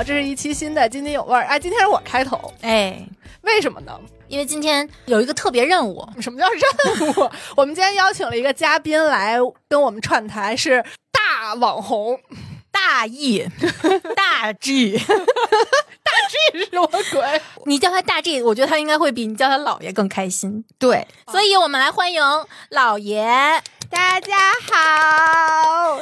[0.00, 1.44] 好，这是一期新的津津有味儿。
[1.44, 3.06] 哎，今天是我开头，哎，
[3.42, 4.00] 为什么呢？
[4.28, 7.30] 因为今天有一个特别任务，什么叫任务？
[7.54, 9.36] 我们今天邀请了一个嘉宾来
[9.68, 12.18] 跟我们串台，是大网红
[12.70, 13.46] 大 E
[14.16, 17.42] 大 G， 大 G 是什么鬼？
[17.66, 20.64] 你叫他大 G，我觉得他应该会比你叫他姥爷更开心。
[20.78, 22.22] 对，所以我们来欢迎
[22.70, 23.22] 姥爷。
[23.90, 26.00] 大家好。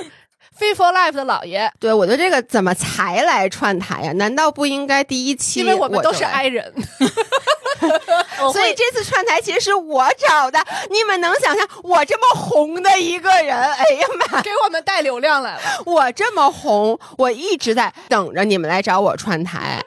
[0.58, 6.74] Fit for Life 的老爷，对我觉得这个怎么才来串台呀、难道不应该第一期因为我们都是 I 人，
[8.52, 10.58] 所以这次串台其实是我找的。
[10.90, 13.56] 你们能想象我这么红的一个人？
[13.56, 14.42] 哎呀妈！
[14.42, 15.60] 给我们带流量来了。
[15.86, 19.82] 我这么红，我一直在等着你们来找我串台。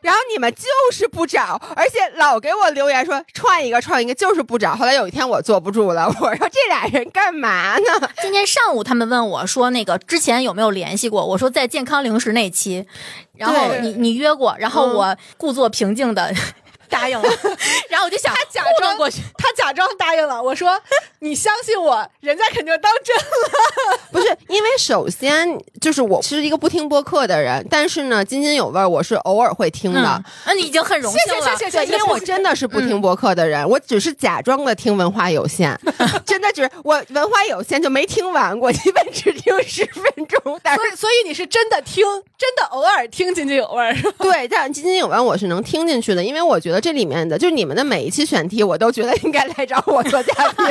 [0.00, 4.74] 然后你们就是不找，而且老给我留言说串一个串一个，就是不找。
[4.76, 8.08] 后来有一天我坐不住了，我说这俩人干嘛呢？
[8.22, 11.24] 今天上午他们问我说，那个之前有没有联系过？
[11.24, 12.86] 我说在健康零食那期，
[13.34, 16.32] 然后你你约过，然后嗯我故作平静的
[16.88, 17.28] 答应了，
[17.88, 19.22] 然后我就想他假装过去。
[19.38, 20.42] 他假装答应了。
[20.42, 20.80] 我说
[21.20, 23.98] 你相信我，人家肯定当真了。
[24.12, 31.44] 不是，因为首先就是我是一个不听播客的人，但是呢，津津有味儿我是偶尔会听的嗯。，那你已经很荣幸了。
[31.44, 35.78] 对，谢谢谢谢因为我真的是不听播客的人，我只是假装的听文化有限，
[36.24, 40.60] 真的只是我文化有限就没听完过，基本只听十分钟。
[40.62, 42.04] 但是所以所以你是真的听，
[42.36, 44.12] 真的偶尔听津津有味儿是吧？
[44.18, 50.66] 对，但津津有味我是能听进去的，因为我觉得这里面的就是你们的每一期选题，我都觉得应该来找我做嘉宾。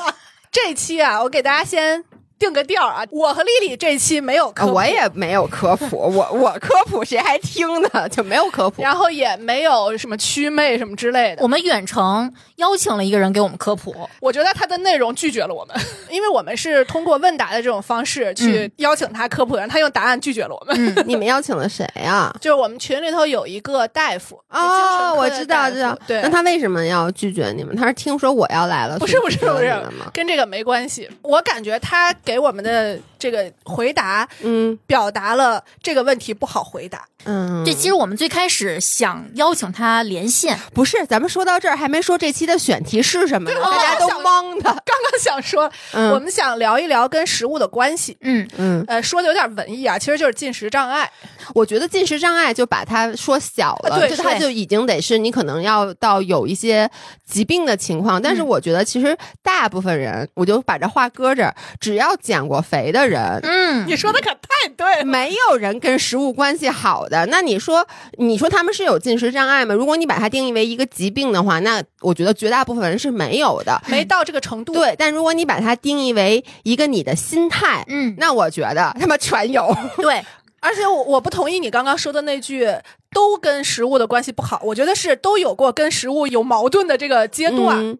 [0.52, 2.04] 这期啊，我给大家先
[2.40, 3.04] 定个调啊。
[3.10, 8.08] 我和丽丽这期没有科普，我也没有科普， 我我科普谁还听呢？
[8.08, 8.82] 就没有科普。
[8.82, 11.42] 然后也没有什么祛魅什么之类的。
[11.42, 15.76] 我们远程邀请了一个人给我们科普，我觉得他的内容拒绝了我们，
[16.10, 20.74] 因为我们是通过问答的这种方式去邀请他科普，然后他用答案拒绝了我们。
[20.96, 25.96] 嗯，你们邀请了谁呀、 就是我们群里头有一个大夫哦，我知道，知道。
[26.06, 27.76] 对那，他为什么要拒绝你们？
[27.76, 29.70] 他是听说我要来了，不是不是不是？
[30.12, 31.08] 跟这个没关系。
[31.22, 37.04] 我感觉他给给我们的这个回答嗯表达了这个问题不好回答。
[37.26, 41.04] 嗯，这其实我们最开始想邀请他连线，不是。
[41.04, 43.60] 咱们说到这儿，还没说这期的选题是什么呢？
[43.62, 44.62] 大家都懵的。
[44.64, 48.16] 刚刚想说，嗯我们想聊一聊跟食物的关系。
[48.22, 51.10] 嗯，嗯，呃，说的有点文艺啊，其实就是进食障碍。
[51.54, 56.90] 我觉得进食障碍就把它说小了，对就它就已经得是你可能要到有一些
[57.26, 58.20] 疾病的情况。
[58.22, 63.09] 但是嗯我觉得其实大部分人，我就把这话搁这儿，只要减过肥的人，
[63.42, 65.04] 嗯，你说的可太对了。
[65.04, 67.26] 没有人跟食物关系好的。
[67.26, 67.86] 那你说，
[68.18, 69.74] 你说他们是有进食障碍吗？
[69.74, 73.80] 如果你把它定义为一个疾病的话，那我觉得绝大部分人是没有的。
[73.86, 79.74] 没到这个程度，对，但如果你把它定义为一个你的心态，嗯，那我觉得他妈全有。
[79.96, 80.24] 对，
[80.60, 82.66] 而且我我不同意你刚刚说的那句
[83.12, 87.78] 都跟食物的关系不好，我觉得是都有过跟食物有矛盾的这个阶段。
[87.78, 87.98] 嗯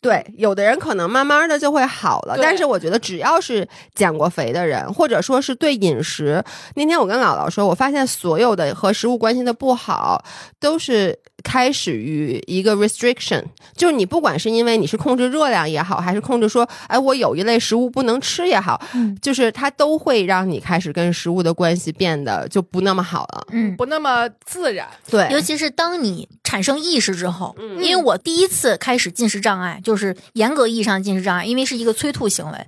[0.00, 6.42] 对，有的人可能慢慢的就会好了，但是我觉得只要是减过肥的人，或者说是对饮食，
[6.76, 10.24] 那天我跟姥姥说，我发现所有的和食物关系的不好，
[10.60, 13.42] 都是开始于一个 restriction，
[13.76, 19.16] 就是你不管是因为你是控制热量也好，还是控制说，哎，我有一类食物不能吃也好，嗯。
[19.22, 23.46] 就是它都会让你开始跟食物的关系变得就不那么好了。
[23.50, 27.82] 嗯，不那么自然，对，尤其是当你产生意识之后，嗯。
[27.82, 32.58] 因为我第一次开始进食障碍，就是严格意义上进食障碍，因为是一个催吐行为，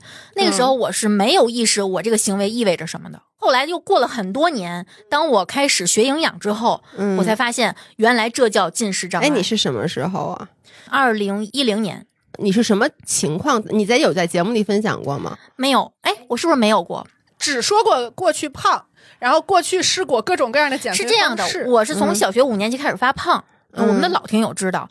[0.40, 3.20] 那个时候我是没有意识我这个行为意味着什么的。
[3.36, 9.26] 后来又过了很多年，当我开始学营养之后，嗯我才发现原来这叫进食障碍。
[9.26, 10.48] 哎，你是什么时候啊？
[10.88, 12.06] 二零一零年
[12.38, 13.62] 你是什么情况？
[13.70, 15.38] 你在有在节目里分享过吗？
[15.56, 15.92] 没有？
[16.02, 17.06] 哎，我是不是没有过？
[17.38, 18.84] 只说过过去胖，
[19.18, 23.42] 然后过去试过各种各样的减肥是这样的，我是从嗯小学五年级开始发胖，
[23.72, 24.88] 嗯我们的老听友知道，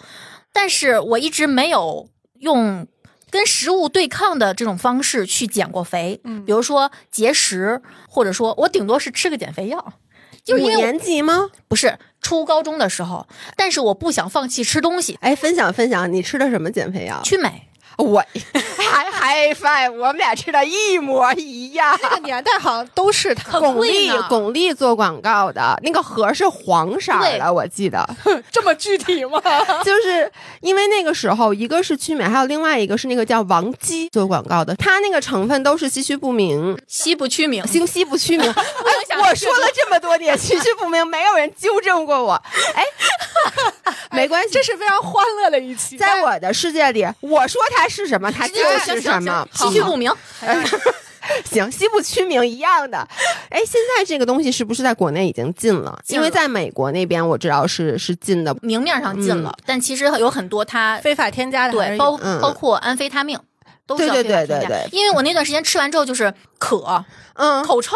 [0.51, 2.09] 但是我一直没有
[2.39, 2.87] 用
[3.29, 9.93] 跟食物对抗的这种方式去减过肥，嗯比如说节食，或者说我顶多是吃个减肥药，
[10.43, 11.49] 就是年级吗？
[11.67, 17.21] 不是初高中的时候，但是我不想放弃吃东西，哎，分享分享，你吃的什么减肥药？
[17.23, 17.68] 曲美。
[17.99, 18.23] 我
[18.77, 21.97] 还还饭，我们俩吃的一模一样。
[22.01, 28.07] 那个年代好像都是他，巩俐，巩俐做广告的那个盒是黄色的，我记得，
[28.49, 29.41] 这么具体吗？
[29.83, 30.31] 就是
[30.61, 38.49] 因为那个时候，一个是曲美，还有另外一个是那个叫王姬做广告的，他那个成分都是唏嘘不明，西不曲名， 星西不曲名。
[38.49, 42.41] 哎我说了这么多年唏嘘不明，没有人纠正过我。
[42.73, 42.83] 哎，
[44.11, 48.55] 没关系，这是非常欢乐的一期，在我的世界里，我说它是什么，它就
[48.85, 49.47] 是什么。
[49.53, 50.11] 西区不明。
[51.45, 52.97] 行，西部区名一样的。
[53.51, 55.99] 哎，现在这个东西是不是在国内已经禁了？
[56.03, 58.55] 禁了因为在美国那边我知道是是禁的。
[58.61, 63.39] 明面上禁了，但其实有很多它非法添加的对包嗯包括安非他命。
[63.85, 67.03] 都是要对对对对对因为我那段时间吃完之后就是渴、
[67.33, 67.95] 嗯，口臭、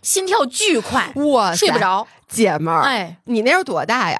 [0.00, 2.06] 心跳巨快，哇，睡不，着。
[2.28, 4.18] 姐们儿，哎，你那时候多大呀？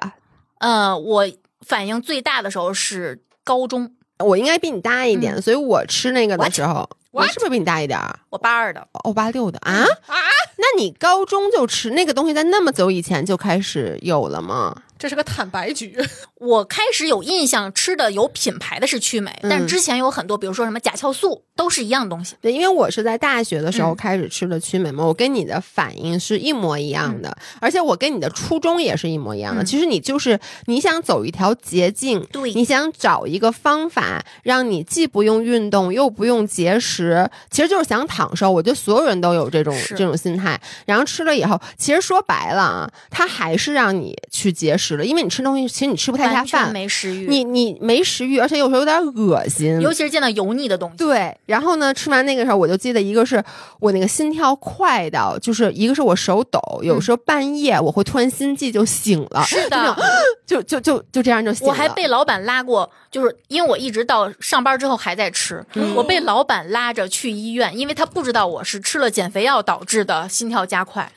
[0.59, 1.25] 呃，我
[1.65, 6.49] 反应最大的时候是高中，我应该比你大一点，所以我吃那个的？
[6.49, 7.25] 时候，我？
[7.27, 7.99] 是不是比你大一点？
[8.29, 9.71] 我八二的，哦，八六的啊
[10.07, 10.15] 啊！
[10.57, 14.75] 那你高中就吃那个东西，在那么久以前就开始有了吗？
[14.97, 15.97] 这是个坦白局。
[16.35, 22.35] 我开始有印象吃的有品牌的是曲美，但嗯之前有很多，比如说什么甲壳素，都是一样东西。
[22.41, 29.63] 对，因为我是在大学的时候嗯开始吃的曲美嘛，我跟你的反应是一模一样的，而且我跟你的初衷也是一模一样的。
[29.63, 38.51] 嗯其实你就是你想走一条捷径，对你想找一个方法，让你既不用运动又不用节食，其实就是想躺瘦。
[38.51, 40.59] 我觉得所有人都有这种这种心态。
[40.85, 53.43] 然后吃了以后，其实说白了啊，它还是让你去节食了，因为你吃东西其实你吃不太下饭，没食欲，你你没食欲，而且有时候有点恶心，尤其是见到油腻的东西，对，然后呢，吃完那个时候，我就记得一个是
[53.79, 59.97] 我那个心跳快到，就是一个是我手抖，有时候半夜我会突然心悸就醒了，是的，
[60.45, 61.73] 就就就就这样就醒了。
[61.73, 71.11] 我还被老板拉过，就是因为我一直到上班之后还在吃，嗯我被老板拉着去医院，因为他不知道我是吃了减肥药导致的心跳加快。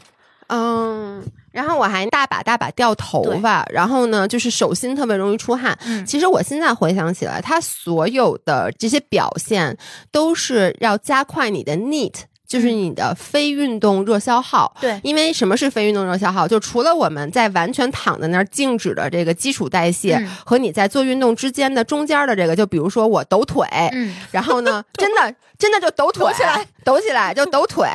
[0.49, 5.77] 嗯，然后我还大把大把掉头发，然后呢，就是手心特别容易出汗。
[5.85, 9.77] 嗯其实我现在回想起来，它所有的这些表现
[10.11, 12.15] 都是要加快你的 NEAT。
[12.51, 16.49] 就是你的非运动热消耗，对因为什么是非运动热消耗？
[16.49, 27.87] 就除了我们在完全躺在那儿静止的这个基础代谢，嗯和你在做运动之间的中间的这个，就比如说我抖腿，嗯，然后呢， 真的真的就抖腿，抖起来，抖起来就抖腿。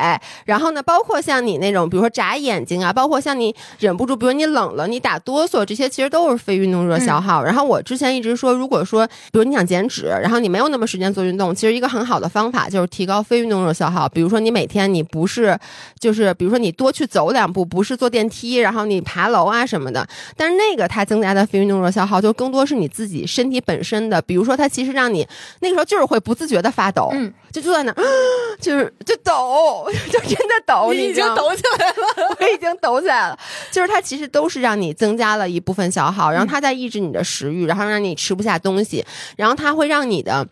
[0.44, 7.42] 然后呢，包括像你那种，比如说眨眼睛啊，包括像你忍不住，比如你冷了，你打哆嗦，这些其实都是非运动热消耗。
[7.42, 14.08] 然后我之前一直说，如果说，比如你想减脂，然后你没有那么时间做运动，其实一个很好的方法就是提高非运动热消耗。
[14.08, 15.58] 比如说你每天你不是，
[15.98, 20.06] 就是比如说你多去走两步，不是坐电梯，然后你爬楼啊什么的。
[20.36, 25.26] 但是那个它增加的非运动热消耗，就更多是你自己身体本身的，比如说它其实让你
[25.60, 28.04] 那个时候就是会不自觉的发抖，嗯，就坐在那儿，
[28.60, 32.36] 就是就抖，就真的抖，你已经抖起来了。
[32.38, 33.38] 我已经抖起来了。
[33.72, 39.02] 就是它其实都是让你增加了一部分消耗，然后它在抑制你的食欲，然后让你吃不下东西，
[39.38, 40.46] 然后它会让你的。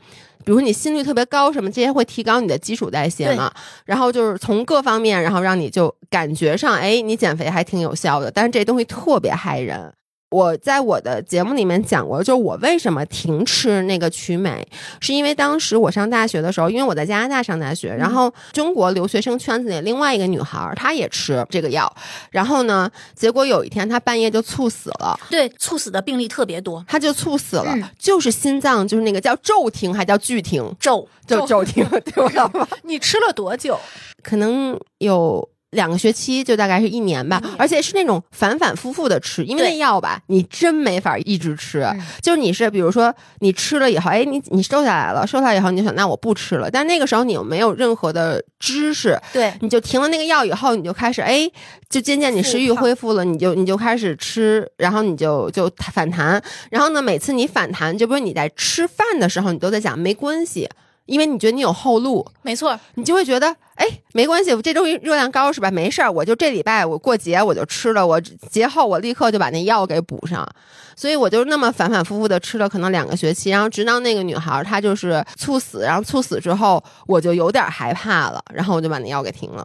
[0.47, 3.53] 比如说你心率特别高，什么这些会提高你的基础代谢嘛？
[3.85, 8.31] 然后就是从各方面，然后让你就感觉上，哎，你减肥还挺有效的。
[8.31, 9.93] 但是这东西特别害人。
[10.31, 14.67] 我在我的节目里面讲过，就是我为什么停吃那个曲美，
[15.01, 21.95] 是因为当时我上大学的时候，因为我在加拿大上大学，然后中国留学生圈子里另外一个女孩儿，她也吃这个药，
[22.31, 25.17] 然后呢，结果有一天她半夜就猝死了。
[25.31, 33.79] 对，猝死的病例特别多，她就猝死了，嗯就是心脏，就是那个叫骤停，还叫剧停，骤就骤停， 对我老妈 你吃了多久？
[34.23, 41.83] 可能有两个学期，就大概是一年吧，而且是那种反反复复的吃，因为那药吧，你真没法一直吃。
[41.83, 51.51] 嗯就是你是比如说你吃了以后，哎，你你瘦下来了，瘦下来以后你就想那我不吃了，但那个时候你又没有任何的知识，对，你就停了那个药以后，你就开始哎，
[51.91, 60.69] 就渐渐你食欲恢复了，你就你就开始吃，然后你就就反弹，然后呢，每次你反弹，就比如你在吃饭的时候，你都在想没关系。
[61.07, 65.71] 因为你觉得你有后路，没错，你就会觉得，哎，没关系，我这东西热量高是吧？
[65.71, 70.49] 没事儿，我就这礼拜我过节我就吃了，我节后我立刻就把那药给补上，
[70.95, 79.65] 所以我就那么反反复复的吃了可能两个学期，然后直到那个女孩儿她就是猝死，然后猝死之后我就有点害怕了，然后我就把那药给停了。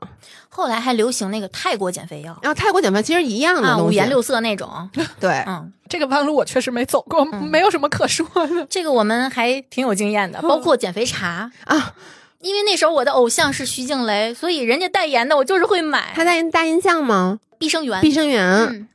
[0.50, 4.90] 后来还流行那个泰国减肥药然后泰国减肥其实一样的啊，东西，五颜六色那种，
[5.20, 8.66] 对，嗯，这个弯路我确实没走过，没有什么可说的。
[8.68, 11.94] 这个我们还挺有经验的，包括减肥茶啊。
[12.42, 16.14] 因为那时候我的偶像是徐静蕾，所以人家代言的我就是会买。
[16.16, 17.40] 他代言大印象吗？
[17.58, 18.88] 碧生源，碧生源，嗯，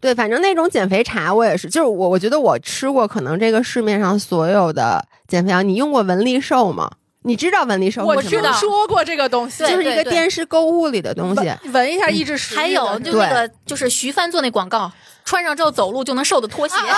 [0.00, 6.90] 对，反正那种减肥茶我也是，就是我我觉得我吃过可能这个市面上所有的减肥药，你用过文丽瘦吗？
[7.22, 8.56] 你知道文丽瘦我听是什么吗？
[8.58, 11.46] 说过这个东西，就是一个电视购物里的东西。
[11.64, 12.56] 闻闻一下抑制食欲。
[12.56, 14.90] 还有就那个就是徐帆做那广告，
[15.24, 16.96] 穿上之后走路就能瘦的拖鞋，啊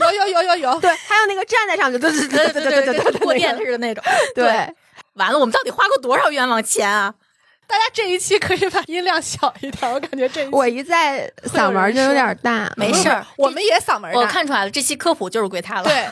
[0.00, 4.02] 有有有有有，对，还有那个站在上去，对对对对对对对，对对，过电似的那种。
[4.34, 4.74] 对，
[5.18, 7.14] 完了，我们到底花过多少冤枉钱啊？
[7.66, 15.84] 大家这一期可以把音量小一点，我感觉这一期我一在嗓门就有点大，没事儿，我们也嗓门大，我看出来了，这期科普就是归他了。
[15.84, 16.08] 对，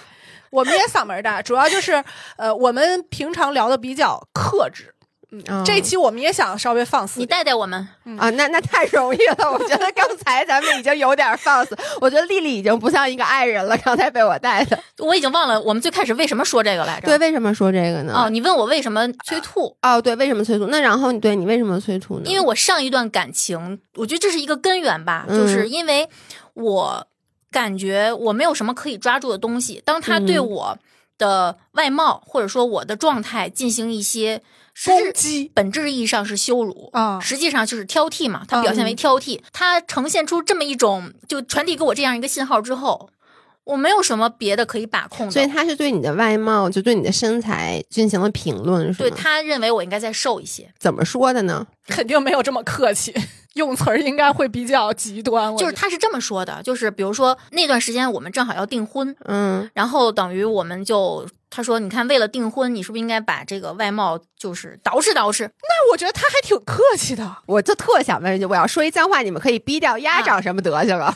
[0.51, 2.05] 我们也嗓门大，主要就是
[2.37, 4.95] 呃，我们平常聊的比较克制，
[5.33, 7.77] 嗯这一期我们也想稍微放肆你，带带我们，
[8.17, 9.53] 啊，那那太容易了。
[9.53, 13.77] 我觉得刚才咱们已经有点放肆，我觉得丽丽已经不像一个爱人了。
[13.79, 17.09] 刚才被我带的，我已经忘了我们最开始为什么说这个来着。
[17.09, 18.15] 对，为什么说这个呢？
[18.15, 19.77] 哦，你问我为什么催吐？
[19.83, 20.67] 哦，对，为什么催吐？
[20.69, 22.23] 那然后你对你为什么催吐呢？
[22.27, 26.09] 因为我上一段感情，我觉得这是一个根源吧，嗯就是因为
[26.55, 27.05] 我
[27.51, 30.79] 感觉我没有什么可以抓住的东西，当他对嗯我
[31.19, 34.41] 的外貌或者说我的状态进行一些
[34.85, 35.51] 攻击。
[35.55, 43.09] 本质意义上是羞辱啊实际上就是挑剔嘛，它表现为挑剔，他呈现出这么一种，就传递给我这样一个信号之后，
[43.65, 49.09] 我没有什么别的可以把控的，所以他是对你的外貌，就对你的身材进行了评论，是吗？
[49.09, 51.67] 对他认为我应该再瘦一些，怎么说的呢？
[51.95, 53.15] 肯定没有这么客气，
[53.55, 55.57] 用词儿应该会比较极端。
[55.57, 65.45] 就是他是这么说的，就是比如说那段时间我们正好要订婚，嗯，然后等于我们就他说，你看为了订婚，你是不是应该把这个外貌就是捯饬捯饬？
[65.45, 71.15] 那我觉得他还挺客气的， 我就特想问一句，我要说一脏话，你们可以逼掉鸭长什么德行啊？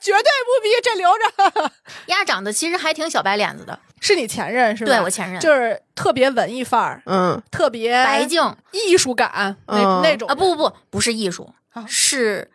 [0.00, 1.72] 绝对不逼，这留着。
[2.06, 4.92] 鸭长得其实还挺小白脸子的，是你前任是吧？
[4.92, 12.50] 对我前任就是特别文艺范儿，嗯，特别白净艺术感那、嗯那种啊，不不不，不是艺术啊，是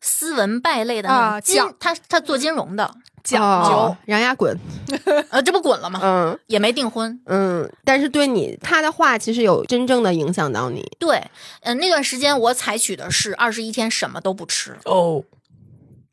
[0.00, 2.88] 斯文败类的那种金，啊讲他他做金融的，
[3.22, 3.96] 讲哦究。
[4.06, 4.56] 让鸭滚。
[5.30, 5.98] 呃，这不滚了吗？
[6.02, 7.18] 嗯也没订婚。
[7.26, 10.84] 嗯，但是对你他的话，其实有真正的影响到你。
[10.98, 11.22] 对，
[11.62, 15.22] 嗯、那段时间我采取的是二十一天什么都不吃，哦，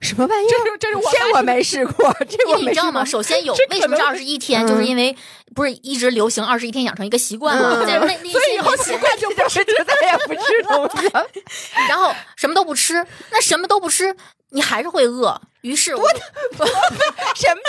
[0.01, 0.49] 什么玩意儿？
[0.49, 3.05] 这是这是我这我没试过， 这因我没试过为你知道吗？。
[3.05, 5.15] 首先有为什么是能二十一天，嗯就是因为
[5.55, 7.83] 不是一直流行二十一天养成一个习惯吗？
[7.87, 11.25] 那那所以以后习惯就不就是就再也不吃东西了。
[11.87, 14.15] 然后什么都不吃，那什么都不吃，
[14.49, 15.39] 你还是会饿。
[15.61, 16.17] 于是我就
[17.35, 17.60] 什么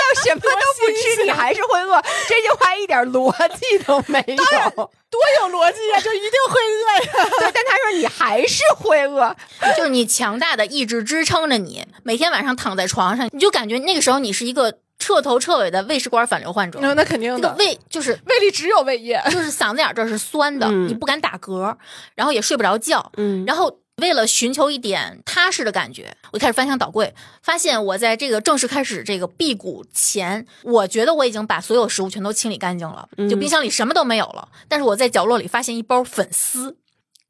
[1.83, 2.03] 饿？
[2.29, 4.91] 这句话一点逻辑都没有。
[5.13, 7.29] 多有逻辑啊、就一定会饿呀。
[7.39, 9.37] 对，但他说你还是会饿。
[9.77, 16.79] 就是你强大的意志支撑着你，每天晚上躺在床上，你就感觉那个时候你是一个彻头彻尾的胃食管反流患者。
[16.81, 19.21] 那那肯定这个的，胃就是胃里只有胃液。
[19.27, 21.77] 就是嗓子眼这是酸的，嗯你不敢打嗝，
[22.15, 34.49] 然后也睡不着觉，嗯然后为了寻求一点踏实的感觉，我就开始翻箱倒柜，发现我在这个正式开始这个辟谷前，我觉得我已经把所有食物全都清理干净了，嗯就冰箱里什么都没有了。
[34.67, 36.77] 但是我在角落里发现一包粉丝，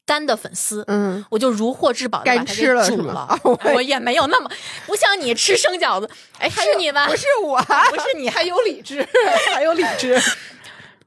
[0.07, 0.85] 干的粉丝。
[0.87, 3.39] 嗯，我就如获至宝的把它给干吃了煮了
[3.75, 4.51] 我也没有那么
[4.87, 7.09] 不像你吃生饺子，哎，是你吧？
[7.09, 9.07] 不是我，不是你还有理智，
[9.53, 10.17] 还有理智。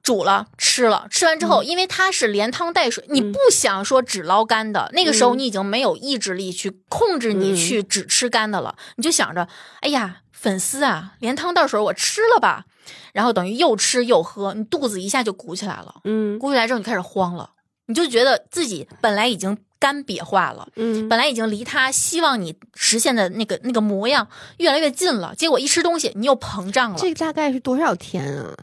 [0.06, 9.48] 煮了吃了，吃完之后，因为它是连汤带水，你不想说只捞干的，那个时候你已经没有意志力去控制你去只吃干的了，你就想着，
[9.82, 12.66] 哎呀，粉丝啊，连汤带水我吃了吧，
[13.14, 16.38] 然后等于又吃又喝，你肚子一下就鼓起来了，嗯。
[16.38, 17.50] 鼓起来之后你开始慌了，
[17.88, 20.68] 你就觉得自己本来已经干瘪化了。
[20.76, 26.98] 嗯，本来已经离他希望你实现的那个那个模样越来越近了，结果一吃东西你又膨胀了。
[27.00, 28.54] 这大概是多少天啊？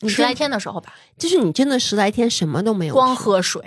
[0.00, 3.60] 你十来，天的时候吧，就是你真的十来天什么都没有，光喝水，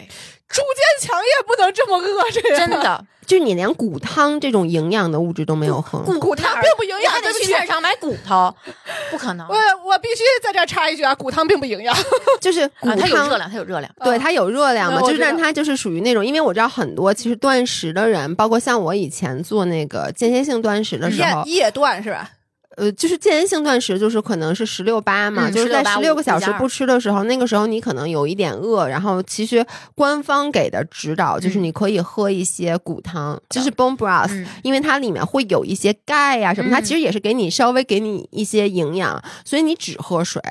[0.48, 3.06] 朱坚强也不能这么饿着呀，真的。
[3.26, 6.00] 就是你连骨汤这种营养的物质都没有喝。
[6.20, 8.54] 骨汤并不营养你去菜市场买骨头，
[9.10, 9.48] 不可能。
[9.48, 11.96] 我我必须在这儿插一句啊，骨汤并不营养。
[12.42, 13.90] 就是骨啊，它有汤热量，它有热量。
[14.04, 22.30] 对，它有热量嘛，就是它就是属于那种，因为我知道很多其实断食的人，包括像我以前做那个间歇性断食的时候，夜夜断是吧？
[22.78, 29.66] 呃，就是间歇性断食，就是可能是十六八嘛，嗯就是在16十六个小时5加2不吃的时候，那个时候你可能有一点饿，然后其实
[29.96, 40.42] 官方给的指导就是嗯你可以喝一些骨汤，就是 bone broth，、嗯因为它里面会有一些钙呀、什么，它嗯其实也是给你稍微给你一些营养，所以你只喝水。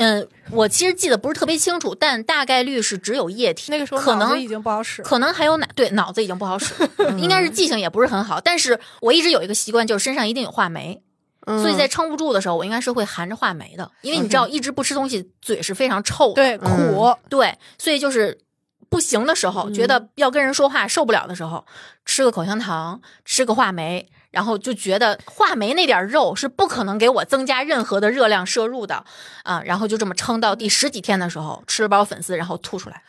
[0.00, 3.72] 嗯，我其实记得不是特别清楚，但大概率是只有液体。
[3.72, 5.02] 那个时候可能脑子已经不好使。
[5.02, 6.72] 可能还有奶，对，脑子已经不好使，
[7.18, 8.40] 应该是记性也不是很好。
[8.40, 11.02] 但是我一直有一个习惯，就是身上一定有话梅，
[11.48, 16.34] 嗯、所以在撑不住的时候，我应该是会含着话梅的，因为你知道，一直不吃东西，嘴是非常臭的。
[16.34, 16.58] 对。
[16.58, 18.38] 苦，对，所以就是
[18.90, 21.64] 不行的时候，觉得要跟人说话受不了的时候，
[22.04, 29.04] 吃个口香糖，吃个话梅，然后就觉得话梅那点肉是不可能给我增加任何的热量摄入的。
[29.44, 33.02] 啊，然后就这么撑到第十几天的时候，吃了包粉丝，然后吐出来。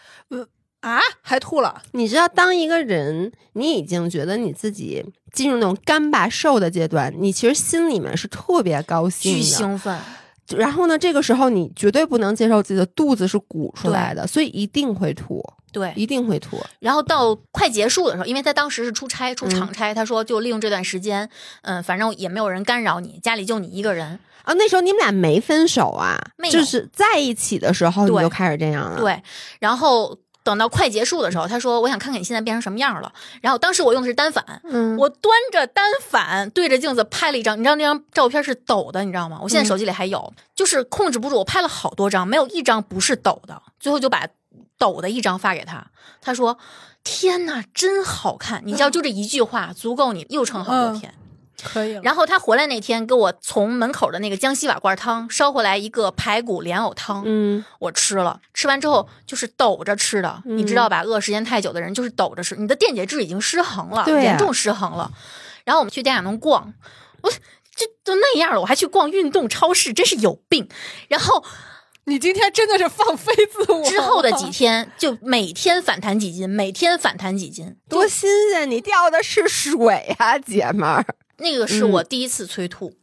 [0.81, 1.81] 啊，还吐了。
[1.91, 9.41] 你知道，当一个人你已经觉得你自己进入那种干巴瘦的阶段，你其实心里面是特别高兴巨。
[9.41, 9.99] 兴奋，
[10.55, 15.91] 然后呢，这个时候你绝对不能接受自己的肚子是鼓出来的，所以一定会吐，对。
[15.95, 16.59] 一定会吐。
[16.79, 21.29] 然后到快结束的时候，因为他当时是出差出嗯长差，他说就利用这段时间，
[21.63, 26.17] 嗯，反正也没有人干扰你，家里就你一个人，啊，那时候你们俩没分手啊
[26.49, 29.21] 就是在一起的时候你就开始这样了。，对，
[29.59, 30.17] 然后
[30.49, 39.39] 等到快结束的时候，他说：“我想看看你现在变成什么样了。”然后当时我用的是单反，嗯我端着单反对着镜子拍了一张，你知道那张照片是抖的，你知道吗？
[39.43, 44.27] 我现在手机里还有，就是控制不住，我拍了好多张，没有一张不是抖的，最后就把
[44.79, 45.85] 抖的一张发给他，
[46.19, 46.57] 他说
[47.03, 51.13] ：“天呐，真好看！”你知道，就这一句话足够你又撑好多天。
[51.63, 52.01] 可以了。
[52.03, 61.01] 然后他回来那天，给我从门口的那个江西瓦罐汤捎回来一个排骨莲藕汤，嗯我吃了，吃完之后就是抖着吃的，你知道吧？
[61.01, 65.11] 饿时间太久的人就是抖着吃，你的电解质已经失衡了，严重失衡了。
[65.65, 66.73] 然后我们去电影能逛，
[67.21, 67.31] 我
[67.75, 70.67] 这都那样了，我还去逛运动超市，真是有病。
[71.07, 71.45] 然后
[72.05, 73.83] 你今天真的是放飞自我。
[73.83, 77.77] 之后的几天，就每天反弹几斤，每天反弹几斤。
[77.87, 78.69] 多新鲜！
[78.69, 81.05] 你掉的是水呀、姐们儿。
[81.39, 82.93] 那个是我第一次催吐，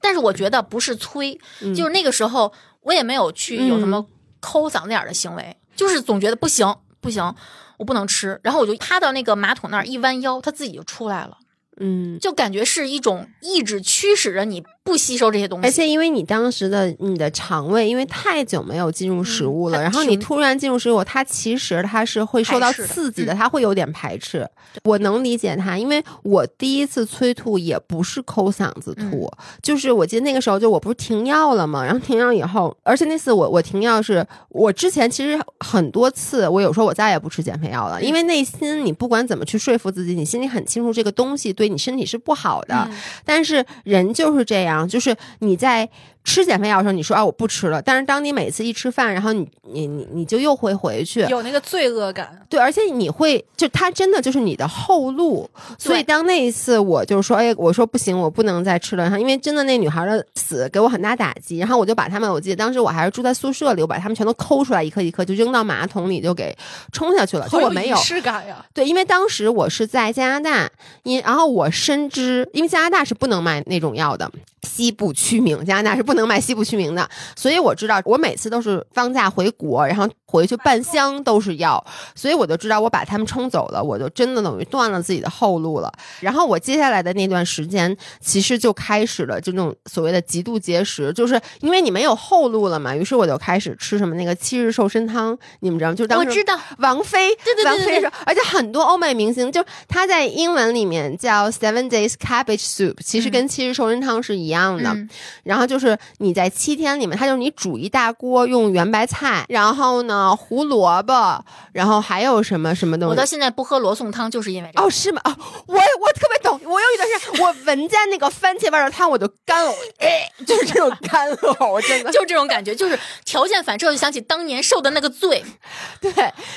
[0.00, 1.74] 但是我觉得不是催，嗯。
[1.74, 2.52] 就是那个时候
[2.82, 4.06] 我也没有去有什么
[4.40, 7.34] 抠嗓子眼儿的行为，就是总觉得不行不行，
[7.78, 11.38] 我不能吃，然后我就趴到那个马桶那儿一弯腰，它自己就出来了，
[11.78, 23.36] 嗯，就感觉是一种意志驱使着你不吸收这些东西，而且因为你当时的你的肠胃因为太久没有进入食物了，它然后你突然进入食物，它其实它是会受到刺激的，嗯。
[23.36, 24.48] 它会有点排斥。
[24.84, 29.30] 我能理解它，因为我第一次催吐也不是抠嗓子吐，
[29.62, 42.96] 就是我记得那个时候就我不是停药了嘛， 然后停药以后，而且那次我我停药是我之前其实很多次，我有时候我再也不吃减肥药了，因为内心你不管怎么去说服自己，你心里很清楚这个东西对你身体是不好的，嗯。
[43.24, 45.88] 但是人就是这样，就是你在
[46.24, 52.38] 吃减肥药的时候，你说啊我不吃了，但是当你每次一吃饭，然后你你你你就又会回去，有那个罪恶感。
[52.48, 55.48] 对，而且你会就它真的就是你的后路，
[55.78, 66.56] 所以当那一次我就说，哎，我说不行，我不能再吃了，然后因为真的那女孩的死给我很大打击，然后我就把他们，我记得当时我还是住在宿舍里，我把他们全都抠出来一颗一颗，就扔到马桶里就给
[66.92, 68.00] 冲下去了，就我没有仪。
[68.00, 68.64] 式感呀。
[68.72, 70.70] 对，因为当时我是在加拿大，
[71.02, 74.30] 因然后我深知，因为加拿大是不能卖那种药的，
[74.62, 85.92] 西部区名，加拿大是不能卖西部曲名的，所以我知道，我每次都是放假回国，然后回去半箱都是药，所以我就知道我把他们冲走了，我就真的等于断了自己的后路了。
[86.20, 95.94] 然后我接下来的那段时间，其实就开始了这种所谓的极度节食，就是因为你没有后路了嘛，于是我就开始吃什么那个七日瘦身汤，你们知道吗？
[95.94, 104.90] 就当时我知道，王菲，对对对对对王菲说，而且很多欧美明星，就她在英文里面叫 Seven Days Cabbage Soup，其实跟七日瘦身汤是一样的。
[104.90, 105.08] 嗯
[105.42, 113.24] 然后就是你在七天里面，它就是你煮一大锅，用圆白菜，然后呢胡萝卜，然后还有什么什么东西我到。
[113.24, 114.86] 现在不喝罗宋汤就是因为这个。
[114.86, 115.20] 哦，是吗？
[115.24, 115.34] 哦，
[115.66, 116.60] 我我特别懂。
[116.64, 122.10] 我有一段时间，我闻见那个番茄味儿的汤，我就干呕，哎， 就是这种干呕，真的。
[122.10, 125.42] 就是这种感觉，就是条件反射，就想起当年受的那个罪。
[126.00, 126.12] 对，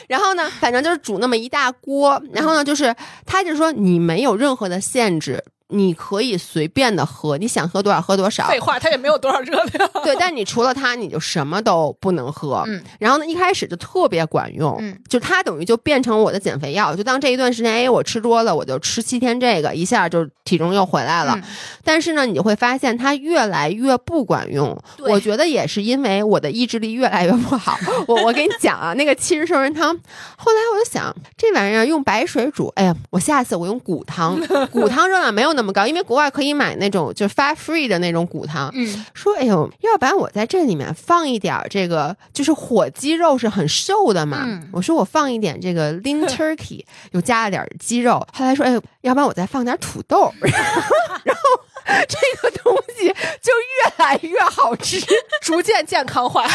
[0.08, 2.94] 然后呢，反正就是煮那么一大锅，然后呢，就是
[3.26, 8.48] 他就说你没有任何的限制，你可以随便的喝，你想喝多少喝多少。
[8.48, 9.90] 废话，它也没有多少热量。
[10.04, 12.64] 对，但你除了它，你就什么都不能喝。
[12.68, 16.96] 嗯，然后呢，一开始就特别管用，嗯，就它等于就变成我的减肥药。
[16.96, 21.34] 就当这一段时间，哎，我吃多了，我就吃七天这个，一下就体重又回来了。
[21.36, 21.44] 嗯
[21.84, 24.76] 但是呢，你会发现它越来越不管用。
[25.08, 27.78] 我觉得也是因为我的意志力越来越不好。
[28.08, 29.96] 我我跟你讲啊，那个七日瘦人汤，
[30.36, 34.36] 后来我就想这玩意儿用白水煮，哎呀，我下次我用骨汤，
[34.72, 38.70] 骨汤热量没有那么高，因为国外可以买那种就 fat free 的那种骨汤。
[38.74, 44.44] 嗯，说，哎呦，要不然我在这里面放一点儿这个，就是火鸡肉是很瘦的嘛。
[44.46, 48.26] 嗯我说我放一点这个 lean turkey，又加了点儿鸡肉。
[48.34, 50.32] 后来说，哎呦，要不然我再放点土豆，
[51.24, 51.42] 然后
[51.86, 53.08] 这个东西
[53.42, 55.00] 就越来越好吃，
[55.42, 56.48] 逐渐健康化。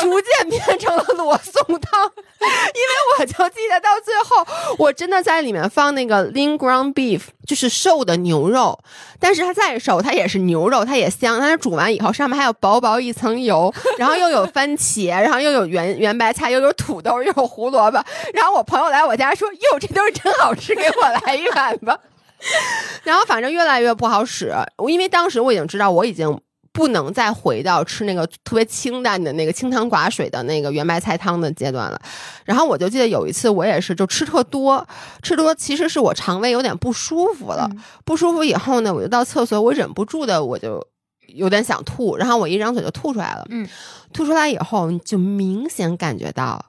[0.00, 2.10] 逐渐变成了罗宋汤。
[2.42, 8.78] 因为我就记得到最后，我真的在里面放那个 lean ground beef，就是瘦的牛肉，
[9.20, 11.38] 但是它再瘦，它也是牛肉，它也香。
[11.38, 18.04] 但是煮完以后，上面还有薄薄一层油，然后又有番茄，然后又有圆圆白菜，又有土豆，又有胡萝卜。
[18.34, 21.98] 然后我朋友来我家说：“哟，这都是真好吃，给我来一碗吧。”
[23.04, 26.40] 然后反正越来越不好使，我因为当时我已经知道我已经
[26.72, 32.00] 不能再回到吃那个特别清淡的那个清汤寡水的那个圆白菜汤的阶段了。
[32.44, 34.86] 然后我就记得有一次我也是就吃特多，
[35.22, 37.70] 吃多其实是我肠胃有点不舒服了，
[38.04, 40.86] 不舒服以后呢，我就到厕所，我忍不住的我就。
[41.34, 43.46] 有点想吐，然后我一张嘴就吐出来了。
[43.48, 43.66] 嗯，
[44.12, 46.62] 吐出来以后，你就明显感觉到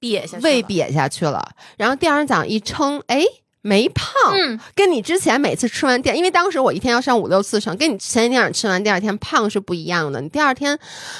[0.00, 1.44] 瘪下胃瘪下去了。
[1.76, 3.24] 然后第二天早上一称，哎，
[3.66, 10.20] 没胖，嗯，跟你之前每次吃完第，因为当时我一天要上五六次秤，跟你前一天晚上吃完第二天胖是不一样的。
[10.20, 10.78] 你第二天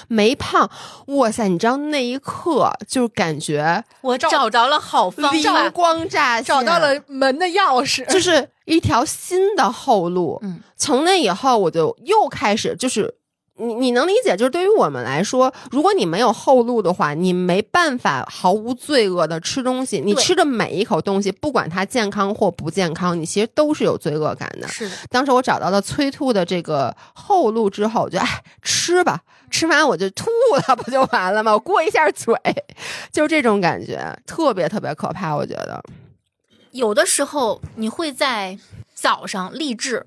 [0.08, 0.70] 没胖，
[1.06, 5.70] 哇塞，你知道那一刻就感觉我找着了好方灵法。
[5.70, 10.38] 光乍现，找到了门的钥匙，就是一条新的后路。
[10.42, 13.14] 嗯，从那以后我就又开始就是。
[13.56, 20.00] 你你能理解，就是对于我们来说，如果你没有后路的话，你没办法毫无罪恶的吃东西。
[20.00, 24.66] 你吃的每一口东西，不管它健康或不健康，你其实都是有罪恶感的。
[24.66, 31.52] 是的，当时我找到了催吐的这个后路之后，我就哎吃吧，吃完我就吐了，不就完了吗？
[31.52, 32.34] 我过一下嘴，
[33.12, 35.80] 就是这种感觉，特别特别可怕，我觉得。
[36.72, 38.58] 有的时候你会在
[38.94, 40.04] 早上励志，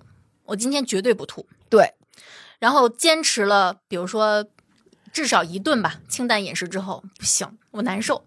[0.47, 1.93] 我今天绝对不吐，对，
[2.59, 4.45] 然后坚持了，比如说
[5.11, 8.25] 至少一顿吧，清淡饮食之后，不行，我难受。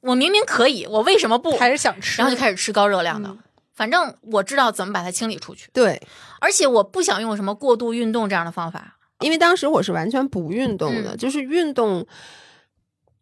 [0.00, 1.56] 我明明可以，我为什么不？
[1.56, 3.28] 还是想吃，然后就开始吃高热量的。
[3.28, 3.38] 嗯
[3.76, 6.00] 反正我知道怎么把它清理出去，对，
[6.38, 8.96] 而且我不想用什么过度运动这样的方法。
[9.18, 12.06] 因为当时我是完全不运动的，嗯就是运动，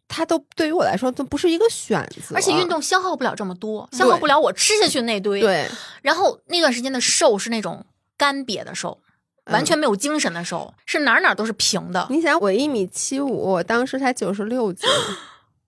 [0.07, 5.67] 它都对于我来说都不是一个选择，而且运动消耗不了这么多，消耗不了我吃下去那堆。，对，
[6.03, 7.83] 然后那段时间的瘦是那种
[8.15, 9.01] 干瘪的瘦，
[9.47, 12.07] 完全没有精神的时候，是哪儿哪儿都是平的。
[12.09, 14.87] 你想我一米七五，我当时才九十六斤。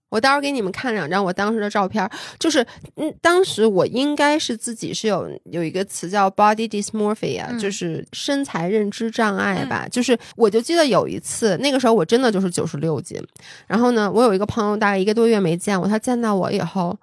[0.09, 2.09] 我到时候给你们看两张我当时的照片儿，
[2.39, 9.85] 就是嗯，当时我应该是自己是有有一个词叫 body dysmorphia，、嗯就是身材认知障碍吧。
[9.91, 13.21] 就是我就记得有一次，那个时候我真的就是九十六斤，
[13.67, 16.97] 然后呢，我有一个朋友大概一个多月没见我，他见到我以后。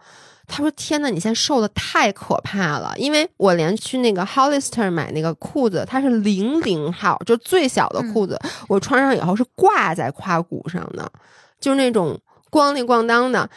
[0.55, 2.93] 他说：“天呐，你现在瘦的太可怕了！
[2.99, 8.39] 因为我连去那个 Hollister 买那个裤子，它是零零号，就最小的裤子，
[8.69, 11.11] 我穿上以后是挂在胯骨上的，
[11.59, 13.49] 就是那种咣里咣当的。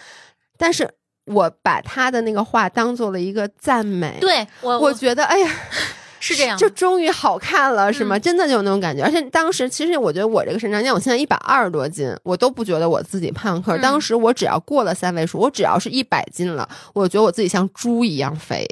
[0.58, 0.90] 但是
[1.26, 5.52] 我把他的那个话当做了一个赞美，对我，我觉得哎呀，
[6.28, 8.18] 是这样就终于好看了，是吗？
[8.18, 9.04] 嗯真的就有那种感觉。
[9.04, 13.62] 而且当时其实我觉得我这个身长，像我现在一百二十多斤，我都不觉得我自己胖。
[13.62, 18.66] 可是嗯当时我只要过了三位数，我只要是一百斤了，我觉得我自己像猪一样肥。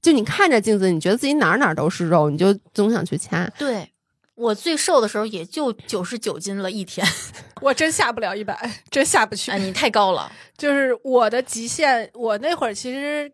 [0.00, 3.46] 就你看着镜子，你觉得自己哪儿哪儿都是肉，你就总想去掐。
[3.58, 3.86] 对
[4.34, 7.06] 我最瘦的时候也就九十九斤了一天，
[7.60, 8.58] 我真下不了一百，
[8.90, 9.58] 真下不去哎，。
[9.58, 10.32] 你太高了。
[10.56, 13.30] 就是我的极限，我那会儿其实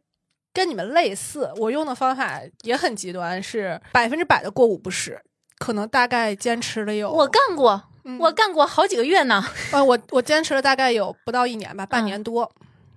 [0.57, 5.21] 跟你们类似，我用的方法也很极端，是百分之百的过午不食，
[5.59, 9.45] 可能大概坚持了有我干过，嗯我干过好几个月呢。
[9.73, 12.51] 呃 我我坚持了大概有不到一年吧，半年多。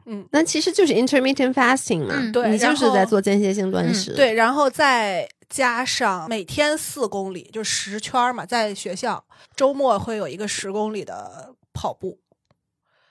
[0.05, 4.13] 嗯那其实就是 intermittent fasting 嘛，嗯对你就是在做间歇性断嗯食。
[4.15, 9.23] 对，然后再加上每天四公里，就十圈儿嘛，在学校
[9.55, 12.17] 周末会有一个十公里的跑步，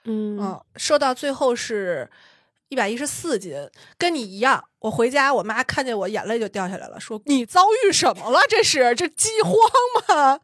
[0.07, 2.11] 嗯嗯，瘦到最后是
[2.69, 3.55] 一百一十四斤，
[3.97, 4.65] 跟你一样。
[4.81, 8.39] 我回家，我妈看见我眼泪就掉下来了，说：“你遭遇什么了？
[8.49, 9.55] 这是这饥荒
[10.09, 10.41] 吗？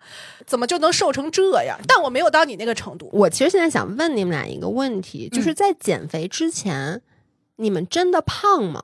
[0.47, 3.09] 怎么就能瘦成这样？”但我没有到你那个程度。
[3.13, 7.01] 我其实现在想问你们俩一个问题，就是嗯在减肥之前，
[7.57, 8.83] 你们真的胖吗？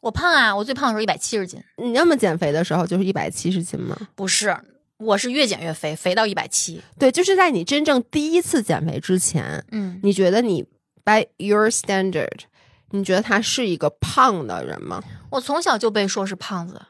[0.00, 3.96] 我胖啊，我最胖的时候一百七十斤，你那么减肥的时候就是一百七十斤吗？
[4.14, 4.56] 不是，
[4.98, 6.82] 我是越减越肥，肥到一百七。
[6.98, 10.64] 对，就是在你真正第一次减肥之前，嗯，你觉得你
[11.04, 12.40] by your standard，
[12.90, 15.02] 你觉得他是一个胖的人吗？
[15.30, 16.82] 我从小就被说是胖子。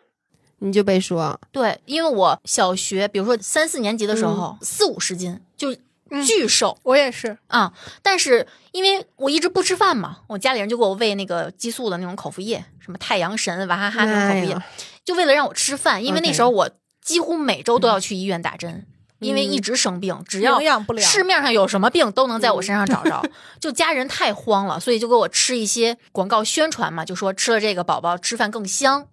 [0.63, 5.75] 你就被说，对，因为我小学，比如说三四年级的时候，四五十斤就
[6.11, 14.67] 嗯巨瘦我也是，啊、但是因为我一直不吃饭嘛，我家里人就给我喂那个激素的那种口服液，什么太阳神、娃哈哈那种口服液，哎
[15.03, 16.05] 就为了让我吃饭。
[16.05, 18.87] 因为那时候我几乎每周都要去医院打针，
[19.21, 21.09] 因为一直生病，只要营养不良。
[21.09, 23.23] 市面上有什么病都能在我身上找着，
[23.61, 29.07] 就家人太慌了，所以就给我吃一些广告宣传嘛，就说吃了这个宝宝吃饭更香。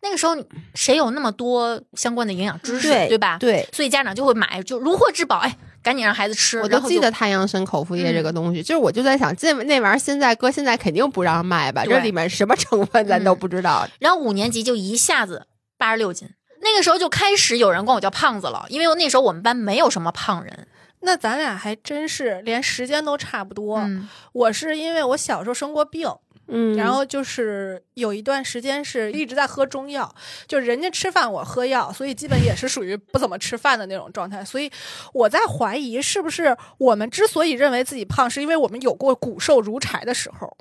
[0.00, 0.36] 那个时候
[0.74, 3.36] 谁有那么多相关的营养知识，对吧？
[3.38, 3.68] 对。
[3.72, 6.60] 所以家长就会买，就如获至宝，哎，赶紧让孩子吃。
[6.60, 11.84] 我都记得太阳神口服液这个东西，就是我就在想，这那玩意儿现在搁现在肯定不让卖吧？
[11.84, 13.88] 这里面什么成分咱都嗯不知道。
[13.98, 16.28] 然后五年级就一下子八十六斤，
[16.60, 20.66] 那个时候就开始有人管我叫胖子了，因为那时候我们班没有什么胖人。
[21.00, 23.78] 那咱俩还真是连时间都差不多。
[23.78, 26.12] 嗯，我是因为我小时候生过病，
[26.48, 30.12] 嗯，然后就是有一段时间是一直在喝中药，
[30.48, 34.44] 就人家吃饭我喝药，所以基本也是属于不怎么吃饭的那种状态。
[34.44, 34.68] 所以
[35.12, 40.56] 我在怀疑，是不是我们之所以认为自己胖，是因为我们有过骨瘦如柴的时候。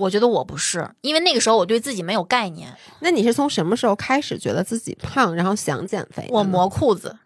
[0.00, 6.26] 我觉得我不是，因为那个时候我对自己没有概念，那你是从什么时候开始觉得自己胖，然后想减肥？
[6.30, 7.18] 我磨裤子。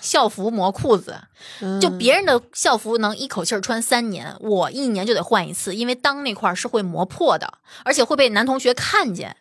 [0.00, 1.14] 校服磨裤子，
[1.60, 9.36] 嗯就别人的校服能一口气儿穿三年，我一年就得换一次，因为裆那块儿是会磨破的，而且会被男同学看见。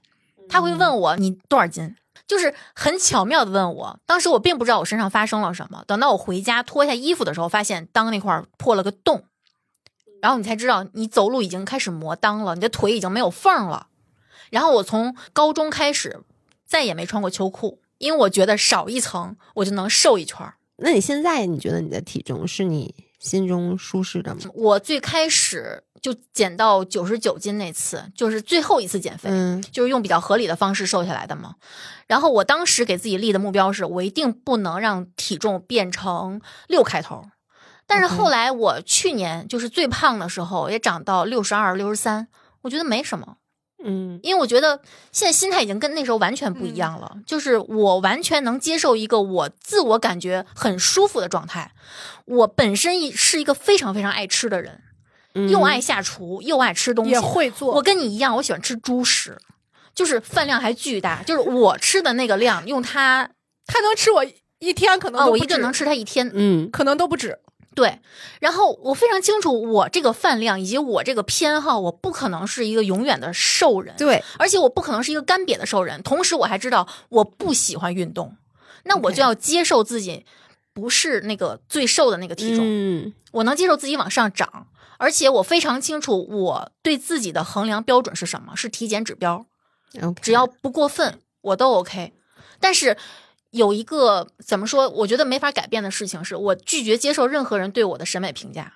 [0.50, 1.96] 他会问我你多少斤，
[2.28, 4.00] 就是很巧妙的问我。
[4.06, 9.24] 当时我并不知道我身上发生了什么，等到我回家脱下衣服的时候，发现裆那块儿破了个洞，
[10.22, 13.88] 然后你才知道你走路已经开始磨裆了，你的腿已经没有缝了。
[14.50, 16.22] 然后我从高中开始
[16.66, 20.52] 再也没穿过秋裤，因为我觉得少一层我就能瘦一圈。
[20.78, 24.42] 那你现在你觉得你的体重是你心中舒适的吗？
[24.54, 31.56] 我最开始就减到九十九斤那次，就是最后一次减肥，嗯就是用比较合理的方式瘦下来的嘛。
[32.08, 37.26] 然后我当时给自己立的目标是，我一定不能让体重变成六开头。
[37.90, 42.28] 但是后来我去年就是最胖的时候，也长到六十二、六十三，
[42.62, 43.38] 我觉得没什么，
[43.84, 44.80] 嗯因为我觉得
[45.12, 51.72] 现在心态已经跟那时候完全不一样了，就是我完全能接受一个我自我感觉很舒服的状态。
[52.26, 54.84] 我本身一是一个非常非常爱吃的人，
[55.34, 57.74] 嗯又爱下厨，又爱吃东西，也会做。
[57.74, 59.36] 我跟你一样，我喜欢吃猪食，
[59.96, 63.28] 就是饭量还巨大，就是我吃的那个量，用它
[63.66, 64.24] 它能吃我
[64.60, 66.30] 一天，可能我一顿能吃它一天。
[66.36, 67.40] 嗯可能都不止。
[67.76, 68.00] 对，
[68.42, 76.02] 然后我非常清楚我这个饭量以及我这个偏好，我不可能是一个永远的瘦人，对，而且我不可能是一个干瘪的瘦人。
[76.04, 78.36] 同时，我还知道我不喜欢运动，
[78.84, 80.26] 那我就要接受自己
[80.74, 82.66] 不是那个最瘦的那个体重。
[82.66, 89.46] 嗯我能接受自己往上涨，而且我非常清楚我对自己的衡量标准是什么，是体检指标
[90.20, 92.14] 只要不过分，我都 OK。
[92.60, 92.98] 但是
[93.52, 98.74] 有一个怎么说，我觉得没法改变的事情是，我拒绝接受任何人对我的审美评价，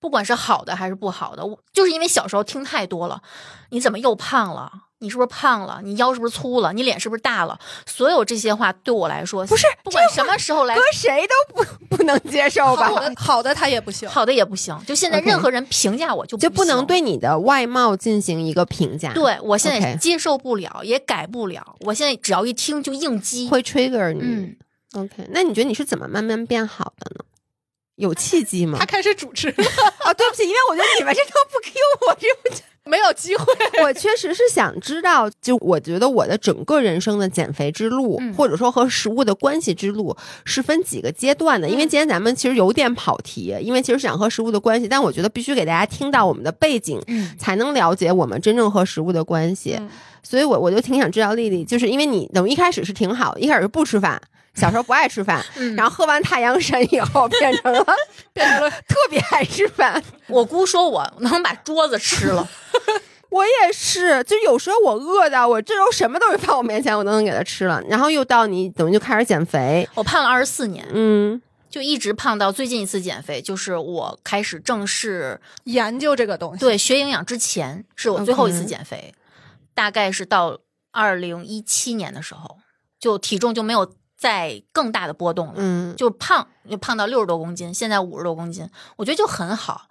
[0.00, 1.44] 不管是好的还是不好的。
[1.44, 3.22] 我就是因为小时候听太多了，
[3.70, 4.89] 你怎么又胖了？
[5.00, 5.80] 你是不是胖了？
[5.82, 6.72] 你腰是不是粗了？
[6.72, 7.58] 你脸是不是大了？
[7.86, 11.64] 所有这些话对我来说，不是不管什么时候来搁谁都不
[11.96, 12.88] 不能接受吧？
[12.88, 14.08] 好的好的他也不行。
[14.08, 14.78] 好的也不行。
[14.86, 21.76] 就现在任何人评价我就就不能对你的外貌进行一个评价，，对我现在接受不了也改不了。
[21.80, 23.48] 我现在只要一听就应激。
[23.48, 24.20] 会 trigger 你。
[24.22, 24.56] 嗯
[24.94, 27.24] ，OK，那你觉得你是怎么慢慢变好的呢？
[27.96, 28.86] 有契机吗他？
[28.86, 29.54] 开始主持了，
[30.06, 31.72] 哦，对不起，因为我觉得你们这都不 Q
[32.06, 32.48] 我，这不
[32.90, 33.44] 没有机会。
[33.84, 41.68] 我确实是想知道，就我觉得我的整个人生的减肥之路，嗯或者说和食物的关系之路，是分几个阶段的。
[41.68, 49.76] 因为嗯今天咱们其实有点跑题，因为其实是想和食物的关系，但我觉得必须给大家听到我们的背景，嗯才能了解我们真正和食物的关系。
[49.78, 49.88] 嗯
[50.22, 54.20] 所以我我就挺想知道丽丽，就是因为你等于一开始是挺好，一开始是不吃饭。
[54.60, 57.84] 小时候不爱吃饭， 嗯然后喝完太阳神以后 变成了
[58.32, 60.02] 变成了特别爱吃饭。
[60.28, 62.46] 我姑说我能把桌子吃了，
[63.30, 67.82] 我也是，就有时候我饿的我这时候什么东西放我面前，我都能给它吃了。
[67.88, 76.58] 然后又到你等于就开始减肥，我胖了二十四年，嗯就一直胖到最近一次减肥，就是我开始正式研究这个东西。
[76.58, 79.14] 对学营养之前，是我最后一次减肥
[79.72, 80.58] 大概是到
[80.90, 82.58] 二零一七年的时候，
[82.98, 83.86] 就体重就没有
[84.20, 85.54] 再更大的波动了。
[85.56, 89.86] 嗯，就胖，就胖到六十多公斤，现在五十多公斤，我觉得就很好。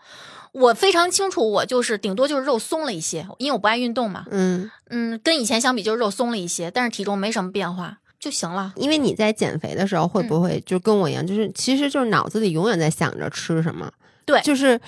[0.51, 4.25] 我非常清楚，我就是顶多就是肉松了一些，因为我不爱运动嘛。
[4.29, 8.73] 嗯，嗯，跟以前相比就是肉松了一些，但是体重没什么变化就行了。
[8.75, 13.91] 因为你在减肥的时候会不会就跟我一样，就是其实就是脑子里永远在想着吃什么，
[14.25, 14.79] 对，就是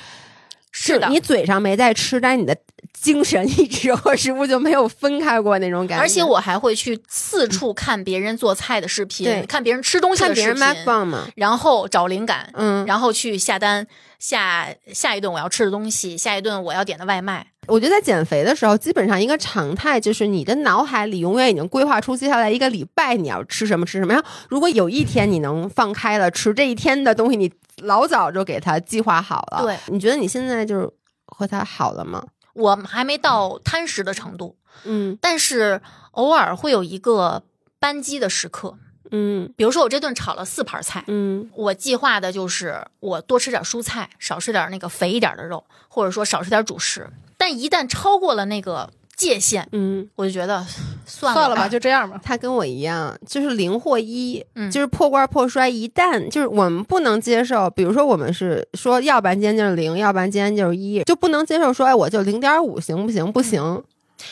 [0.71, 2.55] 是的你嘴上没在吃，但是你的
[2.93, 6.01] 精神一直和食物就没有分开过那种感觉。
[6.01, 13.85] 而且我还会去四处看别人做菜的视频，对看别人吃东西的视频看别人，卖棒嘛，然后找灵感，嗯，然后去下单
[14.19, 17.47] 下下一顿我要吃的东西，下一顿我要点的外卖。
[17.67, 24.13] 我觉得在减肥的时候，基本上一个常态就是你的脑海里永远已经规划出接下来一个礼拜你要吃什么吃什么。
[24.13, 27.51] 然后如果有一天你能放开了吃这一天的东西，你
[27.83, 29.63] 老早就给它计划好了。
[29.63, 30.89] 对，你觉得你现在就是
[31.27, 32.23] 和它好了吗？
[32.53, 37.43] 我还没到贪食的程度，嗯但是偶尔会有一个
[37.79, 38.77] 扳机的时刻。
[39.13, 47.09] 嗯比如说我这顿炒了四盘菜，嗯我计划的就是我多吃点蔬菜，少吃点那个肥一点的肉，或者说少吃点主食。
[47.37, 50.65] 但一旦超过了那个界限，嗯，我就觉得
[51.05, 52.19] 算算了吧，就这样吧。
[52.23, 55.69] 他跟我一样，就是零或一，嗯就是破罐破摔。
[55.69, 63.31] 一旦就是我们不能接受，比如说我们是说，要不然今天就是零，要不然今天就是一，就不能接受说，哎，我就零点五行不行？
[63.31, 63.83] 不行。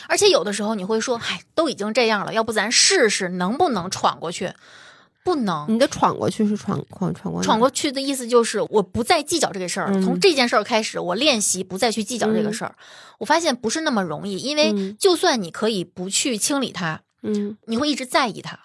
[0.08, 4.52] 而且有的时候你会说，哎，都已经这样了，要不咱试试能不能闯过去？
[5.24, 5.66] 不能。
[5.68, 9.90] 你的闯过去是闯闯闯过去闯过去的意思就是我不再计较这个事儿。
[9.92, 12.74] 嗯从这件事儿开始，我练习不再去计较这个事儿。
[13.18, 18.58] 我发现不是那么容易，因为嗯就算你可以不去清理它，嗯你会一直在意它。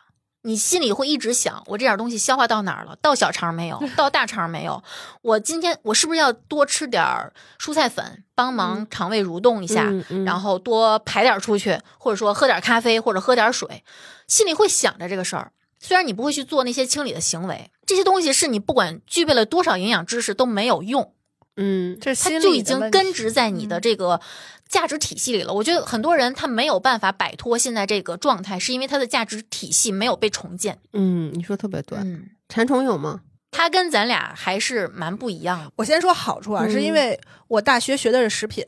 [0.48, 2.96] 你心里会一直想，我这点东西消化到哪儿了？
[3.02, 3.82] 到小肠没有？
[3.98, 4.84] 到大肠没有？
[5.24, 13.84] 我今天我是不是要多吃点儿蔬菜粉，帮忙肠胃蠕动一下，嗯嗯然后多排点儿出去，或者说喝点咖啡或者喝点水，
[14.28, 15.52] 心里会想着这个事儿。
[15.80, 21.14] 虽然你不会去做那些清理的行为，这些东西是你不管具备了多少营养知识都没有用，
[21.58, 24.20] 嗯它就已经根植在你的这个
[24.68, 25.54] 价值体系里了。
[25.54, 30.80] 我觉得很多人他没有办法摆脱现在这个状态，是因为他的价值体系没有被重建。
[30.94, 31.98] 嗯，你说特别对。
[32.00, 33.22] 嗯，馋虫有吗？
[33.52, 35.72] 它跟咱俩还是蛮不一样的。
[35.78, 38.66] 我先说好处啊，嗯是因为我大学学的是食品，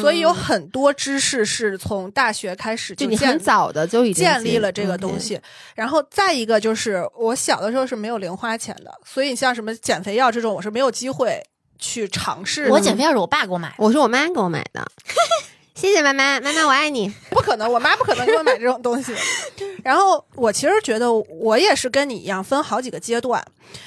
[0.00, 5.40] 所以有很多知识是从大学开始就很早的就已经建立了这个东西。
[5.74, 11.40] 然后再一个就是，我小的时候是没有零花钱的，所以像什么减肥药这种，我是没有机会
[11.78, 12.68] 去尝试。
[12.70, 14.84] 我减肥药是我爸给我买的，我是我妈给我买的，
[15.74, 17.12] 谢谢妈妈，妈妈我爱你。
[17.30, 19.12] 不可能，我妈不可能给我买这种东西。
[19.84, 23.42] 然后我其实觉得我也是跟你一样分好几个阶段，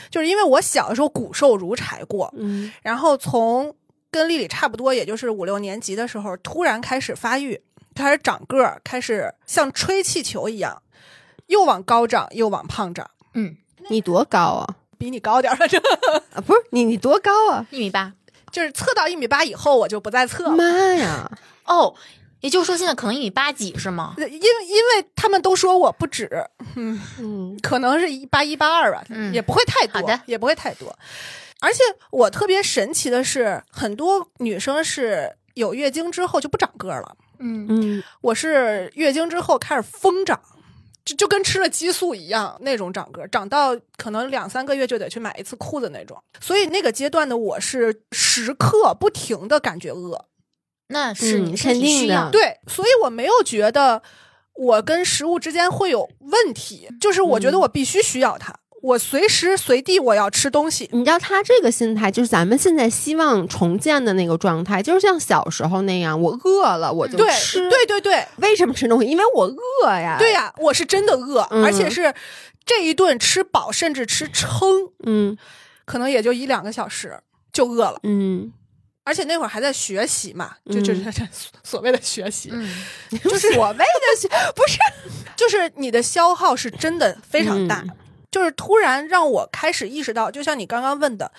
[0.09, 3.75] 就是因为我小的时候骨瘦如柴过，嗯然后从
[4.11, 7.61] 跟丽丽差不多，也就是五六年级的时候，突然开始发育，
[7.95, 10.81] 开始长个儿，开始像吹气球一样，
[11.47, 13.55] 又往高长，又往胖长，嗯，
[13.89, 14.75] 你多高啊？
[14.97, 15.67] 比你高点儿了。
[15.67, 15.77] 这
[16.35, 17.65] 啊，不是你，你多高啊？
[17.71, 18.13] 一米八。
[18.51, 20.51] 就是测到一米八以后，我就不再测了。
[20.51, 21.31] 妈呀！
[21.63, 21.95] 哦，
[22.41, 24.13] 也就是说现在可能一米八几是吗？
[24.17, 26.29] 因为因为他们都说我不止，
[26.75, 30.93] 嗯，嗯可能是一八一八二吧，嗯也不会太多，好的也不会太多。
[31.61, 31.79] 而且
[32.11, 40.41] 我特别神奇的是，很多女生是有月经之后就不长个了，嗯，嗯我是月经之后开始疯长，
[41.05, 46.21] 就就跟吃了激素一样那种长个，长到可能两三个月就得去买一次裤子那种。
[46.39, 50.25] 所以那个阶段的我是时刻不停的感觉饿，
[50.87, 52.29] 那是嗯你身体肯定的需要。
[52.31, 54.01] 对，所以我没有觉得
[54.55, 60.89] 我跟食物之间会有问题，就是我觉得我必须需要它，我随时随地我要吃东西。
[60.91, 69.07] 你知道他这个心态，就是咱们现在希望重建的那个状态，就是像小时候那样，我饿了我就对吃。，对对对为什么吃东西？
[69.07, 70.17] 因为我饿呀。
[70.17, 72.13] 对，呀、我是真的饿，嗯而且是
[72.65, 75.37] 这一顿吃饱，甚至吃撑，嗯
[75.85, 77.19] 可能也就一两个小时
[77.53, 77.99] 就饿了。
[78.03, 78.51] 嗯，
[79.03, 81.21] 而且那会儿还在学习嘛，就就是 这
[81.63, 82.67] 所谓的学习，嗯，
[83.23, 83.85] 就是所谓的
[84.19, 84.77] 学，不是
[85.35, 87.83] 就是你的消耗是真的非常大。
[87.85, 87.91] 嗯
[88.31, 91.31] 就是突然让我开始意识到，就像你刚刚问的，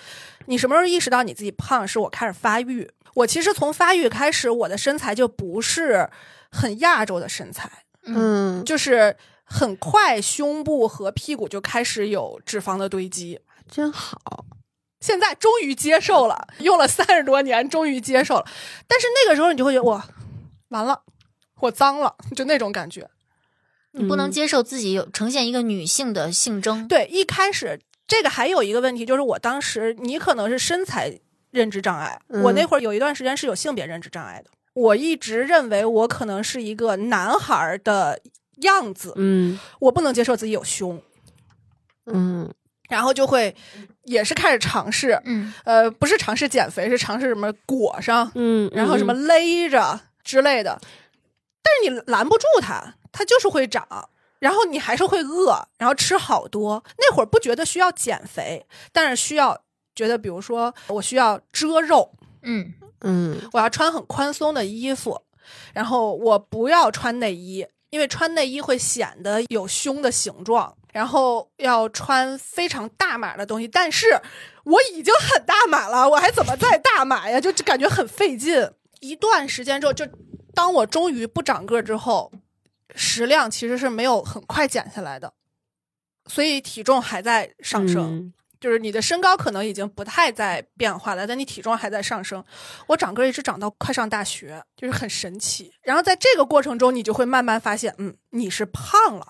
[0.45, 1.87] 你什么时候意识到你自己胖？
[1.87, 2.89] 是我开始发育。
[3.15, 6.09] 我其实从发育开始，我的身材就不是
[6.51, 7.69] 很亚洲的身材，
[8.05, 13.39] 嗯，就是很快胸部和屁股就开始有脂肪的堆积。
[13.69, 14.45] 真好。
[14.99, 18.45] 现在终于接受了，用了三十多年，终于接受了。
[18.87, 20.07] 但是那个时候你就会觉得哇，
[20.69, 21.01] 完了，
[21.59, 23.09] 我脏了，就那种感觉。
[23.93, 24.31] 你不能嗯。
[24.31, 26.87] 接受自己有呈现一个女性的性征。
[26.87, 31.17] 对，一开始这个还有一个问题，就是我当时你可能是身材
[31.51, 32.43] 认知障碍，嗯。
[32.43, 34.51] 我那会儿有一段时间是有性别认知障碍的。
[34.73, 38.19] 我一直认为我可能是一个男孩儿的
[38.61, 39.57] 样子，嗯。
[39.79, 41.01] 我不能接受自己有胸，
[42.07, 42.53] 嗯。
[42.89, 43.55] 然后就会
[44.03, 50.79] 也是开始尝试，嗯，呃，不是尝试减肥，是尝试什么裹上，嗯，然后什么勒着之类的。
[51.63, 56.83] 但是你拦不住它，它就是会长，然后你还是会饿，然后吃好多。
[56.97, 59.61] 那会儿不觉得需要减肥，但是需要
[59.95, 65.21] 觉得，比如说我需要遮肉，嗯，嗯我要穿很宽松的衣服，
[65.73, 70.75] 然后我不要穿内衣，因为穿内衣会显得有胸的形状。
[70.93, 74.21] 然后要穿非常大码的东西，但是
[74.63, 77.41] 我已经很大码了，我还怎么再大码呀？
[77.41, 78.69] 就就感觉很费劲。
[78.99, 80.07] 一段时间之后，就
[80.53, 82.31] 当我终于不长个儿之后，
[82.95, 85.33] 食量其实是没有很快减下来的，
[86.27, 88.17] 所以体重还在上升。
[88.17, 92.41] 嗯就是你的身高可能已经不太在变化了，但你体重还在上升。
[92.87, 95.69] 我长个儿一直长到快上大学，就是很神奇。
[95.81, 99.27] 然后在这个过程中，你就会慢慢发现，嗯，你是胖了，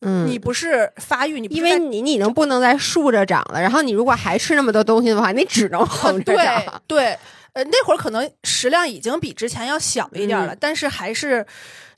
[0.00, 6.82] 嗯，你不是发育，你不因为你你已经不能再竖着长了，然后你如果还吃那么多东西的话，你只能横着对长。
[6.86, 7.18] 对，
[7.54, 11.44] 呃，那会儿可能食量已经比之前要小一点了，但是还是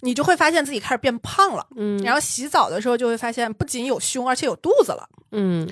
[0.00, 1.66] 你就会发现自己开始变胖了。
[1.76, 5.08] 嗯，然后洗澡的时候就会发现，不仅有胸，而且有肚子了。
[5.32, 5.66] 嗯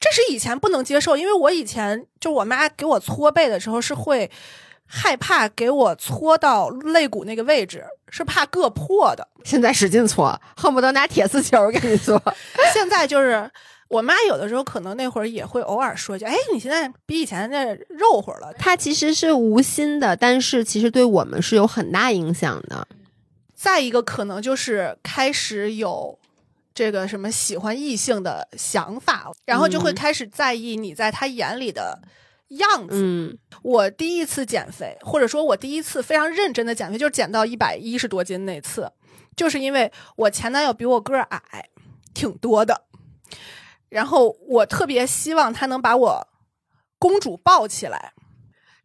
[0.00, 4.30] 这是以前不能接受，因为我以前就我妈给我搓背的时候是会
[4.86, 9.28] 害怕给我搓到肋骨那个位置，是怕硌破的。
[9.44, 12.18] 现在使劲搓，恨不得拿铁丝球给你搓。
[12.72, 13.50] 现在就是
[13.90, 18.54] 我妈有的时候可能那会儿也会偶尔说一句：“哎，你现在比以前那肉乎了。
[18.56, 22.86] 她其实是无心的，但是其实对我们是有很大影响的。”
[23.52, 26.18] 再一个可能就是开始有
[26.72, 32.00] 这个什么喜欢异性的想法，然后就会嗯开始在意你在他眼里的
[32.48, 32.94] 样子。
[32.94, 38.90] 嗯我第一次减肥，或者说我第一次非常认真的减肥，就是减到一百一十多斤那次，
[39.36, 41.68] 就是因为我前男友比我个儿矮
[42.14, 42.84] 挺多的，
[43.90, 46.26] 然后我特别希望他能把我
[46.98, 48.12] 公主抱起来。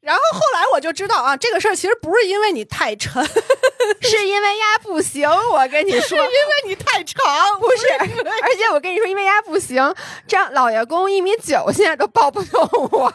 [0.02, 3.26] 然后后来我就知道啊，这个事儿其实不是因为你太沉，
[4.02, 7.24] 是是因为丫不行，我跟你说，因为你太长，
[7.60, 7.88] 不是，
[8.44, 9.96] 而且我跟你说，因为丫不行，
[10.28, 13.12] 这样老爷公一米九，现在都抱不动我。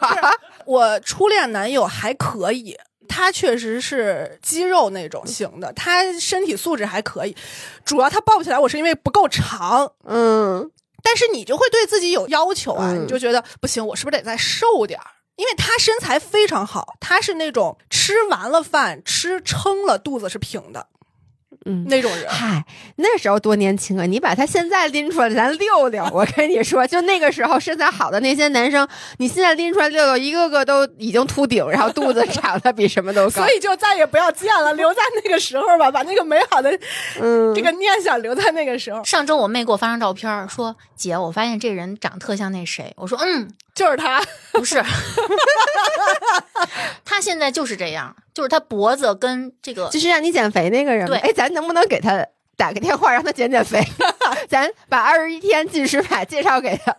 [0.65, 2.77] 我初恋男友还可以，
[3.07, 7.33] 他确实是肌肉那种型的，他身体素质还可以，
[7.85, 9.93] 主要他抱不起来我是因为不够长。
[10.03, 10.69] 嗯，
[11.01, 15.05] 但是你就会对自己有要求啊，嗯你就觉得不行，我是不是得再瘦点儿？
[15.37, 20.87] 因为他身材非常好，他是那种吃完了饭吃撑了肚子是平的
[21.65, 22.25] 嗯那种人。
[22.27, 24.05] 嗨，那时候多年轻啊！
[24.05, 26.03] 你把他现在拎出来，咱溜溜。
[26.11, 28.87] 我跟你说，就那个时候身材好的那些男生，
[29.17, 33.51] 你现在拎出来溜溜，一个个都已经秃顶，然后肚子长得比什么都高所。
[33.51, 36.71] 以就再也不要见了，留在那个时候吧，把那个美好的
[37.19, 39.03] 嗯，这个念想留在那个时候。
[39.03, 42.93] 上周我妹给我发张照片，说姐，我发现这人长特像那谁。
[42.97, 43.49] 我说嗯，
[43.81, 44.23] 就是他，
[44.53, 44.83] 不是，
[47.03, 51.07] 他现在就是这样，就是他脖子跟这个就是让你减肥那个人。
[51.07, 52.23] 对哎，咱能不能给他
[52.55, 53.83] 打个电话，让他减减肥？
[54.47, 56.95] 咱把二十一天进食法介绍给他。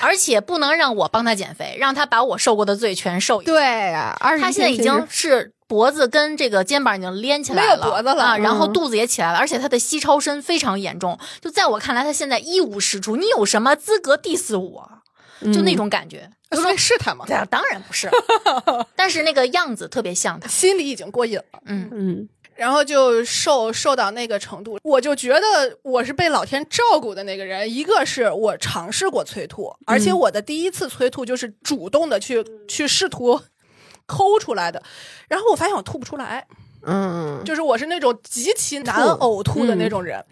[0.00, 3.54] 而且不能让我帮他减肥，让他把我受过的罪全受一遍。
[3.56, 11.18] 对呀、二十他现在已经是脖子跟这个肩膀已经连起来没有了，脖子了啊，然后嗯肚子也起来了，而且他的膝超伸非常严重。
[11.40, 13.16] 就在我看来，他现在一无是处。
[13.16, 14.90] 你有什么资格 diss 我？
[15.52, 16.28] 就那种感觉。
[16.50, 18.08] 就说是他吗，对啊，当然不是，
[18.96, 20.48] 但是那个样子特别像他。
[20.48, 21.60] 心里已经过瘾了。
[21.66, 22.28] 嗯，嗯。
[22.56, 27.72] 然后就瘦瘦到那个程度，我就觉得我是被老天照顾的那个人。
[27.72, 33.40] 一个是我尝试过催吐，而且我的第一次催吐就是主动的去去试图
[34.06, 34.82] 抠出来的，
[35.28, 36.44] 然后我发现我吐不出来，
[36.82, 40.24] 嗯，就是我是那种极其难呕吐的那种人。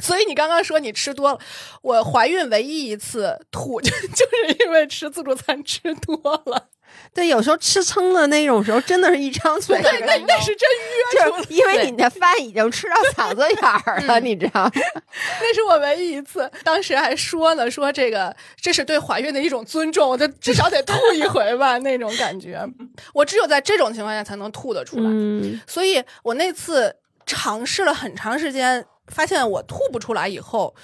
[0.00, 1.38] 所以你刚刚说你吃多了，
[1.82, 6.16] 我怀孕唯一一次吐 就就是因为吃自助餐吃多
[6.46, 6.68] 了，
[7.14, 9.80] 对，有时候吃撑的那种时候，真的是一张嘴。
[9.82, 14.70] 对，那那是真约出来就是因为你的饭已经吃到 嗓子眼儿了，你知道吗？
[15.40, 22.66] 那是我唯一一次，当时还说呢，说这个这是对怀孕的一种尊重，我就至少得吐一回吧，那种感觉。
[23.12, 30.74] 我只有在这种情况下才能吐得出来，嗯所以我那次尝试了很长时间，发现我吐不出来以后，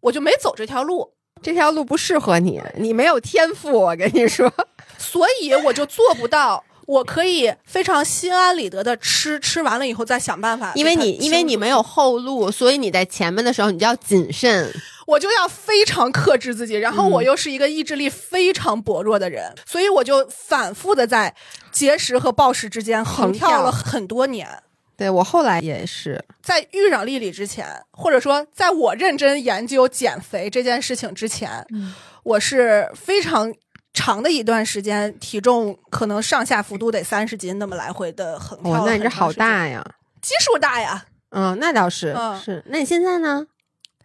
[0.00, 1.12] 我就没走这条路，
[1.42, 4.52] 这条路不适合你，你没有天赋，我跟你说。
[4.98, 6.64] 所以我就做不到。
[6.84, 14.68] 我可以非常心安理得的吃，吃完了以后再想办法因为你因为你没有后路，所以你在前面的时候你就要谨慎。
[15.06, 21.34] 我就要非常克制自己，然后我又是一个意志力非常薄弱的人，所以我就反复的在
[21.70, 24.62] 节食和暴食之间横跳了很多年。
[24.96, 33.52] 对我后来也是，在遇上丽丽之前，或者说在我认真研究减肥这件事情之前，嗯我是非常
[33.92, 39.84] 长的一段时间，体重可能上下幅度得三十斤那么来回的横跳那你这好大呀！
[40.20, 41.04] 基数大呀。
[41.30, 42.62] 嗯，那倒是、嗯是。
[42.66, 43.46] 那你现在呢？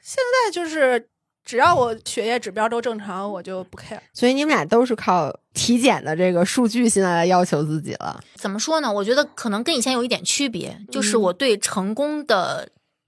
[0.01, 1.09] 现在就是
[1.47, 3.97] 只要我血液指标都正常，我就不 care。
[4.13, 8.19] 所以你们俩都是靠体检的这个数据现在来要求自己了。
[8.35, 8.91] 怎么说呢？
[8.91, 12.67] 我觉得可能跟以前有一点区别，就是嗯我对成功的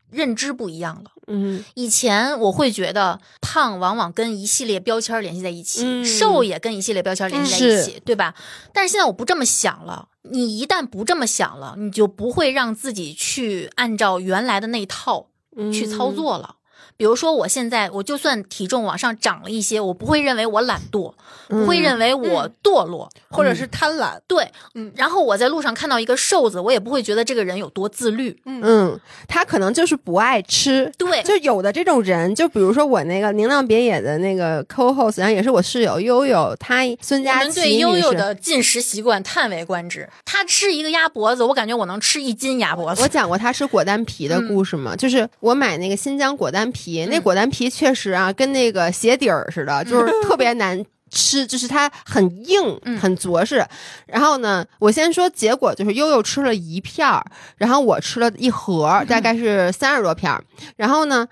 [0.10, 1.12] 认知不一样了。
[1.28, 8.34] 嗯以前我会觉得胖往往跟一系列标签联系在一起，嗯瘦也跟一系列标签联系在一起，对吧？
[8.74, 10.08] 但是现在我不这么想了。
[10.24, 15.28] 你一旦不这么想了，你就不会让自己去按照原来的那套
[15.58, 16.56] 嗯去操作了。
[17.00, 21.14] 比如说，我现在我就算体重往上涨了一些，我不会认为我懒惰，
[21.48, 30.92] 不会认为我堕落，或者是贪婪，对，嗯然后我在路上看到一个瘦子，我也不会觉得这个人有多自律，嗯，他可能就是不爱吃。
[30.98, 40.10] 对，就有的这种人，就比如说我那个宁浪别野的那个 co-host，然后也是我室友悠悠，他孙我佳琪们对悠悠的进食习惯叹为观止。
[40.26, 43.02] 他吃一个鸭脖子，我感觉我能吃一斤鸭脖子。
[43.02, 50.86] 我讲过他吃果丹皮的故事吗，就是我买那个新疆果丹皮，那果丹皮确实啊，跟那个鞋底儿似的，就是特别难。
[51.12, 53.66] 吃就是它很硬，嗯很着实。
[54.06, 57.26] 然后呢，我先说结果，就是悠悠吃了一片儿，
[57.58, 60.40] 然后我吃了一盒，大概是三十多片儿。
[60.76, 61.28] 然后呢，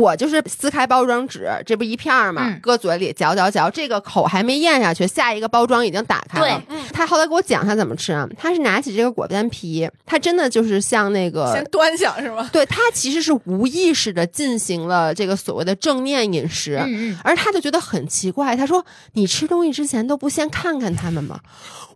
[0.00, 6.62] 我就是撕开包装纸，这不一片儿嘛，嗯搁嘴里嚼嚼嚼，这个口还没咽下去，下一个包装已经打开了。
[6.68, 12.48] 嗯他后来给我讲他怎么吃啊，他是拿起这个果丹皮，他真的就是像那个先端详是吗？
[12.52, 16.80] 对他其实是无意识的进行了这个所谓的正念饮食，
[17.22, 18.84] 而他就觉得很奇怪，他说
[19.14, 21.40] ：“你吃东西之前都不先看看他们吗？”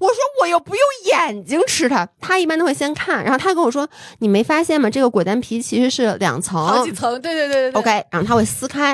[0.00, 0.82] 我说：“我又不用
[1.12, 3.88] 眼睛吃它。”他一般都会先看，然后他跟我说
[4.20, 4.88] ：“你没发现吗？
[4.88, 7.82] 这个果丹皮其实是两层。”好几层，对对对对对。
[8.10, 8.92] 然后他会撕开，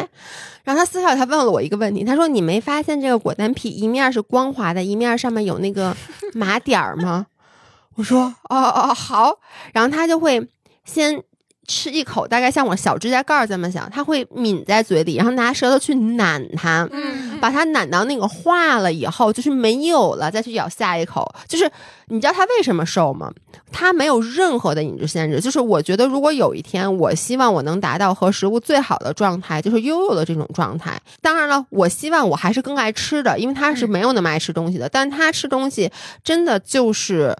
[0.62, 5.96] 然后他撕开，他问了我一个问题，他说：“你没发现这个果丹皮一面是光滑的，一面上面有那个
[6.32, 7.26] 麻点儿吗？”
[7.96, 9.38] 我说：“哦哦，好。”
[9.72, 10.48] 然后他就会
[10.84, 11.22] 先
[11.66, 16.88] 吃一口，大概像我小指甲盖儿这么小，它会抿在嘴里，然后拿舌头去攮它。
[16.92, 21.28] 嗯，把它攮到那个化了以后，就是没有了，再去咬下一口。
[21.48, 21.70] 就是
[22.08, 23.30] 你知道它为什么瘦吗？
[23.72, 25.40] 它没有任何的饮食限制。
[25.40, 31.00] 就是我觉得，如果有一天，我希望我能达到和食物最好的状态，就是悠悠的这种状态。
[31.20, 34.88] 当然了，我希望我还是更爱吃的，因为他是没有那么爱吃东西的。
[34.88, 35.90] 但他吃东西
[36.22, 37.36] 真的就是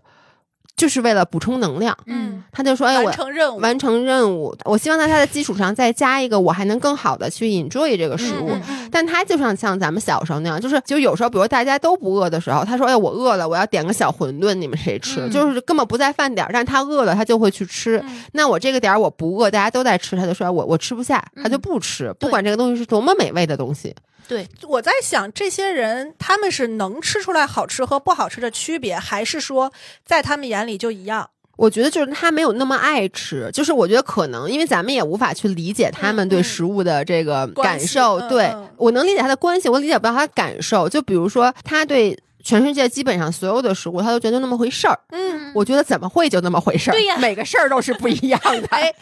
[0.77, 1.97] 就是为了补充能量。
[2.07, 8.51] 嗯他就说：“哎，我完成任务，完成任务，我希望在它的基础上再加一个，我还能更好的去 enjoy 这个食物。
[8.51, 18.01] 嗯嗯但他就像像咱们小时候那样，就是就有时候，比如大家都不饿的时候，他说：“哎，我饿了，我要点个小馄饨，你们谁吃？”嗯就是根本不在饭点儿，但是他饿了，他就会去吃。
[18.05, 23.93] 嗯那我这个点儿我不饿，大家都在吃，他就说：“我我吃不下，他就嗯不吃，不管这个东西是多么美味的东西。
[24.27, 29.73] 对，我在想，这些人他们是能吃出来好吃和不好吃的区别，还是说
[30.05, 31.31] 在他们眼里就一样？
[31.57, 40.89] 我觉得就是他没有那么爱吃，就是我觉得可能因为咱们也无法去理解他们对食物的这个感受，嗯对嗯我能理解他的关系，我理解不到他的感受。
[40.89, 44.99] 就比如说他对全世界基本上所有的食物，他都觉得那么回事儿。
[45.11, 46.93] 嗯，我觉得怎么会就那么回事儿？
[46.93, 48.67] 对呀每个事儿都是不一样的。
[48.71, 48.93] 哎，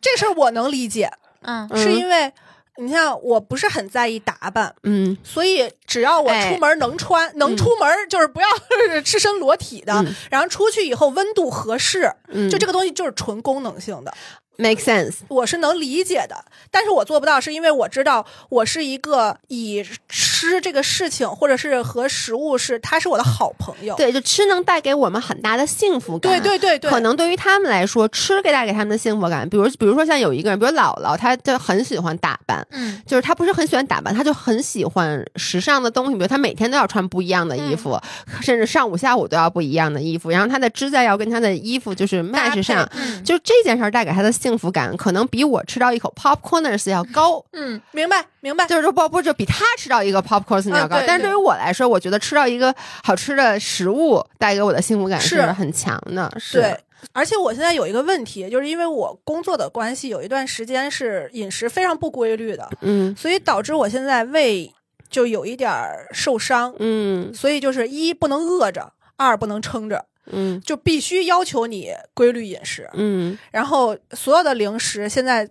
[0.00, 1.12] 这事儿我能理解，
[1.42, 2.32] 嗯嗯是因为
[2.80, 5.16] 你像我不是很在意打扮，嗯。
[5.22, 8.46] 所以只要我哎出门能穿，能出门就是不要
[9.04, 14.14] 赤身裸体的，嗯然后出去以后温度合适，嗯，就这个东西就是纯功能性的。
[14.56, 15.14] make sense。
[15.28, 23.94] 我是能理解的，但是我做不到，是因为我知道我是一个以吃这个事情，或者是和食物是，他是我的好朋友。
[23.96, 26.30] 对，就吃能带给我们很大的幸福感。
[26.30, 38.00] 对对对对，可能对于他们来说，吃给带给他们的幸福感，比如比如说像有一个人，比如姥姥，她就很喜欢打扮，嗯就是她不是很喜欢打扮，她就很喜欢时尚的东西，比如他每天都要穿不一样的衣服，
[38.40, 42.88] 甚至上午下午都要不一样的衣服，然后他的指甲要跟他的衣服就是搭 match 上。
[42.94, 47.44] 嗯就这件事儿带给他的幸福感，可能比我吃到一口 popcorners 要高。
[47.52, 48.66] 嗯明白明白。
[48.66, 50.96] 就是说不不，就比他吃到一个 popcorns 要高。
[51.06, 56.32] 但是对于我来说，我觉得吃到一个好吃的食物带给我的幸福感是是很强的。
[56.38, 56.76] 是，对，
[57.12, 64.72] 而且我现在有一个问题，就是因为我工作的关系，有一段时间是饮食非常不规律的，嗯所以导致我现在胃
[65.10, 66.74] 就有一点儿受伤。
[66.78, 67.34] 嗯。
[67.34, 70.60] 所以就是一不能饿着，二不能撑着，嗯。
[70.60, 72.88] 就必须要求你规律饮食。
[72.94, 73.36] 嗯。
[73.50, 75.50] 然后所有的零食，现在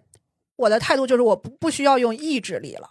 [0.56, 2.90] 我的态度就是我不不需要用意志力了，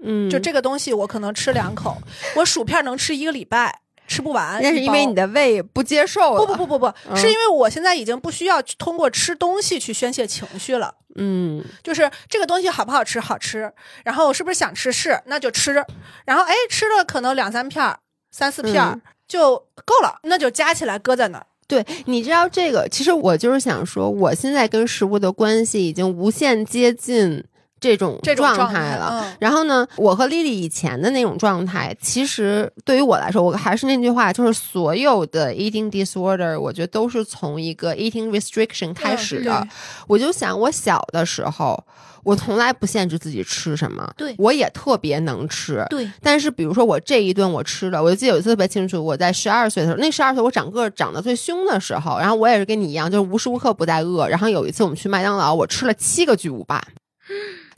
[0.00, 1.96] 嗯，就这个东西我可能吃两口，
[2.36, 4.60] 我薯片能吃一个礼拜，吃不完。
[4.62, 6.44] 那是因为你的胃不接受了。
[6.44, 10.94] 不不不不不，嗯是因为我现在已经不需要通过吃东西去宣泄情绪了。
[11.18, 13.72] 嗯就是这个东西好不好吃，好吃，
[14.04, 15.84] 然后是不是想吃是，那就吃，
[16.24, 17.98] 然后哎吃了可能两三片儿、
[18.30, 21.46] 三四片儿、嗯就够了，那就加起来搁在那儿。
[21.66, 27.42] 对，你知道这个，其实我就是想说，我现在跟食物的关系已经无限接近
[27.78, 29.22] 这种这种状态了。
[29.22, 39.66] 嗯然后呢，我和丽丽以前的那种状态，其实对于我来说，我还是那句话，就是所有的 eating disorder，我觉得都是从一个 eating restriction 开始的。
[40.06, 41.84] 我就想，我小的时候，
[42.24, 45.84] 我从来不限制自己吃什么，对我也特别能吃。
[45.90, 54.26] 对，但是，比如说我这一顿我吃了，我就记得有一次特别清楚，我在十二岁的时候，那十二岁我长个长得最凶的时候，然后我也是跟你一样，就是无时无刻不在饿。
[54.28, 56.82] 然后有一次我们去麦当劳，我吃了七个巨无霸，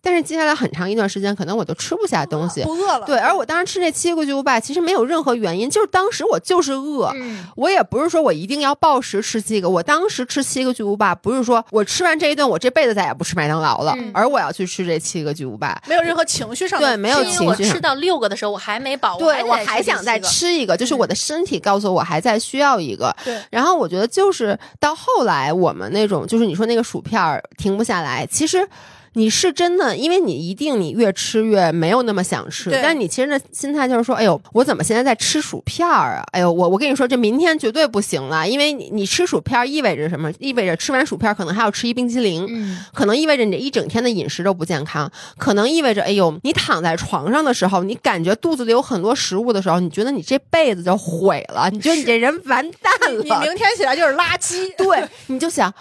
[0.09, 2.63] 但是接下来很长一段时间，可能我都吃不下东西。
[2.63, 3.05] 不饿了。
[3.05, 7.13] 对，而我当时吃这七个巨无霸，其实没有任何原因，就是当时我就是饿。
[7.15, 15.79] 嗯我也不是说我一定要暴食吃七个，我当时吃七个巨无霸，不是说我吃完这一顿，我这辈子再也不吃麦当劳了，嗯而我要去吃这七个巨无霸。
[15.87, 23.15] 没有任何情绪上的对没有是因为我情绪上吃到六个的时候，我还没饱，对，我还还想再吃吃一个，就是我的身体告诉我还在需要一个。
[23.25, 28.67] 对然后我觉得就是到后来我们那种，就是你说那个薯片儿停不下来，其实
[29.15, 36.25] 你是真的，因为你一定你越吃越没有那么想吃，但你其实的心态就是说，哎呦，我怎么现在在吃薯片儿啊？
[36.33, 40.33] 哎呦，我我跟你说，这明天绝对不行了，因为你你吃薯片意味着什么？
[40.39, 53.23] 意味着吃完薯片可能还要吃一冰淇淋，嗯，可能意味着你这一整天的饮食都不健康，可能意味着，哎呦，你躺在床上的时候，你感觉肚子里有很多食物的时候，你觉得你这辈子就毁了，你觉得你这人完蛋了。
[53.23, 54.75] 你明天起来就是垃圾。
[54.77, 55.73] 对， 你就想，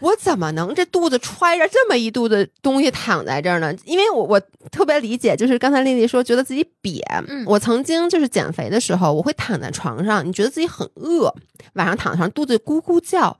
[0.00, 3.74] 我怎么能这肚子揣着这么一肚子东西躺在这儿呢？
[3.84, 11.34] 因为我我特别理解，就是刚才丽丽说觉得自己瘪，嗯我曾经就是减肥的时候，我会躺在床上，你觉得自己很饿，
[11.74, 13.36] 晚上躺在床上肚子咕咕叫，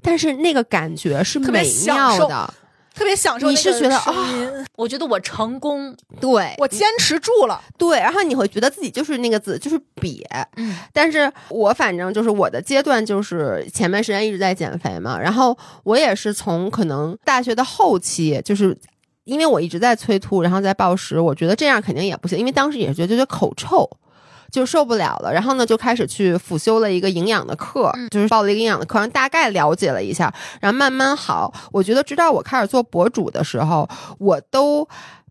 [0.00, 2.54] 但是那个感觉是美妙的，
[3.00, 7.58] 特别享受你那个是觉得啊音我觉得我成功，对，我坚持住了。
[7.78, 10.22] 对，然后你会觉得自己就是那个字，就是瘪。
[10.56, 18.76] 嗯但是我反正就是我的阶段，就是前面时间一直在减肥嘛，然后我也是从可能大学的后期，就是
[19.24, 23.88] 因为我一直在催吐，然后在暴食，我觉得这样肯定也不行，因为当时也是觉得觉得口臭。
[24.50, 31.52] 就受不了了，然后呢，就开始去辅修了一个营养的课，嗯就是报了一个营养的课，然后大概了解了一下，然后慢慢好。
[31.72, 33.88] 我觉得直到我开始做博主的时候，
[34.18, 34.86] 我都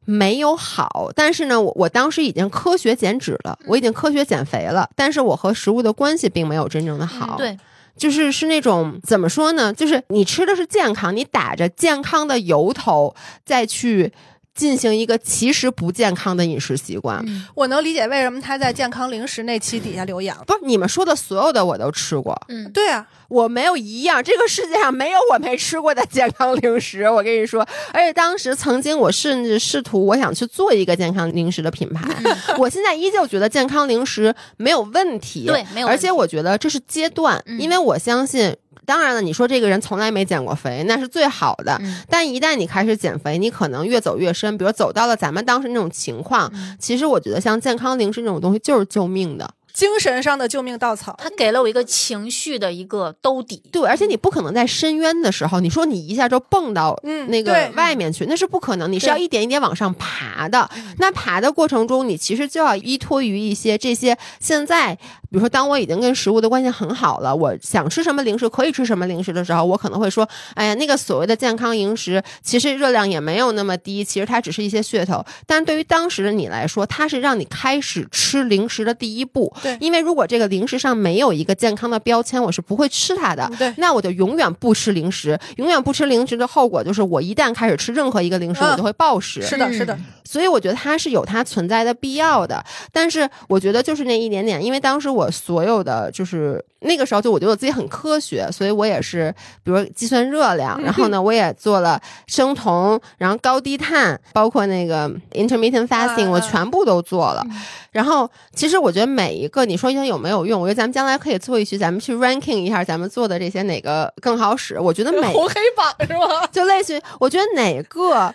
[0.06, 7.36] 没有好，但是呢，我我当时已经科学减脂了，我已经科学减肥了，但是我和食物的关系并没有真正的好。
[7.38, 7.58] 对，
[7.96, 9.72] 就是是那种怎么说呢？
[9.74, 13.14] 就是你吃的是健康，你打着健康的由头
[13.46, 14.12] 再去
[14.60, 17.24] 进行一个其实不健康的饮食习惯。
[17.26, 20.44] 嗯我能理解为什么他在健康零食那期底下留言了。
[20.46, 27.04] 不是你们说的所有的我都吃过，嗯，对啊，我没有一样，这个世界上没有我没吃过的健康零食。
[27.10, 32.04] 我跟你说，而且当时曾经我甚至试图我想去做一个健康零食的品牌，
[32.60, 38.54] 我现在依旧觉得健康零食没有问题，对没有问题而且我觉得这是阶段，嗯因为我相信。
[38.90, 41.78] 当然了，你说这个人从来没减过肥，那是最好的。
[41.80, 49.48] 嗯但一旦你开始减肥，你可能越走越深，比如走到了咱们当时那种情况，嗯其实我觉得像健康零食这种东西就是救命的。
[49.80, 51.16] 精神上的救命稻草。
[51.18, 53.64] 他给了我一个情绪的一个兜底。
[53.72, 58.92] 对，而且你不可能在深渊的时候，你说你一下就蹦到嗯那个外面去，那是不可能。
[58.92, 60.70] 你是要一点一点往上爬的。
[60.98, 75.24] 那爬的过程中，你其实就要依托于一些这些现在，比如说，当我已经跟食物的关系很好了，我想吃什么零食可以吃什么零食的时候，我可能会说，哎呀，那个所谓的健康零食，其实热量也没有那么低，其实它只是一些噱头。
[75.48, 79.54] 但是对于当时的你来说，它是让你开始吃零食的第一步。
[79.78, 83.50] 对因为如果这个零食上没有一个健康的标签，我是不会吃它的。
[83.58, 89.42] 对那我就永远不吃零食，永远不吃零食的后果就是，我一旦开始吃任何一个零食，嗯我就会暴食。
[89.42, 92.64] 是的，嗯是的，所以我觉得它是有它存在的必要的。
[92.92, 107.44] 但是我觉得就是那一点点，因为当时我所有的就是那个时候就我觉得我自己很科学，所以我也是比如计算热量， 然后呢我也做了生酮，然后高低碳，包括那个 intermittent fasting，、啊我全部都做了。
[107.92, 114.80] 然后其实我觉得每一个你说有没有用，我觉得咱们将来可以做一期，咱们去 ranking 一下咱们做的这些哪个更好使。
[114.80, 116.48] 我觉得每红黑榜是吗？
[116.52, 118.34] 就类似于，我觉得哪个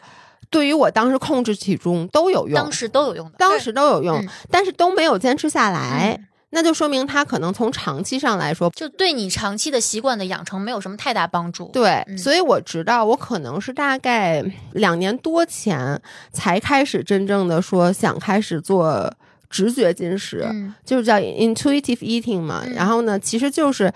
[0.50, 3.34] 对于我当时控制体重都有用当，时都有用的。
[3.38, 6.16] 当时都有用嗯，但是都没有坚持下来。
[6.18, 11.68] 嗯那就说明它可能从长期上来说，就对你长期的习惯的养成没有什么太大帮助。
[11.72, 14.40] 对，嗯所以我知道我可能是大概
[14.70, 16.00] 两年多前
[16.32, 19.12] 才开始真正的说想开始做
[19.54, 22.62] 直觉进食，嗯就是叫 intuitive eating 嘛。
[22.66, 23.92] 嗯然后呢，其实就是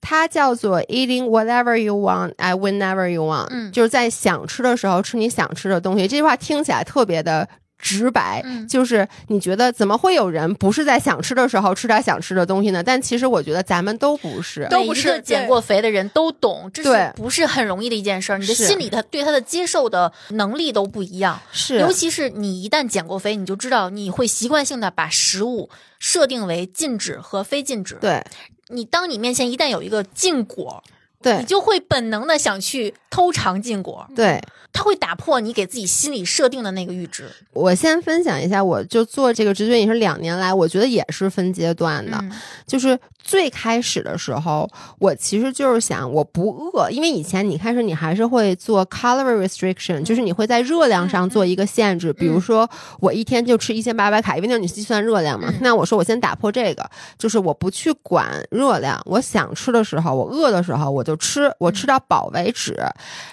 [0.00, 6.08] 它叫做 eating whatever you want at whenever you want，、嗯就是在想吃的时候吃你想吃的东西。
[6.08, 7.46] 这句话听起来特别的。
[7.78, 12.82] 直白，嗯就是你觉得怎么会有人不是在想吃的时候吃点想吃的东西呢？
[12.82, 18.38] 但其实我觉得咱们都不是，都不是减过肥的人都懂，这是不是很容易的一件事儿？
[18.38, 21.40] 你的心里的对他的接受的能力都不一样。
[21.52, 25.68] 是尤其是你一旦减过肥，你就知道你会习惯性的把食物
[25.98, 27.96] 设定为禁止和非禁止。
[28.00, 28.24] 对
[28.68, 30.82] 你当你面前一旦有一个禁果，
[31.22, 34.40] 对你就会本能的想去偷尝禁果，对。
[34.72, 37.30] 它会打破你给自己心里设定的那个阈值。
[37.54, 42.18] 我先分享一下，我就做这个直觉饮食两年来，我觉得也是分阶段的。
[42.20, 42.30] 嗯
[42.66, 52.68] 就是最开始的时候，我其实就是想我不饿，因为以前你开始你还是会做 calorie restriction，就是你会在热量上做一个限制，比如说
[53.00, 55.50] 我一天就吃一千八百卡，因为那是你计算热量嘛。
[55.62, 62.76] 那我说我先打破这个，就是我不去管热量，我想吃的时候，我饿的时候我就吃，我吃到饱为止。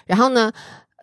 [0.06, 0.52] 然后呢？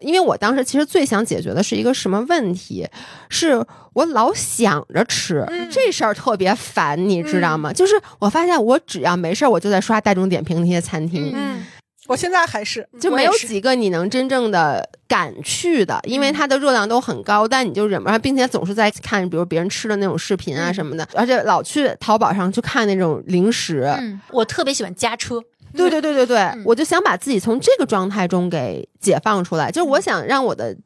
[0.02, 2.88] 因为我当时其实最想解决的是一个什么问题，
[3.28, 3.62] 是
[3.92, 7.70] 我老想着吃、嗯这事儿特别烦，你知道吗？
[7.70, 11.30] 就是我发现我只要没事儿，我就在刷大众点评那些餐厅。
[11.34, 11.62] 嗯，
[12.08, 23.82] 我现在还是就没有几个你能真正的敢去的，因为它的热量都很高，但你就忍不住，并且总是在看，比如别人吃的那种视频啊嗯什么的，而且老去淘宝上去看那种零食。
[23.98, 25.42] 嗯，我特别喜欢加车，
[25.74, 30.76] 对对对对对，嗯我就想把自己从这个状态中给解放出来，就是我想让我的。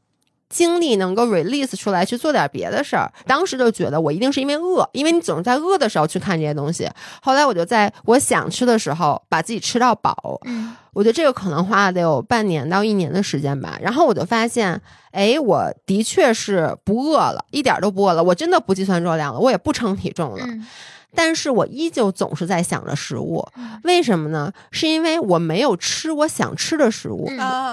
[0.51, 6.89] 精力能够 release 出来去做点别的事儿，当时就觉得我一定是因为饿，因为你总是在饿的时候去看这些东西。
[7.21, 13.77] 后来我就在我想吃的时候把自己吃到饱，嗯我觉得这个可能花了得有半年到一年的时间吧。
[13.83, 14.81] 然后我就发现，
[15.11, 20.45] 哎，我的确是不饿了，一点都不饿了，我真的不计算热量了，我也不称体重了。
[20.47, 20.65] 嗯
[21.15, 24.53] 但是我依旧总是在想着食物，嗯为什么呢？
[24.71, 27.31] 是因为我没有吃我想吃的食物。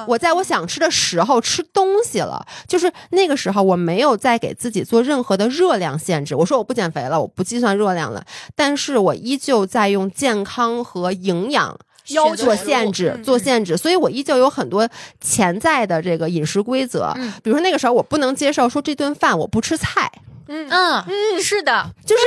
[0.07, 6.35] 我在我想吃的时候吃东西了，就是那个时候我没有再给自己做任何的热量限制。
[6.35, 8.23] 我说我不减肥了，我不计算热量了，
[8.55, 11.77] 但是我依旧在用健康和营养
[12.09, 14.87] 要做限制，嗯做限制，所以我依旧有很多
[15.19, 17.13] 潜在的这个饮食规则。
[17.15, 20.11] 嗯比如说那个时候我不能接受说这顿饭我不吃菜，
[20.51, 21.03] 嗯。
[21.07, 22.23] 嗯，是的，就是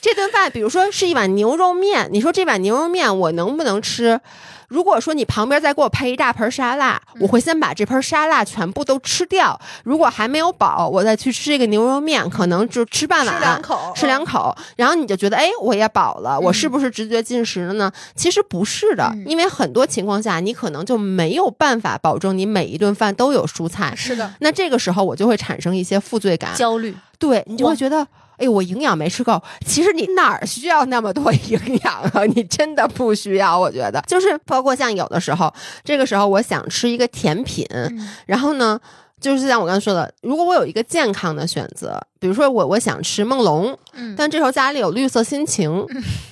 [0.00, 4.20] 这顿饭，比如说是一碗牛肉面，你说这碗牛肉面我能不能吃？
[4.68, 9.58] 如果说你旁边再给我配一大盆沙拉，我会先把这盆沙拉全部都吃掉。
[9.84, 17.90] 如果还没有饱，我再去吃这个牛肉面，可能就吃半碗，吃两口，吃两口，然后你就觉得，哎，我也饱了，我嗯是不是直觉进食了呢？
[18.14, 23.96] 其实不是的，嗯因为很多情况下，你可能就没有办法保证你每一顿饭都有蔬菜嗯。
[23.96, 28.06] 是的，那这个时候我就会产生一些负罪感，焦虑，对你就会觉得，
[28.36, 29.42] 哎，我营养没吃够。
[29.66, 32.24] 其实你哪儿需要那么多 营养啊？
[32.34, 33.58] 你真的不需要。
[33.58, 35.52] 我觉得，就是包括像有的时候，
[35.84, 38.80] 这个时候我想吃一个甜品，嗯然后呢。
[39.24, 45.86] 就是像我刚才说的，如果我有一个健康的选择，比如说我我想吃梦龙，嗯，但这时候家里有绿色心情，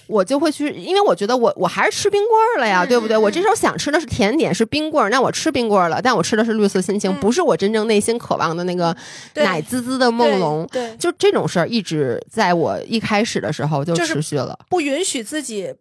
[0.06, 3.16] 我就会去，因为我觉得我我还是吃冰棍儿了呀，嗯对不对？
[3.16, 8.94] 嗯我这时候想吃的是甜点，是冰棍儿，那我吃冰棍儿了，但我吃的是绿色心情，嗯不是我真正内心渴望的那个
[9.36, 10.68] 奶滋滋的梦龙。
[10.70, 14.58] 对，对就这种事儿，一直在我一开始的时候就就是持续了。
[14.68, 15.74] 不允许自己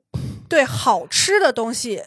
[0.48, 2.02] 对好吃的东西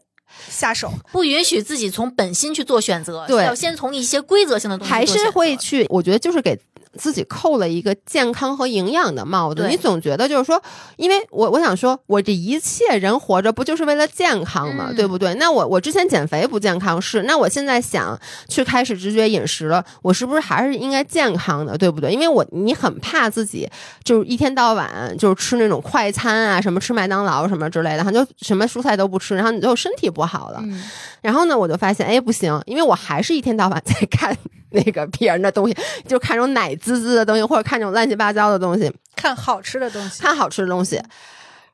[0.49, 0.93] 下手。
[1.12, 6.59] 不允许自己从本心去做选择，对要先从一些规则性的东西还是会去，我觉得就是给
[6.97, 9.66] 自己扣了一个健康和营养的帽子。
[9.68, 10.61] 你总觉得就是说，
[10.97, 14.86] 因为我我想说，我这一切人活着不就是为了健康吗？
[14.90, 15.34] 嗯对不对？
[15.34, 18.18] 那我我之前减肥不健康是，那我现在想
[18.49, 21.76] 去开始直觉饮食了，我是不是还是应该健康的？
[21.76, 22.12] 对不对？
[22.12, 23.68] 因为我你很怕自己
[24.05, 30.61] 就是一天到晚就是吃那种快餐啊，什么吃麦当劳什么之类的，然后就什么蔬菜都不吃，然后你就身体不好了。
[30.62, 30.82] 嗯
[31.20, 34.36] 然后呢，我就发现，哎，不行，因为我还是一天到晚在看
[34.75, 41.01] 那个 别人的东西，就看这种奶滋滋的东西，或者看这种乱七八糟的东西，看好吃的东西，看好吃的东西。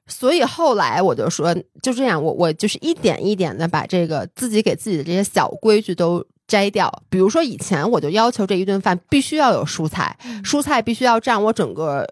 [0.07, 6.93] 所以后来我就说，就这样，我我就是一点一点的把这个自己给自己的这些小规矩都摘掉。
[7.09, 12.05] 比如说以前我就要求这一顿饭必须要有蔬菜，嗯蔬菜必须要占我整个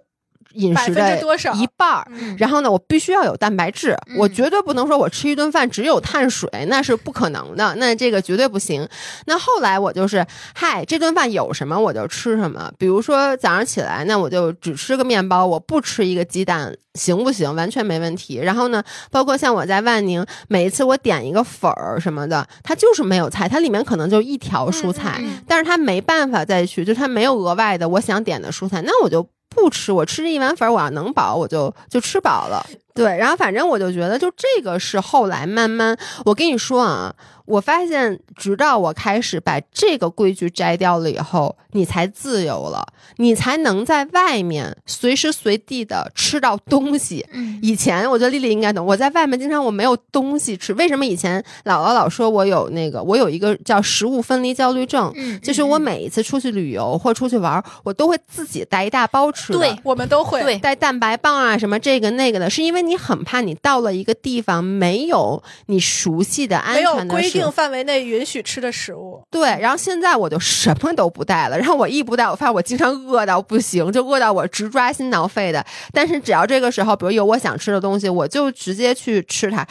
[0.55, 1.18] 饮食的
[1.55, 2.07] 一半儿。
[2.11, 8.88] 嗯然后呢，我必须要有蛋白质，嗯我绝对不能说我吃一顿饭只有碳水，那是不可能的，那这个绝对不行。
[9.26, 10.24] 那后来我就是，
[10.55, 12.70] 嗨，这顿饭有什么我就吃什么。
[12.78, 17.55] 比如说早上起来，那我就只吃个面包，我不吃一个鸡蛋，行不行？
[17.55, 18.36] 完全没问题。
[18.36, 29.90] 然后呢，包括像我在万宁，每一次我点一个粉儿什么的，它就是没有菜，它里面可能就一条蔬菜，嗯嗯嗯但是它没办法再去，就它没有额外的我想点的蔬菜，那我就不吃。
[29.92, 32.64] 我吃这一碗粉儿，我要能饱，我就就吃饱了。
[32.94, 37.14] 对，然后反正我就觉得，就这个是后来慢慢，我跟你说啊，
[37.49, 42.86] 我发现，直到我开始把这个规矩摘掉了以后，你才自由了，
[43.16, 47.26] 你才能在外面随时随地的吃到东西。
[47.32, 59.59] 嗯以前我觉得丽丽应该懂，我在外面经常我没有东西吃，为什么以前姥姥老说我有那个，我有一个叫食物分离焦虑症，嗯，就是我每一次出去旅游或出去玩，我都会自己带一大包吃的。
[59.59, 60.42] 对我们都会。
[60.42, 67.14] 对带蛋白棒啊，什么这个那个的，是因为你很怕你到了一个地方没有你熟悉的安全的。
[67.39, 75.64] 定范围内允许吃的食物，对，然后现在我就什么都不带了，然后我一不带，我发现我经常饿到不行，就饿到我直抓心挠肺的。
[75.93, 79.66] 但是只要这个时候，比如有我想吃的东西，我就直接去吃它。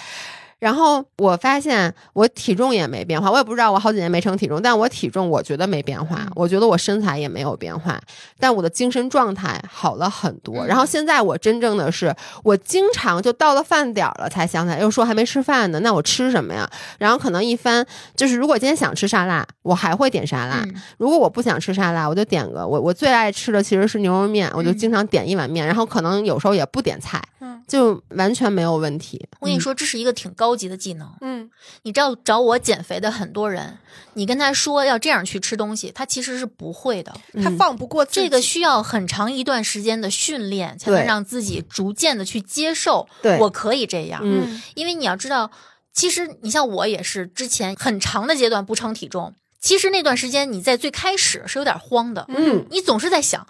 [0.60, 8.00] 然后我发现我体重也没变化，我也不知道我好几年没称体重，但我体重我觉得没变化，我觉得我身材也没有变化，
[8.40, 10.66] 但我的精神状态好了很多。
[10.66, 16.68] 然后现在我真正的是，我经常就到了饭点儿了才想起来，又说还没吃饭呢，那我吃什么呀？
[16.98, 17.86] 然后可能一翻
[18.16, 27.22] 就是，如果今天想吃沙拉，我还会点沙拉；嗯如果我不想吃沙拉，我就点个我我最爱吃的其实是牛肉面，我就经常点一碗面，然后可能有时候也不点菜。
[27.68, 29.28] 嗯，就完全没有问题。
[29.40, 31.10] 我跟你说，这是一个挺高级的技能。
[31.22, 31.50] 嗯，
[31.84, 33.78] 你知道找我减肥的很多人，
[34.14, 37.14] 你跟他说要这样去吃东西，他其实是不会的。
[37.44, 44.22] 他嗯放不过自己这个需要很长一段时间的训练，才能让自己逐渐的去接受，对我可以这样。
[44.24, 45.52] 嗯因为你要知道，
[45.94, 53.46] 其实你像我也是之前很长的阶段不称体重，其实那段时间你在最开始是有点慌的，嗯，你总是在想。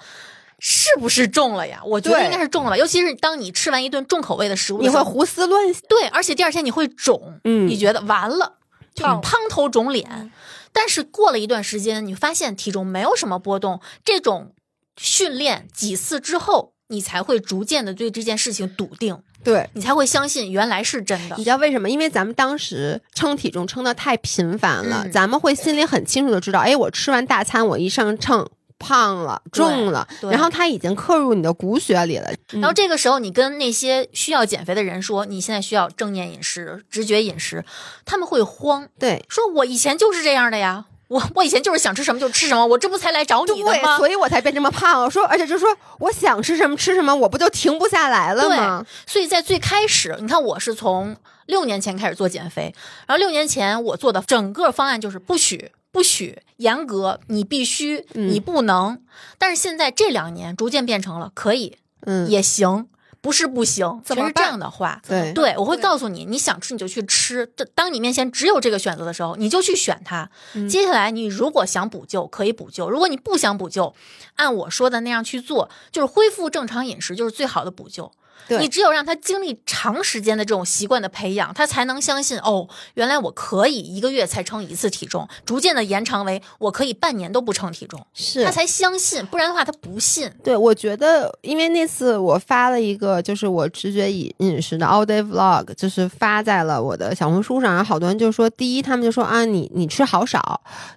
[0.59, 1.81] 是不是重了呀？
[1.85, 5.81] 我觉得应该是重了吧，尤其是当你吃完一顿重口味的食物的你会，胡思乱想。
[5.87, 8.57] 对，而且第二天你会肿，嗯你觉得完了，
[8.95, 10.31] 就胖头肿脸。
[10.73, 14.53] 但是过了一段时间，你发现体重没有什么波动，这种
[14.99, 21.43] 训练几次之后，你才会逐渐的对这件事情笃定，对，你才会相信原来是真的你。
[21.43, 21.89] 知道为什么？
[21.89, 28.47] 因为咱们当时称体重称的太频繁了，嗯咱们会心里很清楚的知道，哎，我吃完大餐，我一上秤。
[28.79, 32.31] 胖了，重了，然后它已经刻入你的骨血里了。
[32.49, 37.65] 然后这个时候，你跟那些需要减肥的人说，你现在需要正念饮食、直觉饮食，
[38.05, 43.97] 他们会慌，对，说我以前就是这样的呀，我我以前就是想吃什么就吃什么，我这不才来找你的对，吗？
[43.97, 45.09] 所以我才变这么胖。
[45.09, 48.85] 说，而且就说我想吃什么吃什么，我不就停不下来了吗？
[49.05, 51.15] 所以在最开始，你看我是从
[51.47, 52.73] 六年前开始做减肥，
[53.07, 55.71] 然后六年前我做的整个方案就是不许。
[55.97, 59.01] 不许严格，你必须，嗯你不能。
[59.39, 62.87] 但是现在这两年逐渐变成了可以，嗯，也行，
[63.19, 65.01] 不是不行，怎么全是这样的话。
[65.07, 67.47] 对对，我会告诉你，你想吃你就去吃。
[67.47, 70.29] 当当你面前只有这个选择的时候，你就去选它。
[70.53, 73.95] 嗯接下来，你如果想补救，可以补救；如果你不想补救，
[74.35, 78.11] 按我说的那样去做，就是恢复正常饮食，就是最好的补救。
[78.47, 78.59] 对。
[78.59, 88.43] 你只有让他经历长时间的这种习惯的培养，他才能相信哦，原来我可以一个月才称一次体重，逐渐的延长为我可以半年都不称体重，是。
[88.43, 90.29] 他才相信，不然的话他不信。
[90.43, 100.39] 对，我觉得，因为那次我发了一个，就是我直觉饮饮食的 all day vlog，就是发在了我的小红书上，然后好多人就说，第一，他们就说啊，你你吃好少；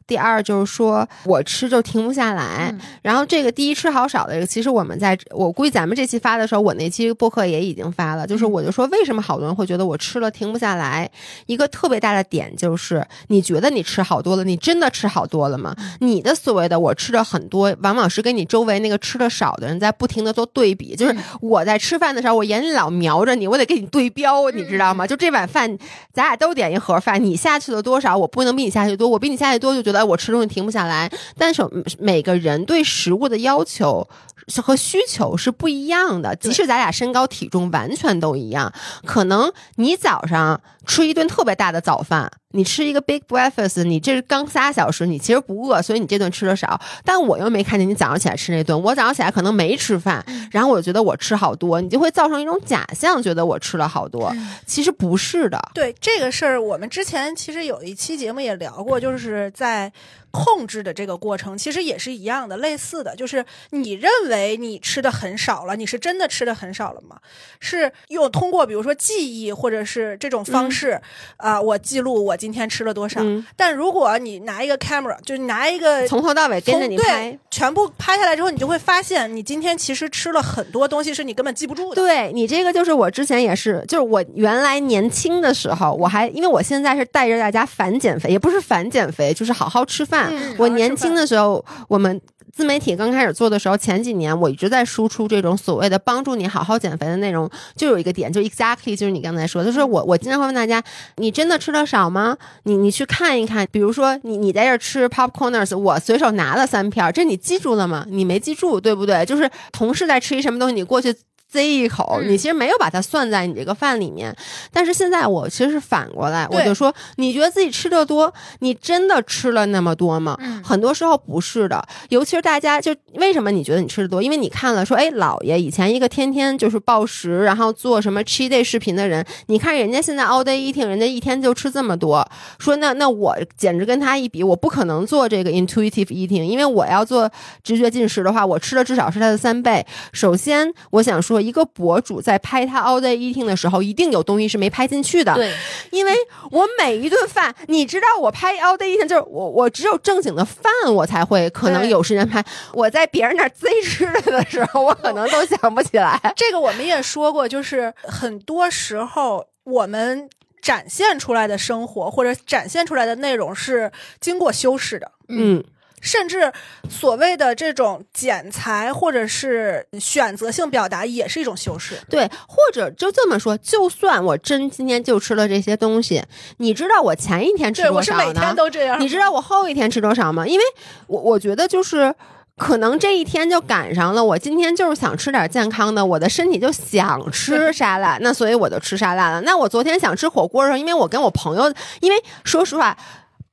[0.07, 2.70] 第二，就是说我吃就停不下来。
[2.72, 2.80] 嗯。
[3.03, 11.09] 然后这个第一吃好少的这个，其实我们在我估计咱们这期发的时候，我那期播客也已经发了，就是我就说为什么好多人会觉得我吃了停不下来，
[11.47, 15.74] 一个特别大的点就是你觉得你吃好多了，你真的吃好多了吗？
[16.01, 20.97] 你的所谓的我吃的很多，往往是跟你周围那个吃的少的人在不停的做对比。
[20.97, 25.07] 就是我在吃饭的时候，我眼里老瞄着你，我得跟你对标，你知道吗？
[25.07, 25.78] 就这碗饭，
[26.12, 31.11] 咱俩都点一盒饭，你下去了多少，我不能比你下去多，我比你下去多就觉得哎我吃东西停不下来。
[31.37, 31.62] 但是
[31.99, 34.30] 每个人对食物的要求是
[34.62, 38.72] 和需求是不一样的，即使咱俩身高体重完全都一样，
[39.05, 46.80] 可能你早上吃一顿特别大的早饭，你吃一个 big breakfast，你这刚仨小时，你其实不饿，所以你这顿吃的少。
[47.05, 54.34] 但我又没看见你早上起来吃那顿，我早上起来可能没吃饭，然后我就觉得我吃好多，你就会造成一种假象，觉得我吃了好多，
[54.66, 55.61] 其实不是的。
[55.72, 59.93] 对这个事儿，我们之前其实有一期节目也聊过，就是在
[60.32, 67.16] 控制的这个过程，其实也是一样的，类似的，就是你认为你吃的很少了，你是真的吃的很少了吗？
[67.61, 71.01] 是用通过比如说记忆或者是这种方式
[71.37, 73.20] 啊、我记录我今天吃了多少。
[73.22, 81.95] 嗯但如果你拿一个 camera，就是拿一个从头到尾跟着你拍对，全部拍下来之后，你就会发现你今天其实吃了很多东西是你根本记不住的。
[81.97, 90.28] 对你这个就是我之前也是，就是我原来年轻的时候，我还因为我现在是带着大家反减肥，也不是反减肥，就是好好吃饭。
[90.31, 92.20] 嗯我年轻的时候，我们
[92.53, 100.82] 自媒体刚开始做的时候，前几年我一直在输出这种所谓的帮助你好好减肥的内容，就有一个点，就 exactly 就是你刚才说的，就是我我经常会问大家，
[101.16, 102.36] 你真的吃的少吗？
[102.64, 108.05] 你你去看一看，比如说你你在这吃 popcorners，我随手拿了三片，这你记住了吗？
[108.09, 109.24] 你没记住，对不对？
[109.24, 111.14] 就是同事在吃一什么东西，你过去。
[111.51, 114.34] 塞一口，嗯你其实没有把它算在你这个饭里面，
[114.72, 120.36] 但是现在我其实是反过来，我就说，你觉得自己吃的多，你真的吃了那么多吗？
[120.40, 124.22] 嗯很多时候不是的，尤其是大家就为什么你觉得你吃的多？
[124.22, 132.24] 因为你看了说，哎，姥爷以前一个天天就是暴食，然后做什么 cheat day 视频的人，你看人家现在 all day eating，人家一天就吃这么多，
[132.59, 137.30] 说那那我简直跟他一比，我不可能做这个 intuitive eating，因为我要做
[137.64, 139.84] 直觉进食的话，我吃的至少是他的三倍。
[140.12, 145.34] 首先，我想说，一个博主在拍他 all day eating 的时候，一定有东西是没拍进去的。
[145.34, 145.53] 对，
[145.91, 146.12] 因为
[146.51, 152.45] 我每一顿饭，你知道，我拍 all day eating 就是我我只有正经的饭，我才会可能有时间拍。
[152.72, 156.20] 我在别人那儿贼吃的的时候，我可能都想不起来。
[156.36, 160.28] 这个我们也说过，就是很多时候我们
[160.61, 165.11] 展现出来的生活或者展现出来的内容是经过修饰的。
[165.28, 165.64] 嗯，
[166.01, 166.53] 甚至
[166.88, 171.94] 所谓的这种剪裁或者是选择性表达，也是一种修饰。
[172.09, 176.22] 对，或者就这么说，就算我真今天就吃了这些东西，
[176.57, 178.55] 你知道我前一天吃，多少我是每天呢？
[178.55, 179.01] 都这样。
[179.01, 180.46] 你知道我后一天吃多少吗？
[180.46, 180.64] 因为
[181.07, 182.14] 我我觉得就是。
[182.57, 189.40] 可能这一天就赶上了，我今天就是想吃点健康的，我的身体就想吃沙拉，那所以我就吃沙拉了。
[189.40, 192.94] 那我昨天想吃火锅的时候，因为我跟我朋友，因为说实话。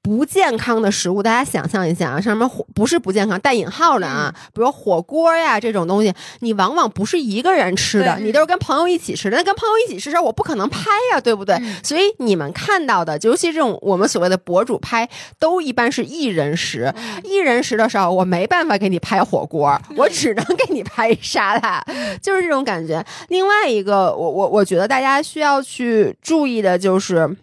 [0.08, 9.36] 不健康的食物，大家想象一下啊，像什么火不是不健康带引号的啊，比如火锅呀这种东西，你往往不是一个人吃的，你都是跟朋友一起吃的。
[9.36, 11.62] 那跟朋友一起吃的时候，我不可能拍呀，对不对？
[11.84, 16.94] 所以你们看到的，尤其这种我们所谓的博主拍，都一般是一人食。
[17.26, 21.84] 一人食的时候，我没办法给你拍火锅，我只能给你拍沙拉，
[22.22, 23.06] 就是这种感觉。
[23.28, 27.36] 另外一个，我我我觉得大家需要去注意的就是，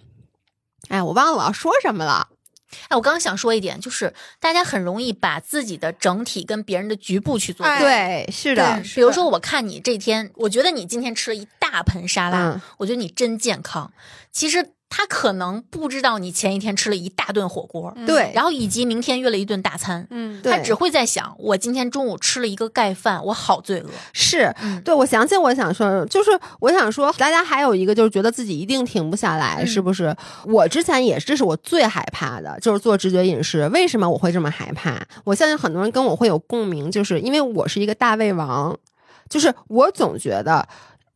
[0.88, 2.28] 哎，我忘了说什么了。
[2.88, 13.92] 哎，我刚刚想说一点，就是大家很容易把自己的整体跟别人的局部去做比哎对，是的比如说，我看你这天，我觉得你今天吃了一大盆沙拉，嗯我觉得你真健康。
[14.32, 20.06] 其实他可能不知道你前一天吃了一大顿火锅，嗯对，然后以及明天约了一顿大餐。
[20.10, 23.90] 嗯，他只会在想，我今天中午吃了一个盖饭，我好罪恶。
[24.12, 26.30] 是嗯对，我想起我想说，就是
[26.60, 30.14] 我想说，大家还有一个就是觉得自己一定停不下来，嗯是不是？
[30.44, 33.66] 我之前也是，这是我最害怕的，就是做直觉饮食。
[33.70, 35.02] 为什么我会这么害怕？
[35.24, 38.78] 我相信很多人跟我会有共鸣，就是因为我是一个大胃王，
[39.28, 40.68] 就是我总觉得。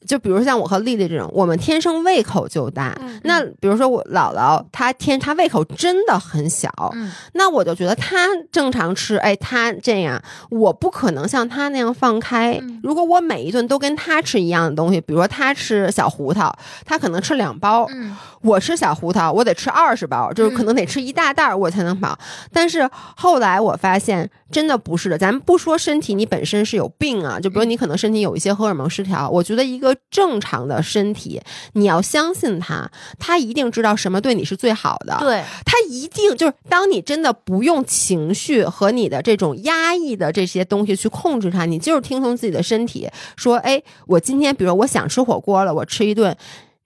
[0.06, 2.96] 就比如像我和丽丽这种，我们天生胃口就大。
[3.00, 12.58] 嗯那比如说我姥姥，她天她胃口真的很小，嗯，那我就觉得她正常吃，哎，她这样，我不可能像她那样放开。
[12.62, 22.16] 嗯如果我每一顿都跟她吃一样的东西，比如说她吃小胡桃，她可能吃两包，嗯我吃小胡桃，我得吃二十包，就是可能得吃一大袋儿我才能饱。
[22.52, 25.18] 但是后来我发现，真的不是的。
[25.18, 31.40] 咱们不说身体你本身是有病啊，就比如你可能身体有一些荷尔蒙失调，我觉得一个正常的身体，
[31.72, 35.16] 你要相信他，他一定知道什么对你是最好的。
[35.20, 46.36] 对，他一定就是，当你真的不用情绪和你的这种压抑的这些东西去控制它，你就是听从自己的身体说，哎，我今天比如我想吃火锅了，我吃一顿，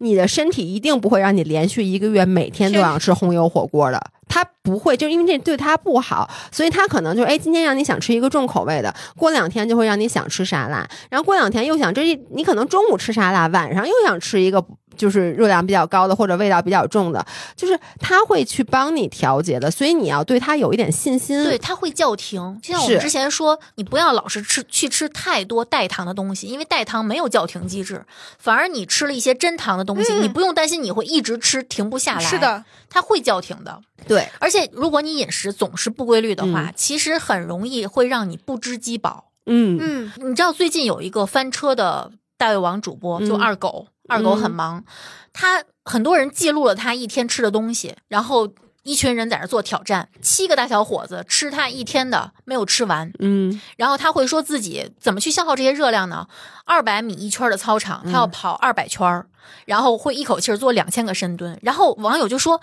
[0.02, 4.02] 你的身体一定不会让你连续一个月每天都想吃红油火锅的。
[4.28, 14.64] 他不会，就因为这对他不好，所以他可能就哎，今天让你想吃一个重口味的，过两天就会让你想吃沙拉，然后过两天又想这你可能中午吃沙拉，晚上又想吃一个
[14.96, 17.24] 就是热量比较高的或者味道比较重的，
[17.56, 21.42] 就是他会去帮你调节的，所以你要对他有一点信心。
[21.44, 22.58] 对，它会叫停。
[22.62, 28.04] 就像我们之前说，你不要老是吃去吃太多代糖的东西，因为代糖没有叫停机制，
[28.38, 32.20] 反而你吃了一些真糖的东西，嗯你不用担心你会一直吃停不下来。
[32.20, 33.80] 是，的，它会叫停的。
[34.06, 39.26] 对而且如果你饮食总是不规律的话，嗯其实很容易会让你不知饥饱。
[39.46, 44.84] 嗯嗯你知道最近有一个翻车的大胃王主播，就嗯二狗，二狗很嗯忙，
[45.32, 56.26] 他很多人记录了他一天吃的东西，然后一群人在那做挑战，七个大小伙子吃他一天的没有吃完，嗯然后他会说自己怎么去消耗这些热量呢？
[56.64, 59.26] 二百米一圈的操场，他要跑二百圈儿，
[59.66, 61.58] 然后会一口气儿做两千个深蹲。
[61.62, 62.60] 然后网友就说：“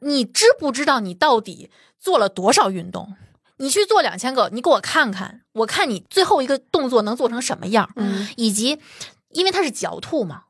[0.00, 3.14] 你知不知道你到底做了多少运动？
[3.58, 8.78] 你去做两千个，你给我看看，我看你最后一个动作能做成什么样，嗯以及
[9.30, 10.42] 因为他是嚼吐嘛。”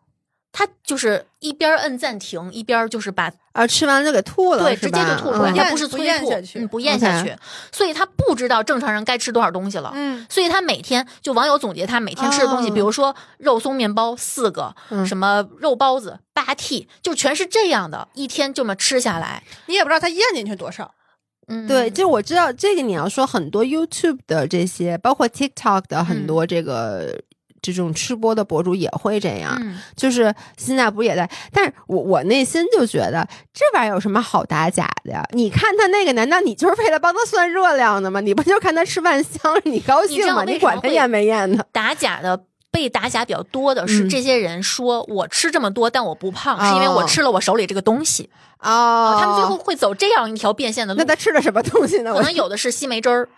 [0.56, 7.36] 他就是一边摁暂停，一边就是把啊，吃完了就给吐了，对，直接就吐出来，嗯他不是不催吐，咽下去嗯，不咽下去，
[7.72, 9.90] 所以他不知道正常人该吃多少东西了。
[9.96, 20.94] 嗯所以他每天就网友总结他每天吃的东西，哦比如说肉松面包四个，嗯什么肉包子八屉，就全是这样的，一天这么吃下来，你也不知道他咽进去多少。
[21.48, 27.20] 嗯，对，就我知道这个，你要说很多 YouTube 的这些，包括 TikTok 的很多这个。
[27.72, 31.28] 这种吃播的博主也会这样，嗯，就是现在不也在？
[31.52, 35.24] 但是我我内心就觉得这玩意儿有什么好打假的呀？
[35.32, 38.20] 你看他那个，难道你就是为了帮他算热量的吗？
[38.20, 40.44] 你不就看他吃饭香，你高兴吗？
[40.44, 41.64] 你管他验没验呢？
[41.72, 42.44] 打假的。
[42.70, 48.28] 被打假比较多的是嗯这些人说我吃这么多，但我不胖，是因为我哦吃了我手里这个东西。
[48.58, 51.04] 哦，他们最后会走这样一条变现的路那。
[51.04, 52.12] 他吃的什么东西呢？
[52.12, 53.28] 可能有的是西梅汁儿，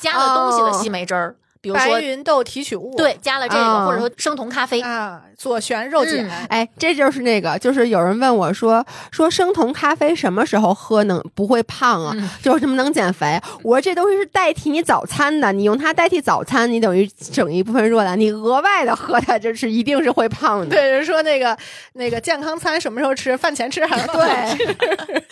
[0.00, 1.36] 加了东西的西梅汁儿，
[1.66, 4.80] 比如白说芸豆提取物，对加了这个，哦或者说生酮咖啡。
[4.80, 12.12] 啊，左旋肉碱，嗯哎，这就是那个，就是有人问我说说生酮咖啡什么时候喝能不会胖啊？
[12.16, 13.40] 嗯就是什么能减肥？
[13.64, 20.66] 我说这东西是代替你早餐的，你用它代替早餐，你等于整一部分热量，你额外的喝它，这是一定是会胖的。
[20.66, 21.56] 对，人说那个
[21.94, 23.36] 那个健康餐什么时候吃？
[23.36, 24.76] 饭前吃还是饭后吃？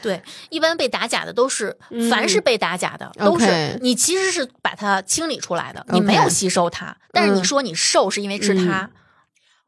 [0.00, 7.44] 对，一般被打假的都是，嗯凡是被打假的、都是你其实是把它清理出来的，你没有吸收它，但是你嗯。
[7.44, 8.90] 说你瘦是因为吃它，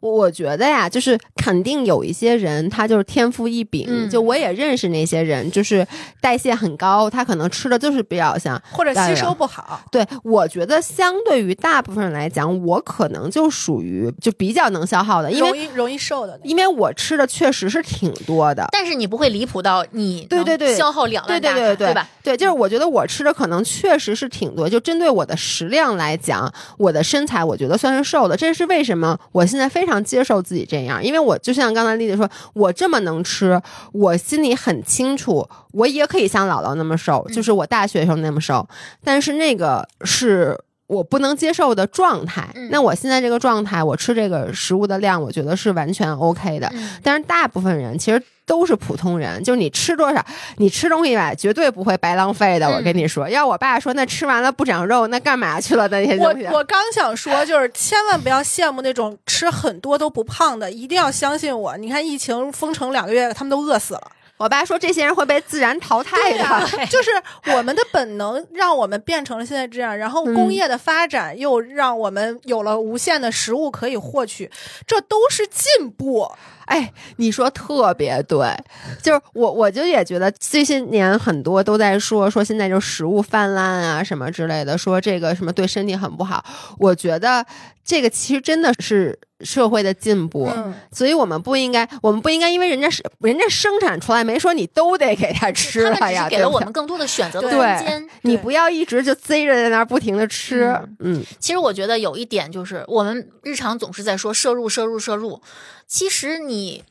[0.00, 5.86] 我我觉得呀，就是肯定有一些人他就是天赋异禀，嗯就我也认识那些人，就是
[6.20, 8.60] 代谢很高，他可能吃的就是比较像。
[8.70, 9.82] 或者吸收不好。
[9.90, 18.68] 对，我觉得相对于大部分人来讲，我可能就属于就比较能消耗的，因为容易容易瘦的，因为我吃的确实是挺多的。
[18.70, 22.08] 但是你不会离谱到你对对对消耗两大卡，对对对吧？
[22.22, 28.36] 对，就是我觉得我吃的可能确实是挺多，就针对我的食量来讲，我的身材我觉得算是瘦的。
[28.36, 29.18] 这是为什么？
[29.32, 33.60] 我现在非常接受自己这样，因为我就像刚才丽丽说，我这么能吃，
[33.92, 38.68] 我心里很清楚，我也可以像姥姥那么瘦，就是我大学时候那么瘦，
[39.02, 40.58] 但是那个是。
[40.88, 46.68] 我不能接受的状态，嗯那我现在这个状态，我吃这个食物的量，我觉得是完全 OK 的。
[46.72, 50.24] 嗯但是大部分人其实都是普通人，就是你吃多少，
[50.56, 52.66] 你吃东西吧，绝对不会白浪费的。
[52.66, 56.46] 嗯我跟你说，要我爸说那吃完了不长肉，那干嘛去了那些我东西？
[56.48, 61.76] 我刚想说，就是千万不要羡慕那种吃很多都不胖的，一定要相信我。
[61.76, 64.00] 你看疫情封城两个月，他们都饿死了。
[64.38, 66.38] 我爸说这些人会被自然淘汰的。
[66.38, 67.10] 呀、 就是
[67.54, 74.50] 我们的本能让我们变成了现在这样，然后工业的发展又让我们有了无限的食物可以获取，
[74.86, 76.30] 这都是进步。
[76.68, 78.54] 哎，你说特别对，
[79.02, 86.44] 就是我我就也觉得这些年很多都在说说现在就食物泛滥啊什么之类的，说这个什么对身体很不好。
[86.78, 87.44] 我觉得
[87.84, 98.06] 这个其实真的是社会的进步，嗯所以我们不应该，我们不应该因为人家是人家生产出来没说你都得给他吃了呀，给了我们更多的选择的空间。
[98.22, 105.40] 你不要一直就贼着在那儿不停的吃，嗯其实我觉得有一点就是，我们日常总是在说摄入、摄入、摄入，
[105.88, 106.84] 其实你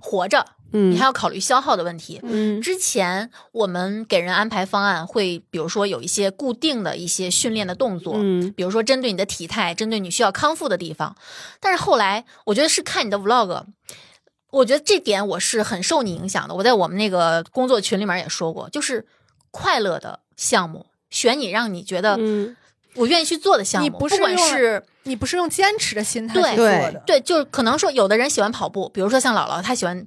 [0.00, 2.20] 活着，嗯，你还要考虑消耗的问题。
[2.22, 11.16] 嗯之前我们给人安排方案，会比如说有一些固定的一些训练的动作，嗯比如说针对你的体态，针对你需要康复的地方。
[11.58, 13.64] 但是后来，我觉得是看你的 vlog，
[14.50, 16.54] 我觉得这点我是很受你影响的。
[16.54, 19.06] 我在我们那个工作群里面也说过，就是
[19.50, 22.54] 快乐的项目，选你让你觉得嗯
[22.96, 30.06] 我愿意去做的项目，你不是管是你不是用坚持的心态做的，对，就是可能说有的人喜欢跑步，比如说像姥姥，她喜欢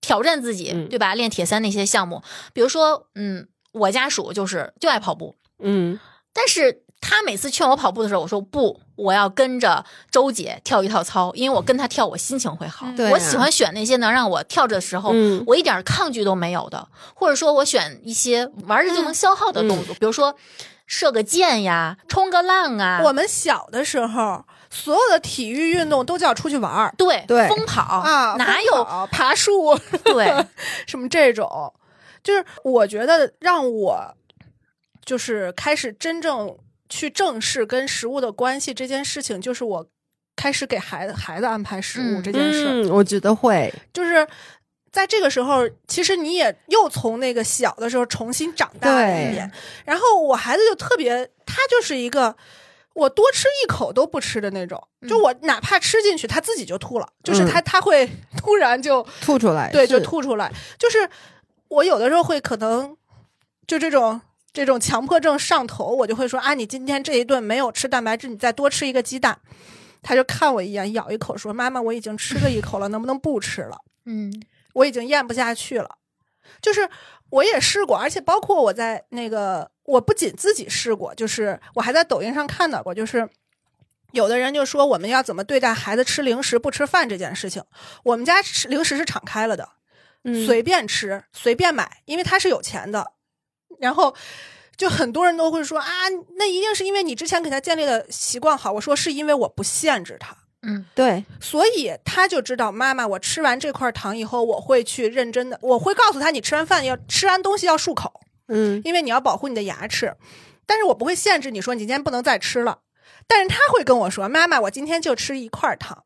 [0.00, 0.88] 挑战自己，嗯。
[0.88, 1.14] 对吧？
[1.14, 2.22] 练铁三那些项目，
[2.52, 5.98] 比如说，嗯，我家属就是就爱跑步，嗯。
[6.32, 12.86] 但是他每次劝我跑步的时候，我说不，我要跟着周姐跳一套操，因为我跟她跳，我心情会好。
[13.12, 15.42] 我喜欢选那些能让我跳着的时候，嗯。
[15.46, 19.84] 我一点抗拒都没有的，或者说我选一些玩着就能消耗的动嗯。
[19.86, 20.34] 作，比如说
[20.86, 30.46] 射个箭呀、冲个浪啊，我们小的时候，所有的体育运动都叫出去玩儿对对疯跑啊，哪有爬树对
[30.86, 31.72] 什么这种？
[32.22, 34.14] 就是我觉得让我
[35.04, 36.56] 就是开始真正
[36.88, 39.86] 去正视跟食物的关系这件事情，就是我
[40.36, 44.26] 开始给孩子孩子安排食物嗯这件事，嗯，我觉得会，就是。
[44.94, 49.50] 在这个时候，其实你也又从那个小的时候重新长大了一对遍。
[49.84, 52.36] 然后我孩子就特别，他就是一个
[52.94, 60.52] 我多吃一口都不吃的那种，就我哪怕吃进去，他自己就吐了，就是他他会 突然就吐出来，对，就吐出来。
[60.78, 61.10] 就是
[61.66, 62.96] 我有的时候会可能
[63.66, 64.20] 就这种
[64.52, 69.36] 这种强迫症上头，我就会说啊，你今天这一顿没有吃蛋白质，你再多吃一个鸡蛋。
[70.06, 73.78] 他就看我一眼，咬一口说：“妈妈，我已经吃了一口了，能不能不吃了？
[74.04, 74.30] 嗯
[74.74, 75.96] 我已经咽不下去了。”
[76.60, 76.88] 就是
[77.30, 83.28] 我也试过，而且包括我在那个，我不仅自己试过，就是我还在抖音上看到过，就是
[84.12, 87.64] 有的人就说我们要怎么对待孩子吃零食不吃饭这件事情。
[88.04, 89.68] 我们家吃零食是敞开了的，
[90.22, 93.12] 嗯随便吃，随便买，因为他是有钱的。
[93.80, 94.14] 然后
[94.76, 95.86] 就很多人都会说啊，
[96.36, 98.72] 那一定是因为你之前给他建立的习惯好。
[98.72, 110.14] 我说是因为我不限制他，嗯对，所以他就知道妈妈，我吃完这块糖以后，我会去认真的，我会告诉他，你吃完饭要吃完东西要漱口，嗯因为你要保护你的牙齿。
[110.66, 112.78] 但是我不会限制你说你今天不能再吃了。
[113.26, 116.04] 但是他会跟我说，妈妈，我今天就吃一块糖。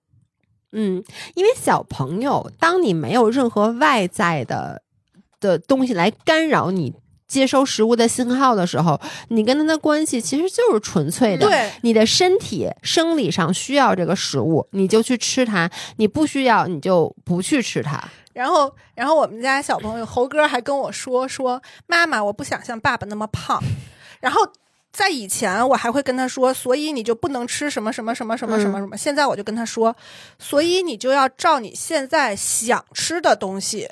[0.72, 1.02] 嗯，
[1.34, 4.82] 因为小朋友，当你没有任何外在的
[5.40, 6.94] 的东西来干扰你
[7.28, 8.98] 接收食物的信号的时候，
[9.28, 11.46] 你跟他的关系其实就是纯粹的。
[11.46, 18.02] 对，你的身体生理上需要这个食物，你就去吃它；你不需要，你就不去吃它。
[18.32, 23.62] 然后，然后我们家小朋友猴哥还跟我说说，妈妈，我不想像爸爸那么胖。
[24.20, 24.40] 然后
[24.92, 28.96] 在以前，我还会跟他说，所以你就不能吃什么什么什么什么什么什么。
[28.96, 29.94] 现在我就跟他说，
[30.38, 33.88] 所以你就要照你现在想吃的东西，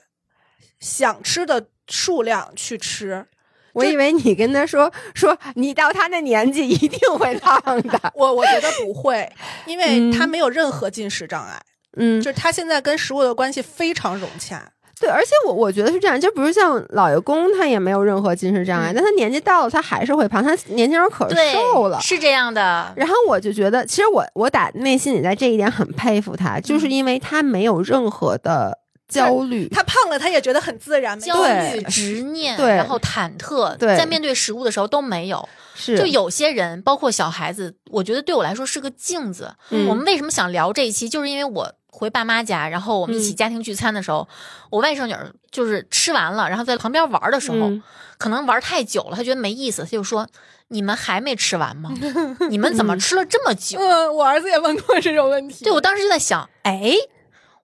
[0.80, 3.26] 想吃的数量去吃。
[3.72, 9.30] 我以为你跟他说说你到他那年纪一定会胖的， 我我觉得不会，
[9.66, 11.60] 因为嗯他没有任何进食障碍，
[11.98, 14.72] 嗯就，是他现在跟食物的关系非常融洽。
[14.98, 22.00] 对，而且我我觉得是这样，就比如像老爷公，他也没有任何进食障碍，嗯但他年纪到了，他还是会胖，他年轻时候可，瘦了。
[22.00, 22.90] 是这样的。
[22.96, 28.78] 然后我就觉得，其实我我打内心里在这一点很佩服他，就是因为他没有任何的
[29.08, 29.68] 焦虑。
[29.68, 35.48] 他胖了，他也觉得很自然，焦虑、执念，然后忐忑，在面对食物的时候都没有。
[35.74, 39.54] 是，就有些人，包括小孩子，我觉得对我来说是个镜子。
[39.70, 44.26] 嗯我们为什么想聊这一期，就是因为我回爸妈家，然后我们一起嗯家庭聚餐的时候，
[44.70, 47.82] 我外甥女儿就是吃完了，然后在旁边玩的时候，嗯
[48.18, 50.26] 可能玩太久了，她觉得没意思，她就说
[50.68, 51.92] ：“你们还没吃完吗？
[52.48, 55.64] 你们怎么吃了这么久？” 嗯，我儿子也问过这种问题。
[55.64, 56.94] 对我当时就在想，哎。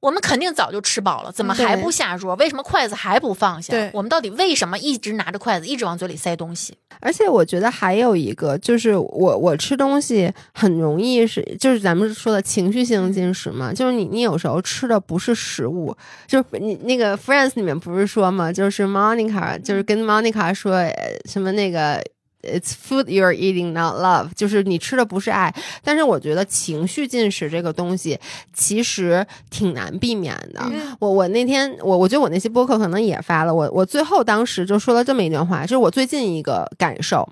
[0.02, 2.34] 我们肯定早就吃饱了，怎么嗯还不下桌？
[2.34, 3.88] 为什么筷子还不放下对？
[3.94, 6.76] 我们到底为什么一直拿着筷子，一直往嘴里塞东西？
[6.98, 15.96] 而且我觉得还有一个，就是我我吃东西很容易是，就是咱们说的情绪性进食嘛，就是你你有时候吃的不是食物，
[16.26, 20.92] 就是你那个 Friends 里面不是说嘛，就是 Monica 就是跟 Monica 说呃
[21.26, 22.02] 什么那个。
[22.43, 24.31] It's food you're eating, not love。
[24.35, 25.55] 就是你吃的不是爱，
[25.85, 28.19] 但是我觉得情绪进食这个东西
[28.52, 30.60] 其实挺难避免的。
[30.64, 37.28] 嗯我我那天我我觉得我那期播客可能也发了，我我最后当时就说了这么一段话，就是我最近一个感受。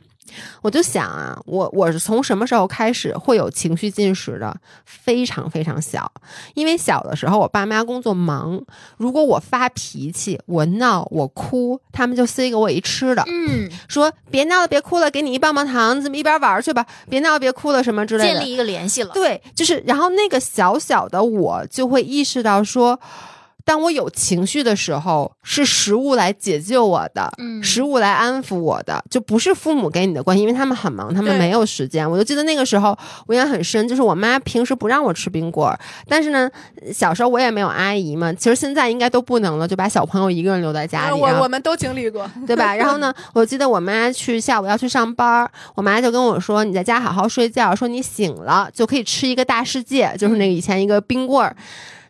[0.62, 4.56] 我就想啊，我我是从什么时候开始会有情绪进食的？
[4.84, 6.10] 非常非常小，
[6.54, 8.60] 因为小的时候我爸妈工作忙，
[8.96, 18.34] 如果我发脾气、我闹、我哭，他们就塞给我一吃的，嗯，说别闹了，别哭了，给你一棒棒糖，你怎么一边玩去吧，别闹了，别哭了什么之类的。
[18.34, 19.12] 建立一个联系了。
[19.12, 23.00] 对，就是然后那个小小的我就会意识到说，
[23.64, 32.08] 当我有情绪的时候，是食物来解救我的，嗯食物来安抚我的，就不是父母给你的关系，因为他们很忙，他们没有时间。
[32.10, 32.96] 我就记得那个时候，
[33.26, 35.78] 我印象很深，就是我妈平时不让我吃冰棍儿，
[36.08, 36.50] 但是呢，
[36.92, 41.20] 小时候我也没有阿姨嘛，其实现在应该都不能了，就把小朋友一个人留在家呃里。
[41.20, 42.28] 我我们都经历过。
[42.46, 42.74] 对吧？
[42.74, 51.54] 然后呢，我记得我妈去下午要去上班儿，我妈就跟我说：“你在家好好睡觉，说你醒了就可以吃一个大世界，就是那个以前一个冰棍儿。”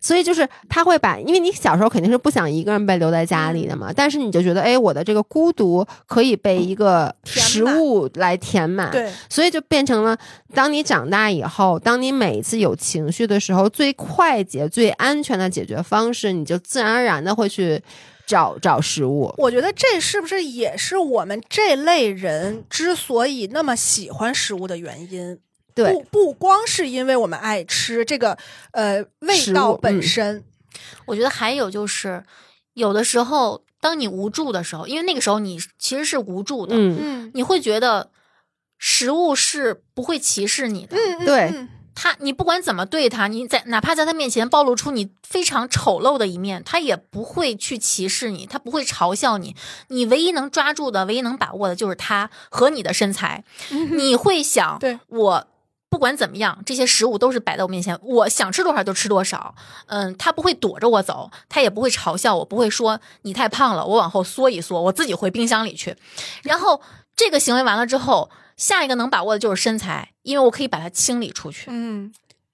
[0.00, 10.16] 所以就是他会把，因为你小时候肯定是不想一个人被留在家里的嘛，但是你就觉得，哎，我的这个孤独可以被一个食物来填满，对，所以就变成了，
[10.54, 17.82] 当你长大以后，当你每一次有情绪的时候，最快捷、最安全的解决方式，你就自然而然的会去
[18.26, 19.34] 找找食物。
[19.36, 25.38] 我觉得这是不是也是我们这类人之所以那么喜欢食物的原因？
[25.74, 25.92] 对。
[25.92, 28.36] 不不光是因为我们爱吃这个
[28.72, 30.44] 呃味道本身，
[31.06, 32.24] 我觉得还有就是，
[32.74, 37.30] 有的时候当你无助的时候，因为那个时候你其实是无助的，嗯，嗯。
[37.34, 38.10] 你会觉得
[38.78, 40.96] 食物是不会歧视你的。
[40.96, 41.40] 嗯，嗯对。
[41.54, 41.68] 嗯。
[41.92, 49.54] 他，你不管怎么对他，你在哪怕在他面前暴露出你非常丑陋的一面，他也不会去歧视你，他不会嘲笑你。
[49.88, 53.44] 你唯一能抓住的、唯一能把握的就是他和你的身材。
[53.90, 54.98] 你会想，对。
[55.08, 55.46] 我
[55.90, 59.54] 不管怎么样，这些食物都是摆在我面前，我想吃多少就吃多少。
[59.86, 65.96] 嗯，他不会躲着我走，他也不会嘲笑我，不会说你太胖了，我往后缩一缩，我自己回冰箱里去。
[66.44, 66.80] 然后
[67.16, 71.64] 这个行为完了之后，下一个能把握的就是身材，因为我可以把它清理出去。
[71.66, 72.12] 嗯，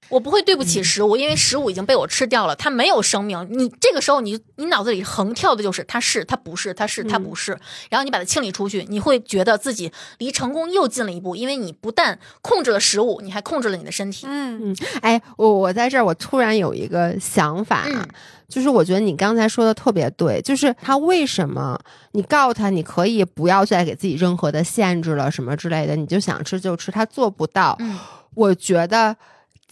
[0.09, 3.47] 我不会对不起食物，因为食物已经被我吃掉了，它没有生命。
[3.51, 7.59] 你这个时候你，你脑子里横跳的就是它是，它不是，它是，它不是。
[7.91, 14.27] 然后你把它清理出去，你会觉得自己离成功又近了一步，因为你不但控制了食物，你还控制了你的身体。
[14.29, 18.07] 嗯哎，我我在这儿，我突然有一个想法，嗯
[18.49, 21.77] 就是我觉得你刚才说的特别对，就是他为什么
[22.13, 27.77] 你告诉他你可以不要再给自己任何的限制了什么之类的，你就想吃就吃，他做不到。
[27.81, 27.99] 嗯
[28.35, 29.17] 我觉得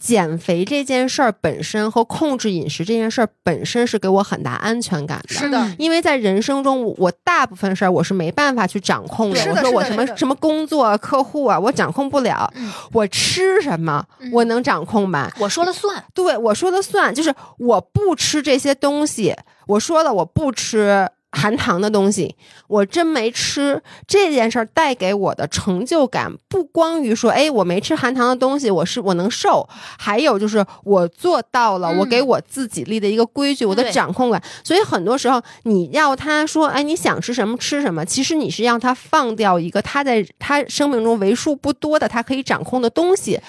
[0.05, 5.33] 减肥这件事儿本身和控制饮食这件事儿本身是给我很大安全感的。
[5.33, 9.37] 是的，嗯因为在人生中，我大部分事儿我是没办法去掌控的。
[9.37, 12.47] 是的我说我什么什么工作啊、客户啊，我掌控不了。
[12.55, 15.33] 嗯我吃什么，嗯我能掌控吧？
[15.39, 16.03] 我说了算。
[16.13, 19.35] 对我说了算，就是我不吃这些东西。
[19.65, 22.35] 我说了，我不吃含糖的东西，
[22.67, 29.67] 我真没吃这件事儿带给我的成就感，不光于说，哎，我没吃含糖的东西，我是我能瘦，
[29.99, 34.41] 还有就是我做到了，嗯我给我自己立的一个规矩，我的掌控感。
[34.63, 43.39] 所以很多时候，你要他说，哎，你想吃什么吃什么，其实你是让他放掉一个他在他生命中为数不多的他可以掌控的东西，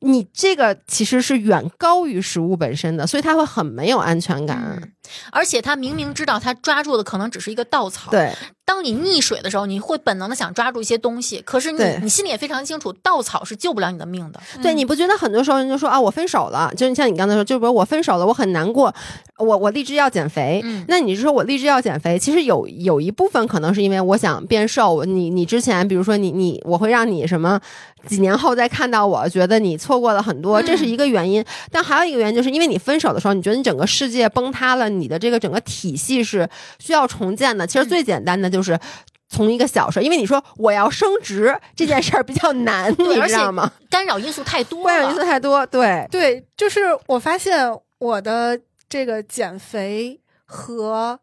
[0.00, 4.80] 你这个其实是远高于食物本身的，所以他会很没有安全感。
[4.82, 4.92] 嗯，
[5.30, 8.32] 而且他明明知道他抓住的可能只是一个稻草。，对，
[8.64, 14.40] 当你溺水的时候，你会本能的想抓住一些东西，可是你你心里也非常清楚，稻草是救不了你的命的。
[14.62, 18.94] 对，你不觉得很多时候人就说啊，我分手了，就是像你刚才说，就比如我分手了，我很难过，
[19.38, 20.60] 我我立志要减肥。
[20.64, 25.04] 嗯那你是说我立志要减肥，其实有有一部分可能是因为我想变瘦。
[25.04, 27.60] 你你之前比如说你你我会让你什么，
[28.06, 31.44] 几年后再看到我，觉得你错过了很多，这是一个原因。
[31.70, 37.66] 但还有一个原因，就是因为你分手的时候，你觉得你整个世界崩塌了，你的这个整个体系是需要重建的。
[37.66, 38.78] 其实最简单的就是。
[39.26, 43.72] 从一个小事，因为你说我要升职这件事儿比较难，对， 你而且知道吗？
[43.90, 45.22] 干扰因素太多干扰因素。
[45.22, 47.66] 太多，对，对，就是我发现
[47.98, 51.18] 我的这个减肥和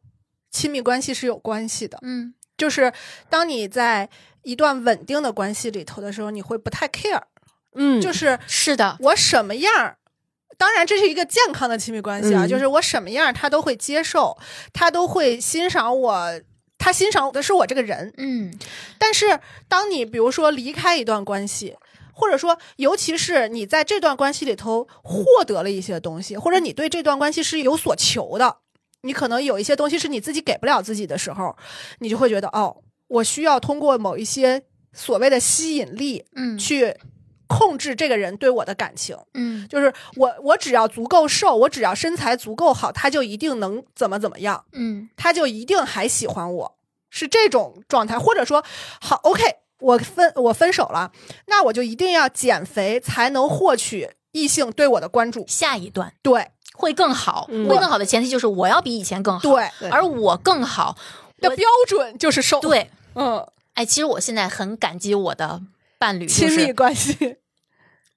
[0.50, 2.00] 亲密关系是有关系的。
[2.02, 2.92] 嗯就是
[3.30, 4.10] 当你在
[4.44, 7.22] 一段稳定的关系里头的时候，你会不太 care，
[7.76, 9.96] 嗯，就是 是的，我什么样儿。
[10.58, 14.38] 当然，这是一个健康的亲密关系啊，嗯就是我什么样儿他都会接受，
[14.74, 16.42] 他都会欣赏我，
[16.82, 18.12] 他欣赏的是我这个人。
[18.18, 18.52] 嗯
[18.98, 19.40] 但是，
[19.70, 21.78] 当你比如说离开一段关系，
[22.14, 28.58] 或者说，尤其是你在这段关系里头获得了一些东西，或者你对这段关系是有所求的，
[29.04, 31.56] 你可能有一些东西是你自己给不了自己的时候，
[32.00, 36.96] 你就会觉得哦，我需要通过某一些所谓的吸引力嗯去
[37.52, 39.18] 控制这个人对我的感情。
[39.34, 44.64] 嗯就是我，我只要足够瘦，我只要身材足够好，他就一定能怎么怎么样。
[44.72, 46.78] 嗯他就一定还喜欢我，
[47.10, 48.64] 是这种状态，或者说，
[49.02, 49.44] 好，OK，
[49.80, 51.12] 我分我分手了，
[51.48, 55.46] 那我就一定要减肥才能获取异性对我的关注。
[55.48, 60.96] 下一段对会更好，嗯会更好的前提就是我要比以前更好，对，对而我更好。
[61.42, 65.60] 的标准就是瘦。，对，嗯，哎，其实我现在很感激我的
[65.98, 67.38] 伴侣，亲密就是关系，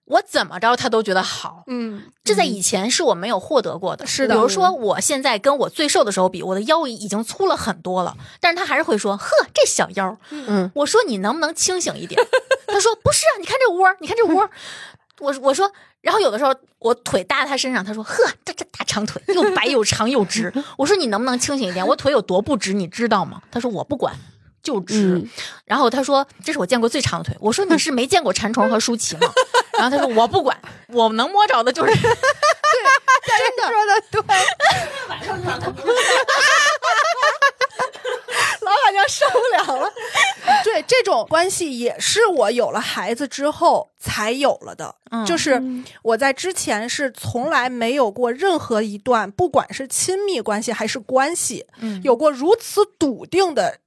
[0.07, 1.65] 我怎么着他都觉得好。
[1.67, 12.21] 嗯，这在以前是我没有获得过的，是的比如说，我现在跟我最瘦的时候比，我的腰已经粗了很多了，但是他还是会说：“呵，这小腰。”嗯，我说：“你能不能清醒一点？”
[12.69, 14.51] 他说：“不是啊，你看这窝，你看这窝儿。”
[15.21, 15.71] 我我说，
[16.01, 18.15] 然后有的时候我腿搭在他身上，他说：“呵，
[18.45, 21.87] 这这大长腿又白又长又直。”我说：“你能不能清醒一点？
[21.87, 24.15] 我腿有多不直，你知道吗？”他说：“我不管。”
[24.65, 25.29] 就直，嗯
[25.65, 29.29] 然后他说：“这是我见过最长的腿。”我说：“你是没见过馋虫和舒淇吗？”
[29.79, 30.59] 然后他说：“我不管，
[30.89, 32.03] 我能摸着的就是 真
[33.57, 34.21] 的说的对，
[38.61, 39.39] 老板娘受不
[39.73, 39.91] 了了。
[40.63, 44.95] 对，这种关系也是我有了孩子之后才有了的。
[45.11, 45.63] 嗯就是
[46.03, 53.79] 我在之前是从来没有过任何一段，不管是亲密关系还是关系，嗯有过如此笃定的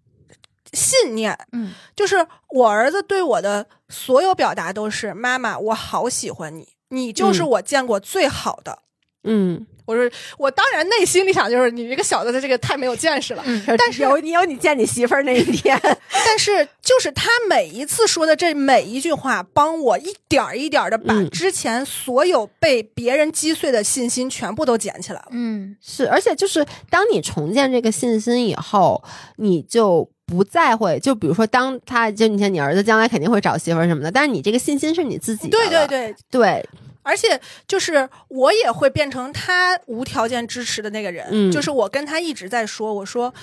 [0.73, 1.38] 信念。
[1.52, 2.15] 嗯就是
[2.49, 8.80] 我儿子对我的所有表达都是：“妈妈，我好喜欢你，你就是嗯我见过最好的。
[9.23, 13.44] 嗯，我说，我当然内心里想就是你这个小子的，这个太没有见识了。
[13.45, 25.27] 嗯但是有你有你见你媳妇儿那一天， 但是就是他每一次说的这每一句话，帮我一点儿一点儿的把嗯之前所有被别人击碎的信心全部都捡起来了。
[25.31, 29.03] 嗯是，而且就是当你重建这个信心以后，
[29.38, 36.70] 你就不再会，就比如说，当他就你像你儿子将来肯定会找媳妇儿什么的，但是你这个信心是你自己的对对对，对，
[37.02, 41.26] 而且就是我也会变成他无条件支持的那个人。
[41.32, 43.34] 嗯就是我跟他一直在说，我说，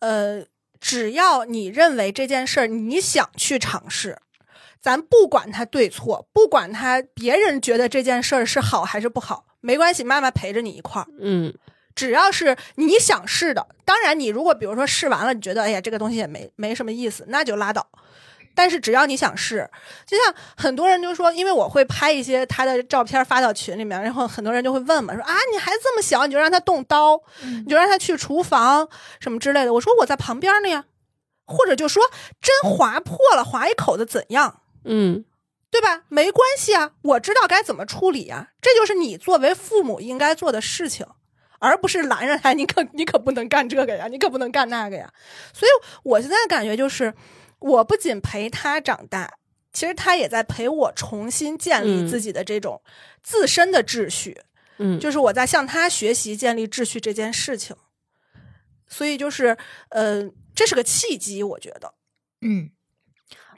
[0.00, 0.42] 呃，
[0.80, 4.18] 只要你认为这件事儿你想去尝试，
[4.82, 11.06] 咱不管他对错，不管他别人觉得这件事儿是好还是不好，没关系，妈妈陪着你一块儿。
[11.20, 11.54] 嗯
[11.94, 17.86] 只要是你想试的，当然你如果比如说试完了，你觉得哎呀这个东西也没没什么意思，那就拉倒。
[18.56, 19.68] 但是只要你想试，
[20.06, 28.88] 就像很多人就说，因为我会拍一些他的照片发到群里面，然后很多人就会问嘛，说啊你孩子这么小，你就让他动刀，你就让他去厨房
[29.18, 29.72] 什么之类的。
[29.72, 30.84] 我说我在旁边呢呀，
[31.46, 32.02] 或者就说
[32.40, 34.60] 针划破了，划一口子怎样？
[34.84, 35.24] 嗯
[35.68, 36.02] 对吧？
[36.08, 41.04] 没关系啊，我知道该怎么处理啊，这就是你作为父母应该做的事情，
[41.58, 45.12] 而不是拦着他，你可 你可不能干这个呀，你可不能干那个呀。
[45.52, 45.72] 所以
[46.02, 47.14] 我现在感觉就是，
[47.58, 49.32] 我不仅陪他长大，
[49.72, 52.82] 其实他也在陪我重新建立嗯自己的这种
[53.22, 54.40] 自身的秩序，
[54.78, 57.76] 嗯，就是我在向他学习建立秩序这件事情。
[58.86, 59.56] 所以就是，
[59.88, 60.22] 呃，
[60.54, 61.94] 这是个契机，我觉得。
[62.42, 62.70] 嗯。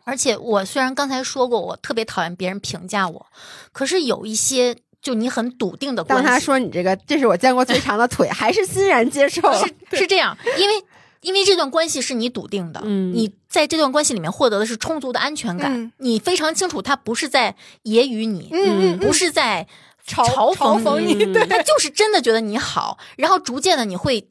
[0.05, 3.27] 而且我虽然刚才说过，我特别讨厌别人评价我，
[3.73, 4.77] 可是有一些
[5.07, 9.57] 就你很笃定的关系，当他说你这个这是我见过最长的腿， 还是欣然接受了。
[9.57, 10.74] 是是这样，因为
[11.20, 13.12] 因为这段关系是你笃定的，嗯。
[13.15, 15.93] 你在这段关系里面获得的是充足的安全感，嗯。
[15.99, 17.55] 你非常清楚他不是在
[17.85, 19.65] 揶揄你，嗯嗯不是在
[20.05, 21.47] 嘲讽你，你对。
[21.47, 24.28] 他就是真的觉得你好，然后逐渐的你会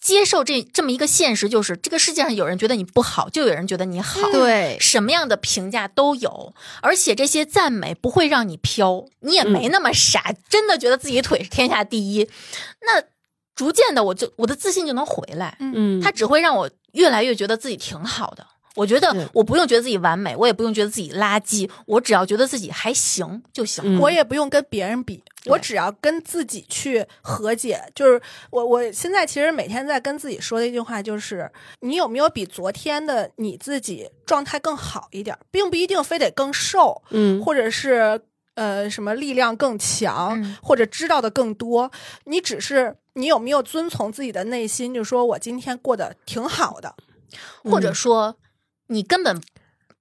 [0.00, 4.30] 接受这这么一个现实，就是这个世界上有人觉得你不好，就有人觉得你好。
[4.32, 12.28] 对，什么样的评价都有，而且这些赞美不会让你飘，你也没那么傻，真的觉得自己腿是天下第一。
[12.86, 13.02] 那
[13.54, 18.46] 逐渐的，我就我的自信就能回来，嗯，它只会让我越来越觉得自己挺好的。
[18.76, 23.98] 我觉得我不用觉得自己完美，我也不用觉得自己垃圾，我只要觉得自己还行就行。
[23.98, 27.80] 我也不用跟别人比，我只要跟自己去和解。
[27.94, 28.20] 就是
[28.50, 38.20] 我，我现在其实每天在跟自己说的一句话就是：你有没有比昨天的你自己状态更好一点，并不一定非得更瘦，嗯或者是
[38.54, 41.90] 呃什么力量更强，嗯或者知道的更多。
[42.24, 46.94] 你只是你有没有遵从自己的内心，就说我今天过得挺好的。
[47.62, 48.36] 或者说
[48.90, 49.40] 你根本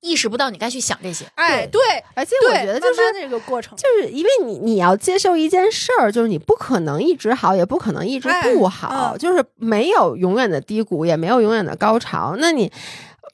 [0.01, 1.25] 意识不到你该去想这些。
[1.35, 1.81] 哎，对，
[2.13, 12.35] 而且我觉得就是慢慢这个过程，就是因为你你要接受一件事儿，就是你不可能一直好，也不可能一直不好，哎嗯就是没有永远的低谷，也没有永远的高潮。
[12.39, 12.71] 那你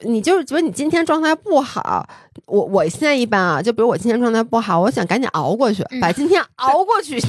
[0.02, 2.08] 你就是觉得你今天状态不好，
[2.46, 6.00] 我我现在一般啊，就比如我今天状态不好，我想赶紧熬过去，嗯。
[6.00, 7.22] 把今天熬过去，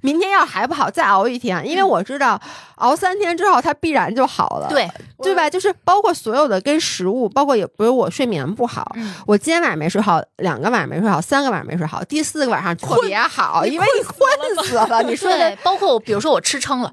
[0.00, 2.40] 明天要还不好再熬一天，因为我知道
[2.76, 4.88] 熬三天之后它必然就好了，对，
[5.22, 5.50] 对吧？
[5.50, 9.14] 就是包括所有的跟食物，包括也比如我睡眠不好，嗯。
[9.26, 15.02] 我今天晚上没睡好，两个晚上没睡好，三个晚上没睡好，第四个晚上特别好，因为你困死了。
[15.02, 16.92] 你说对的，包括我，比如说我吃撑了，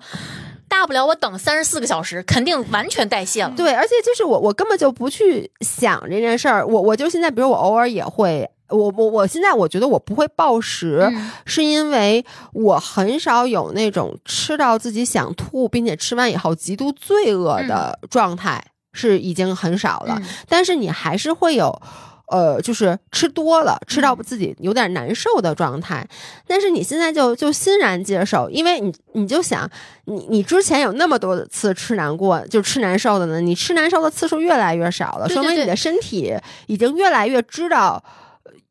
[0.70, 3.52] 大不了我等三十四个小时，肯定完全代谢了。
[3.58, 6.66] 对，而且就是我，我根本就不去想这件事儿。
[6.66, 12.24] 我我就现在，比如我偶尔也会，我我我现在我觉得我不会暴食，嗯是因为
[12.54, 18.64] 我很少有那种吃到自己想吐，并且吃完以后极度罪恶的状态，
[18.94, 20.16] 是已经很少了。
[20.20, 21.82] 嗯但是你还是会有。
[22.30, 26.08] 呃，就是吃多了，吃到自己有点难受的状态，
[26.48, 29.70] 但是你现在就就欣然接受，因为你你就想，
[30.06, 36.36] 你你之前有那么多次吃难过，就吃难受的呢，你吃难受的次数越来越少了，对对对说明你的身体
[36.68, 38.04] 已经越来越知道。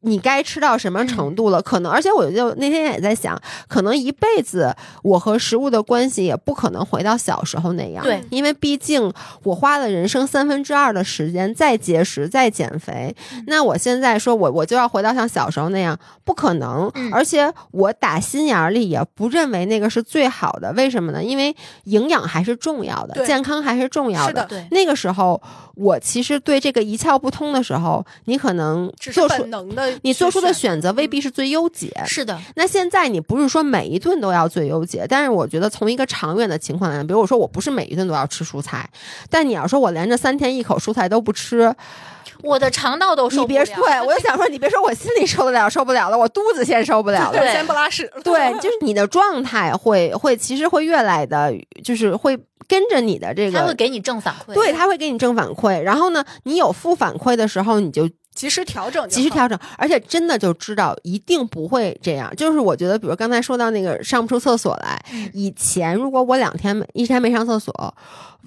[0.03, 1.61] 你该吃到什么程度了？
[1.61, 8.05] 可能，而且我就那天也在想，可能一辈子我和食物的关系也不可能回到小时候那样。
[8.05, 9.13] 对因为毕竟
[9.43, 13.15] 我花了人生三分之二的时间在节食、在减肥，
[13.47, 16.91] 那我现在说我我就要回到像小时候那样，不可能。
[16.95, 20.73] 嗯而且我打心眼儿里也不认为那个是最好的。
[20.75, 21.25] 为什么呢？
[21.25, 21.55] 因为
[21.85, 25.41] 营养还是重要的，健康还是重要是的对那个时候，
[25.75, 31.93] 我其实对这个一窍不通的时候，你可能做出能的，你做出的选择未必是最优解。
[32.07, 38.89] 是的，那现在你不是说每一顿都要最优解，但是我觉得从一个长远的情况来讲，比如我说我不是每一顿都要吃蔬菜，
[39.31, 41.75] 但你要说我连着三天一口蔬菜都不吃，
[42.43, 43.61] 我的肠道都受不了。
[43.61, 47.53] 你别对我就想说，你别说我心里受得了受不了了，我肚子先受不了了。
[47.53, 51.53] 先不拉屎，对，就是你的状态会会其实会越来的，
[51.83, 52.39] 就是会
[52.69, 53.59] 跟着你的这个。
[53.59, 54.55] 他会给你正反馈。
[54.55, 58.09] 对，他会给你正反馈，然后呢，你有负反馈的时候，你就
[58.39, 62.33] 及时调整，及时调整，而且真的就知道一定不会这样。
[62.37, 67.95] 就是我觉得，比如刚才说到那个上不出厕所来，嗯以前如果我两天没一天没上厕所，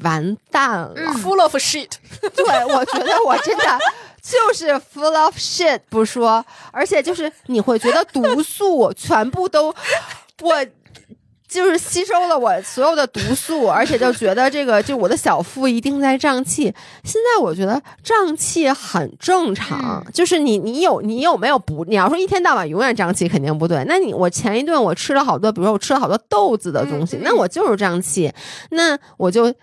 [0.02, 0.94] 完蛋了。
[0.96, 1.92] 嗯 full of shit，
[2.34, 3.66] 对，我觉得我真的
[4.24, 9.76] 就是 full of shit 不说，而且就是你会觉得毒素全部都
[10.42, 10.66] 我。
[11.52, 16.74] 就是吸收了我所有的毒素，而且就觉得这个就我的小腹一定在胀气。
[17.04, 21.84] 现在我觉得胀气很正常，就是你你有你有没有不？
[21.86, 23.84] 你要说一天到晚永远胀气肯定不对。
[23.86, 28.32] 那你我前一顿我吃了好多，比如说我吃了好多豆子的东西，那我就是胀气，
[28.70, 29.54] 那我就。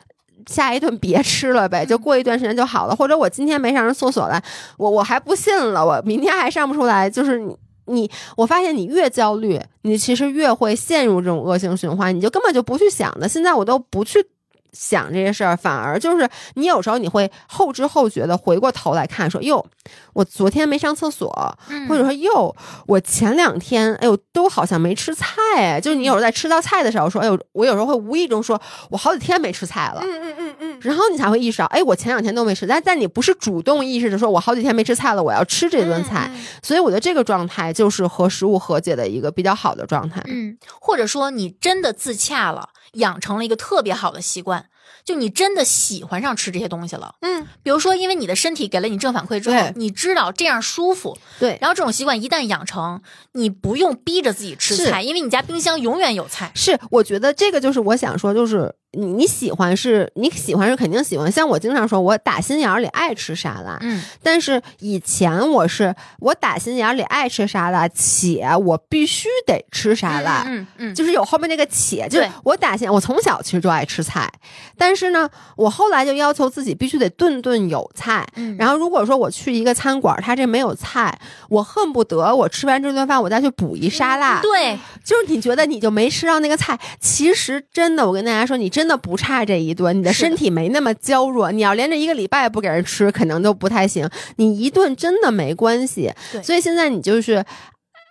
[0.47, 2.97] 下一顿别吃了呗，就过一段时间就好了。
[2.97, 4.43] 或者我今天没上厕所来，
[4.79, 7.11] 我我还不信了，我明天还上不出来。
[7.11, 7.55] 就是你
[7.89, 13.29] 你，我发现你越焦虑，你其实越会陷入这种恶性循环，你就根本就不去想的。
[13.29, 14.25] 现在我都不去
[14.73, 19.65] 想这些事儿，反而就是你有时候你会后知后觉的回过头来看，说哟，
[20.13, 22.55] 我昨天没上厕所，嗯或者说哟，
[22.87, 25.27] 我前两天哎呦都好像没吃菜
[25.57, 30.01] 哎，就是你有时候在吃到菜的时候说，哎呦，我有时候会无意中说，我好几天没吃菜了。
[30.03, 36.31] 嗯嗯嗯嗯，然后你才会意识到，哎，我前两天都没吃，但但你不是主动意识着说，我好几天没吃菜了，我要吃这顿菜。
[36.33, 40.23] 嗯所以我觉得这个状态就是和食物和解的一个比较好的状态。
[40.27, 44.67] 嗯，或者说你真的自洽了，养成了一个特别好的习惯，
[45.05, 47.15] 就你真的喜欢上吃这些东西了。
[47.21, 53.01] 嗯，比如说，因为你的身体给了你正反馈之后，你知道这样舒服，对，然后这种习惯一旦养成，
[53.33, 56.53] 你不用逼着自己吃菜，因为你家冰箱永远有菜。
[56.55, 74.31] 是我觉得这个就是我想说，就是你你喜欢是你喜欢是肯定喜欢，像我经常说，我打心眼儿里爱吃沙拉，嗯，但是以前我是我打心眼儿里爱吃沙拉，且我必须得吃沙拉，嗯嗯，就是有后面那个且，就是我打心，我从小其实就爱吃菜，
[74.77, 78.27] 但是呢，我后来就要求自己必须得顿顿有菜。
[78.37, 81.17] 嗯然后如果说我去一个餐馆，他这没有菜，
[81.51, 84.41] 我恨不得我吃完这顿饭我再去补一沙拉。
[84.41, 91.51] 对，就是你觉得你就没吃到那个菜，其实真的，我跟大家说，你真的不差这一顿，你的身体没那么娇弱。
[91.51, 94.09] 你要连着一个礼拜不给人吃，可能都不太行。
[94.37, 96.13] 你一顿真的没关系。
[96.45, 97.45] 所以现在你就是。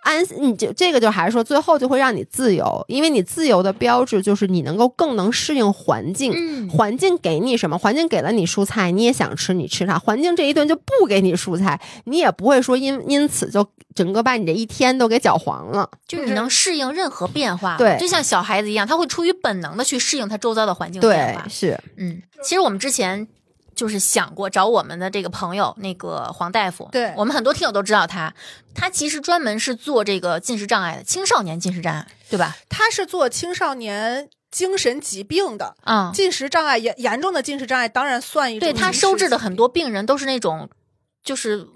[0.08, 6.32] 安，你就这个就还是说，最后就会让你自由，因为你自由的标志就是你能够更能适应环境。
[6.34, 7.76] 嗯环境给你什么？
[7.76, 9.98] 环境给了你蔬菜，你也想吃，你吃它。
[9.98, 15.88] 环境这一顿就不给你蔬菜，你也不会说因因此就整个把你这一天都给搅黄了。
[16.06, 21.42] 就是你能适应任何变化，对就像小孩子一样，他会出于本能的去适应他周遭的环境变化，。
[21.42, 23.26] 对是，嗯，其实我们之前
[23.78, 28.34] 就是想过找我们的这个朋友，那个黄大夫，对我们很多听友都知道他，
[28.74, 32.56] 他其实专门是做这个进食障碍的青少年进食障碍，对吧？
[32.68, 35.76] 他是做青少年精神疾病的。
[35.84, 40.68] 嗯，进食障碍严严重的进食障碍，当然算一种对他收治的很多病人都是那种，
[41.22, 41.68] 就是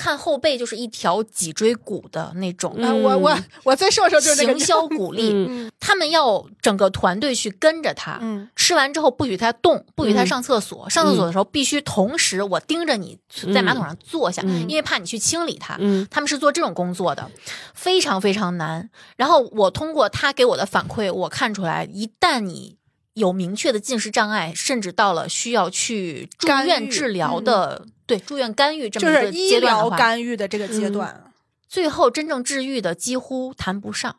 [0.00, 2.74] 看后背就是一条脊椎骨的那种。
[3.02, 10.88] 我我我最瘦的时候就是那个行销鼓励，嗯嗯他们要整个团队去跟着他，嗯吃完之后不许他动，不许他嗯上厕所。
[10.88, 13.18] 上厕所的时候必须同时我盯着你
[13.52, 15.76] 在马桶上坐下，嗯因为怕你去清理它。
[15.78, 17.30] 嗯他们是做这种工作的，
[17.74, 18.88] 非常非常难。
[19.18, 22.76] 然后我通过他给我的反馈，我看出来，一旦你
[23.14, 31.24] 有明确的进食障碍，甚至到了需要去住院治疗的，对住院干预这么一个就是医疗阶段的话，干预的这个阶嗯段。
[31.68, 34.16] 最后真正治愈的几乎谈不上。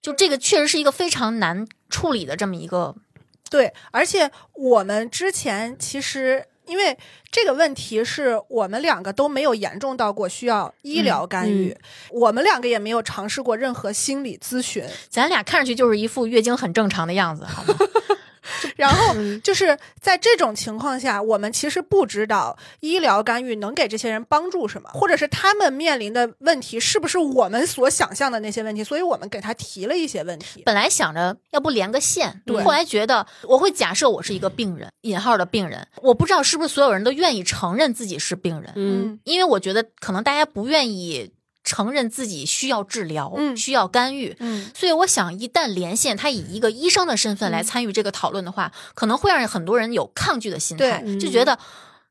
[0.00, 2.94] 就这个确实是一个非常难处理的这么一个，
[3.50, 6.46] 对，而且我们之前其实。
[6.66, 6.96] 因为
[7.30, 11.76] 这个问题是我们两个都没有严重到过需要医疗干预，
[12.08, 17.74] 我们两个也没有尝试过任何心理咨询，咱俩看上去就是一副月经很正常的样子，好吗？
[18.76, 30.62] 然后嗯就是在这种情况下，我们其实不知道医疗干预能给这些人帮助什么，或者是他们面临的问题是不是我们所想象的那些问题，所以我们给他提了一些问题。
[30.64, 41.30] 本来想着要不连个线，对后来觉得我会假设我是一个病人，引号的病人，我不知道是不是所有人都愿意承认自己是病人，嗯因为我觉得可能大家不愿意
[41.74, 44.36] 承认自己需要治疗，嗯需要干预。
[44.38, 51.58] 嗯，所以我想，一旦连线他以一个医生的身份来嗯参与这个讨论的话，可能会让很多人有抗拒的心态，就觉得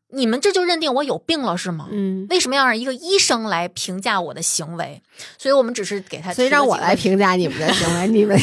[0.09, 1.87] 你们这就认定我有病了是吗？
[1.91, 5.01] 嗯，为什么要让一个医生来评价我的行为？
[5.37, 6.93] 所以我们只是给他，所以让我来。
[6.93, 8.37] 评价你们的行为， 你们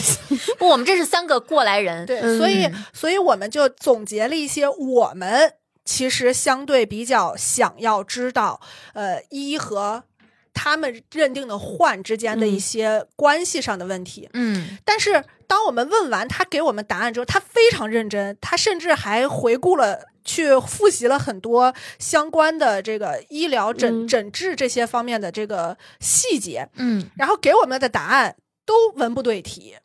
[0.58, 5.52] 不，我们这是三个过来人，对，嗯所以所以我们就总结了一些我们
[5.84, 8.60] 其实相对比较想要知道，
[8.94, 10.04] 呃，医和
[10.52, 14.28] 他们认定的患之间的一嗯些关系上的问题。
[14.34, 20.06] 嗯但是当我们问完他给我们答案之后，他非常认真，他甚至还回顾了。
[20.22, 28.36] 去复习了很多相关的这个医疗诊嗯诊治这些方面的这个细节，嗯，然后给我们的答案
[28.66, 29.76] 都文不对题。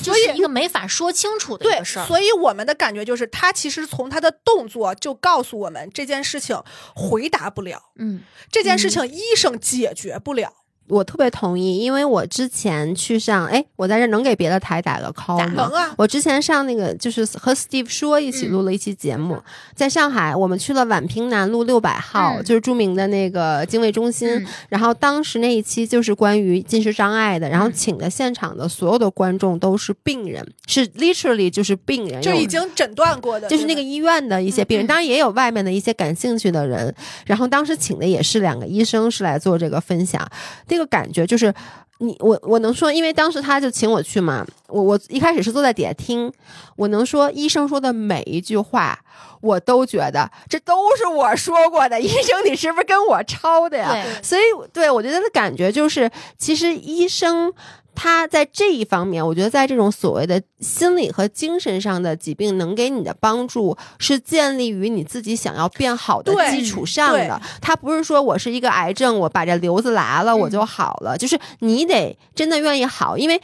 [0.00, 2.06] 就是一个没法说清楚的一对，个事儿。
[2.06, 6.58] 所以我们的感觉就是，他其实从他的动作就告诉我们这件事情
[6.94, 10.54] 回答不了，嗯这件事情医生解决不了。
[10.88, 15.72] 我特别同意，因为我之前去上，哎，我在这能给别的台打个 call 打吗能？
[15.72, 19.40] 啊，我之前上那个就是和 Steve 说一起嗯录了一期节目，
[19.74, 24.28] 在上海，我们去了宛平南路六百号，嗯就是著名的那个精卫中心。
[24.30, 36.94] 嗯然后当时那一期就是关于进食障碍的，然后嗯请的现场的所有的观众都是病人，是 literally 就是病人，就已经诊断过的，就是那个医院的一些病人，嗯当然也有外面的一些感兴趣的人。
[37.26, 40.26] 然后当时请的也是两个医生，是来做这个分享。
[40.72, 41.52] 这个感觉就是，
[41.98, 46.32] 你我我能说，因为当时他就请我去嘛，我我一开始是坐在底下听，
[46.76, 48.98] 我能说医生说的每一句话，
[49.42, 52.00] 我都觉得这都是我说过的。
[52.00, 53.92] 医生，你是不是跟我抄的呀？
[53.92, 54.40] 对，所以，
[54.72, 57.52] 对我觉得的感觉就是，其实医生
[57.94, 67.40] 他在这一方面，我觉得在这种所谓的心理和精神上的疾病，能给你的帮助是建立于你自己想要变好的基础上的。
[67.60, 73.40] 他不是说我是一个癌症，我把这瘤子拉了我就好了，就是你得真的愿意好，因为。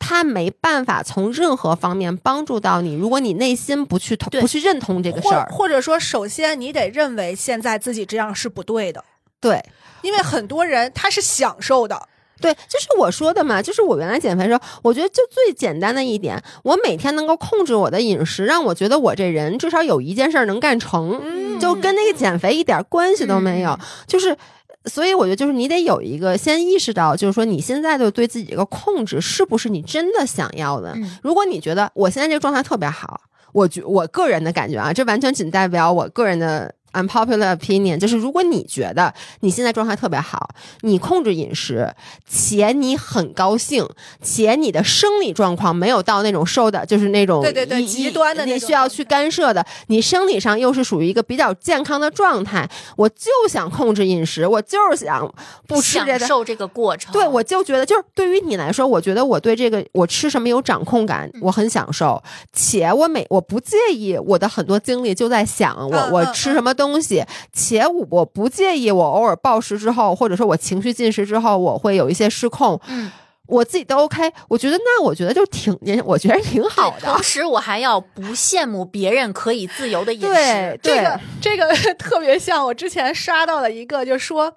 [0.00, 9.04] 他没办法从任何方面帮助到你，如果你内心不去同不去认同这个事儿，或者说，首先你得认为现在自己这样是不对的，
[9.40, 9.60] 对，
[10.02, 12.08] 因为很多人他是享受的，
[12.40, 24.36] 对，就是我说的嘛，就是我原来减肥的时候，我觉得就最简单的一点，我每天能够控制我的饮食，让我觉得我这人至少有一件事儿能干成，嗯就跟那个减肥一点关系都没有，就是。
[24.84, 30.92] 所以我觉得，就是你得有一个先意识到，就是说你现在就对自己这个控制是不是你真的想要的。
[30.94, 33.20] 嗯如果你觉得我现在这个状态特别好，
[33.52, 40.50] 我觉我个人的感觉啊，这完全仅代表我个人的 unpopular opinion，就是如果你觉得你现在状态特别好，
[40.82, 41.92] 你控制饮食，
[42.28, 43.86] 且你很高兴，
[44.22, 55.32] 且你的生理状况没有到那种瘦的，就是那种对对对极端的你需要去干涉的，你生理上又是属于一个比较健康的状态，我就想控制饮食，我就是想
[55.66, 56.18] 不吃这个。
[56.18, 57.12] 享受这个过程。
[57.12, 67.22] 对，我就觉得，就是对于你来说，我觉得我对这个我吃什么有掌控感，嗯我很享受，且我每我不介意我的很多精力就在想我我吃什么东西，
[67.52, 73.10] 且我我不介意我偶尔暴食之后，或者说我情绪进食之后，我会有一些失控，嗯，
[73.46, 77.22] 我自己都 OK，我觉得那我觉得就挺，我觉得挺好的同。
[77.22, 80.26] 时，我还要不羡慕别人可以自由的饮食。
[80.28, 84.54] 对对这个这个 特别像我之前刷到了一个，就说。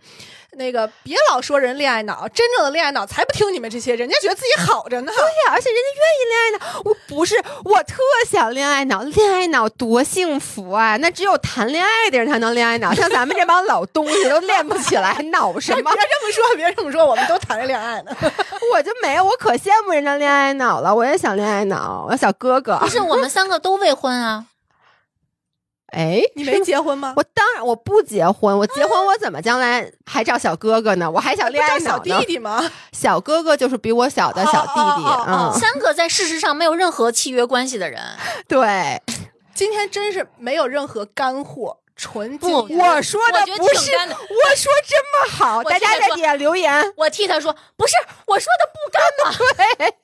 [0.57, 5.11] 那个别老说人恋爱脑，真正的恋爱脑才不听你们这些，人家觉得自己好着呢。
[5.15, 7.95] 对呀，而且人家愿意恋爱脑，我不是，我特
[8.29, 10.97] 想恋爱脑，恋爱脑多幸福啊！
[10.97, 16.01] 那只有谈恋爱的人才能恋爱脑，像咱们这帮老东西都练不起来，脑 什么别？
[16.01, 18.11] 这么说，别这么说，我们都谈着恋爱呢。
[18.73, 22.89] 我就没有，我可羡慕人家恋爱脑了，我也想恋爱脑，我小哥哥不。
[22.89, 24.45] 是我们三个都未婚啊，
[25.91, 27.13] 哎，你没结婚吗？
[27.17, 31.09] 我当然我不结婚，我结婚我怎么将来还找小哥哥呢？
[31.09, 31.99] 我还想恋爱不叫小。
[31.99, 32.63] 弟弟吗？
[32.93, 38.01] 小哥哥就是比我小的小弟弟，哦哦哦哦嗯，三个在事实上没有任何契约关系的人。
[38.47, 39.01] 对，
[39.53, 44.95] 今天真是没有任何干货，纯不我说的不是，我说这
[45.27, 47.93] 么好，大家在底下留言，我替他说，不是
[48.25, 49.95] 我说的不干嘛。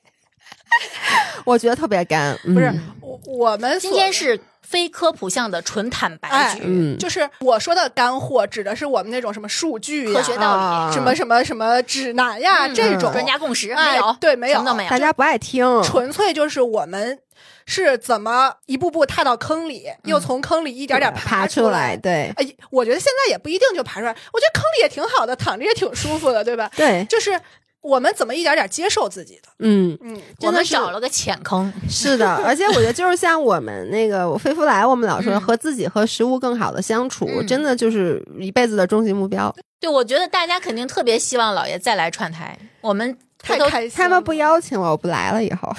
[1.44, 2.70] 我觉得特别干，嗯不是
[3.00, 4.38] 我我们今天是
[4.68, 13.10] 非科普向的纯坦白哎局，嗯，就是我说的干货，指的是我们那种什么数据呀、科学道理，啊什么什么什么指南呀、嗯这种。
[13.10, 14.62] 专家共识哎没有，对没有。
[14.90, 14.98] 大。
[14.98, 17.18] 家不爱听，纯粹就是我们
[17.64, 21.96] 是怎么一步步踏到坑里，又从坑里一点点爬出出来，。
[21.96, 22.32] 对。
[22.36, 26.70] 哎，我觉得现在也不一定就爬出来，我觉得坑里也挺好的，躺着也挺舒服的，对吧？
[26.76, 27.40] 对，就是
[27.80, 39.54] 我们怎么一点点接受自己的，嗯，嗯，我们真的是找了个浅坑，是的， 而且我觉得就是像我们那个飞福来，我们老说嗯和自己和食物更好的相处，嗯真的就是一辈子的终极目标。
[39.80, 42.58] 对，我觉得大家肯定特别希望老爷再来串台。
[42.80, 43.90] 我们太开心。
[43.94, 45.72] 他们不邀请我，我不来了以后，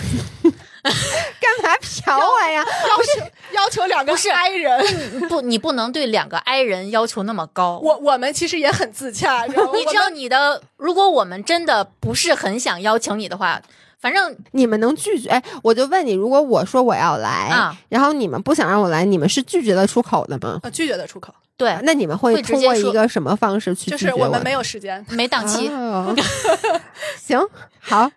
[1.39, 2.63] 干嘛嫖我呀？
[2.63, 7.79] 要求要求两个是 I 人，不，你不能对两个 I 人要求那么高。
[7.83, 9.59] 我我们其实也很自洽， 你知
[9.97, 10.09] 道？
[10.09, 13.61] 你的，如果我们真的不是很想邀请你的话，
[13.99, 15.29] 反正你们能拒绝？
[15.29, 20.59] 哎，我就问你，如果我说我要来，啊然后你们不想让我来，你们是拒绝得出口的吗？
[20.63, 25.05] 啊拒绝的出口，对那你们会通过一个什么方式去就拒绝呢是我们没有时间。
[25.09, 25.67] 没档期。
[25.67, 26.15] 哦
[27.21, 27.39] 行，
[27.81, 28.09] 好，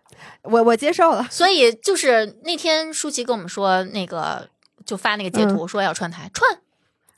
[0.43, 1.27] 我我接受了。
[1.31, 4.49] 所以就是那天舒淇跟我们说，那个
[4.85, 6.59] 就发那个截图说要串台，串，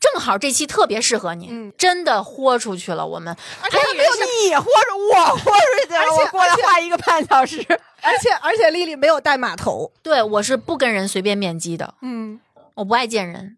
[0.00, 3.06] 正好这期特别适合你，嗯真的豁出去了。
[3.06, 7.64] 我们而且没有，你豁出我或者而且我过来而且画一个半小时，
[8.02, 12.40] 而且而且丽丽没有带码头，对我是不跟人随便面基的，嗯，
[12.74, 13.56] 我不爱见人。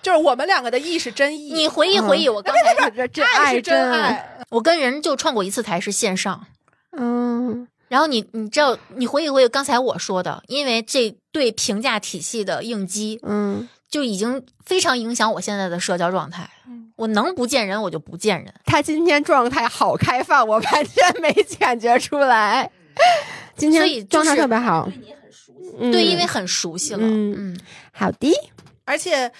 [0.00, 6.46] 就是我们两个的意是真意，你回忆回忆，我刚才这这爱是真，爱，我跟人就串过一次台是线上。
[6.92, 16.50] 嗯然后你你知道，你回忆回忆刚才我说的，因为这对评价体系的应激，嗯，就已经非常影响我现在的社交状态。
[16.66, 18.52] 嗯我能不见人我就不见人。
[18.64, 22.68] 他今天状态好开放，我完全没感觉出来。
[23.56, 24.90] 今天状态特别好，
[25.78, 27.00] 嗯对，因为很熟悉了。
[27.00, 27.60] 嗯嗯，
[27.92, 28.34] 好的，
[28.84, 29.30] 而且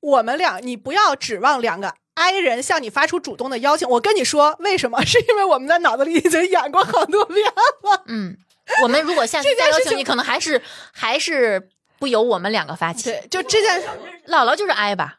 [0.00, 3.86] 我们俩，你不要指望两个 I 人向你发出主动的邀请。
[3.88, 5.00] 我跟你说，为什么？
[5.04, 8.02] 是因为我们在脑子里已经演过好多遍了。
[8.06, 8.34] 嗯，
[8.82, 10.60] 我们如果下次再邀请你，可能还是
[10.92, 11.68] 还是
[11.98, 13.10] 不由我们两个发起。
[13.10, 13.82] 对，就这件，
[14.28, 15.18] 姥姥就是 I 吧？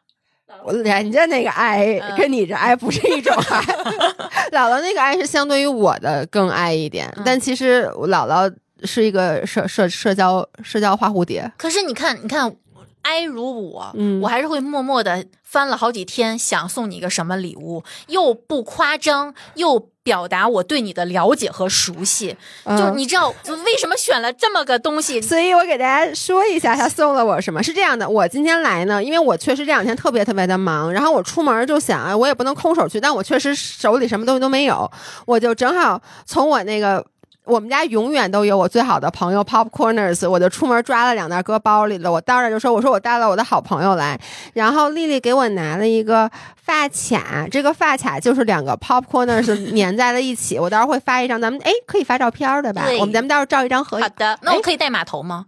[0.64, 3.60] 我人家那个爱嗯跟你这爱不是一种爱
[4.50, 8.52] 姥姥那个爱是相对于我的更爱一点，嗯但其实我姥姥
[8.82, 12.56] 是一个社社社交社交花蝴蝶，可是你看，你看。
[13.00, 22.36] I 如我，嗯我还是会默默的翻了好几天，想送你一个什么礼物，又不夸张，又表达我对你的了解和熟悉。
[22.66, 23.30] 就嗯你知道
[23.64, 25.22] 为什么选了这么个东西？
[25.22, 27.62] 所以我给大家说一下，他送了我什么。
[27.62, 34.90] 是这样的，我今天来呢，因为我确实这两天特别特别的忙，然后我出门就想，啊，我也不能空手去，但我确实手里什么东西都没有，
[35.24, 37.02] 我就正好从我那个
[37.48, 42.12] 我们家永远都有我最好的朋友 Popcorners，我就出门抓了两袋搁包里了。
[42.12, 44.20] 我当着就说：“我说我带了我的好朋友来。”
[44.52, 50.58] 然后丽丽给我拿了一个发卡，这个发卡就是两个 Popcorners 粘在了一起。
[50.58, 52.84] 我到时候会发一张，咱们哎可以发照片的吧？
[53.00, 55.46] 我们咱们到时候照一张合影，好的，那我哎可以带码头吗？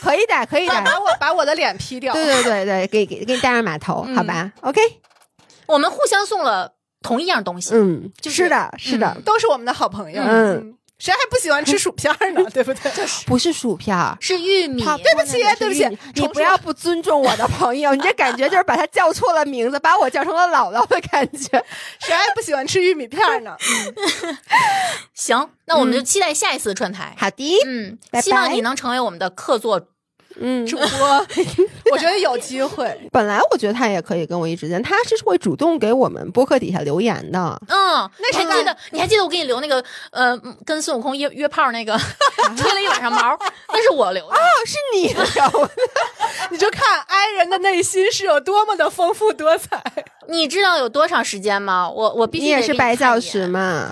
[0.00, 0.80] 可以的，可以的把。
[0.80, 2.12] 把我把我的脸 P 掉。
[2.14, 4.80] 对对对对，给给给你带上码头，嗯好吧？OK，
[5.66, 6.72] 我们互相送了
[7.02, 7.74] 同一样东西。
[7.74, 10.22] 嗯，就是是的，是的，都是我们的好朋友。
[10.22, 12.44] 嗯嗯，谁还不喜欢吃薯片呢？
[12.54, 12.92] 对不对？
[12.92, 14.16] 就是不是薯片儿。
[14.20, 21.48] 是玉米，对不起对不起你不要不尊重我的朋友， 你这感觉就是把他叫错了名字，把我叫成了姥姥的感觉。
[21.98, 23.56] 谁还不喜欢吃玉米片呢？
[25.12, 27.16] 行，那我们就期待下一次的串台。
[27.18, 29.88] 好的，嗯，拜拜希望你能成为我们的客座。
[30.40, 31.26] 嗯，主播，
[31.92, 32.98] 我觉得有机会。
[33.12, 37.60] 本来我觉得他也可以跟我一直见，他是会主动给我们播客底下留言的。
[37.68, 38.76] 嗯，那是你还记得？
[38.90, 41.98] 你还记得我给你留那个呃，跟孙悟空约约炮那个，
[42.56, 43.38] 吹了一晚上毛，
[43.68, 44.34] 那是我留的。
[44.34, 45.22] 啊，是你留
[45.66, 45.70] 的，
[46.50, 49.82] 你就看 i 人的内心是有多么的丰富多彩。
[50.28, 51.88] 你知道有多长时间吗？
[51.90, 53.90] 我我必须你也是白小时嘛？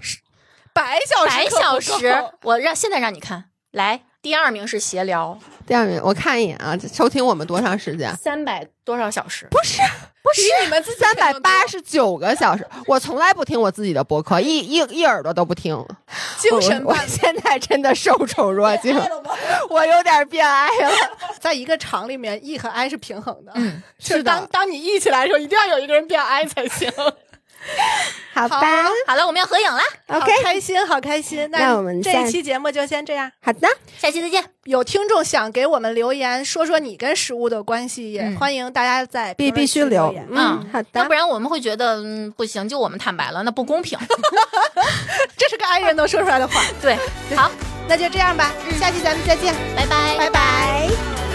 [0.72, 3.44] 白小时百可不够小时，我让现在让你看。
[3.72, 8.14] 来，第二名是闲聊，第二名，我看一眼啊，收听我们多长时间？
[8.16, 9.47] 三百多少小时？
[9.51, 9.80] 不是，
[10.22, 12.66] 不是你们自己三百八十九个小时。
[12.86, 15.74] 我从来不听我自己的播客，一一一耳朵都不听。
[16.36, 16.98] 精神我我。
[17.06, 18.94] 现在真的受宠若惊，
[19.70, 20.92] 我有点变爱了。
[21.38, 23.52] 在一个场里面，E 和 I 是平衡的。
[23.55, 26.92] 嗯，就是当的当你 E 起来的时候，一定要有一个人变 I 才行。
[28.32, 31.47] 好吧好好了，我们要合影了，，OK，开心，好开心。
[31.51, 33.31] 那我们这下一期节目就先这样。
[33.43, 33.69] 好的，
[33.99, 34.43] 下期再见。
[34.65, 40.27] 有听众想给我们留言，说说你跟食物的关系，也嗯欢迎大家在必评论必须留言。。
[40.31, 41.12] 嗯，好的要不。
[41.12, 43.99] 然我们会觉得，嗯，不行，就我们坦白了，那不公平。
[45.37, 46.62] 这是个爱人能说出来的话。
[46.81, 46.97] 对，
[47.37, 47.51] 好，
[47.89, 51.30] 那就这样吧，下期咱们再见，拜拜，拜拜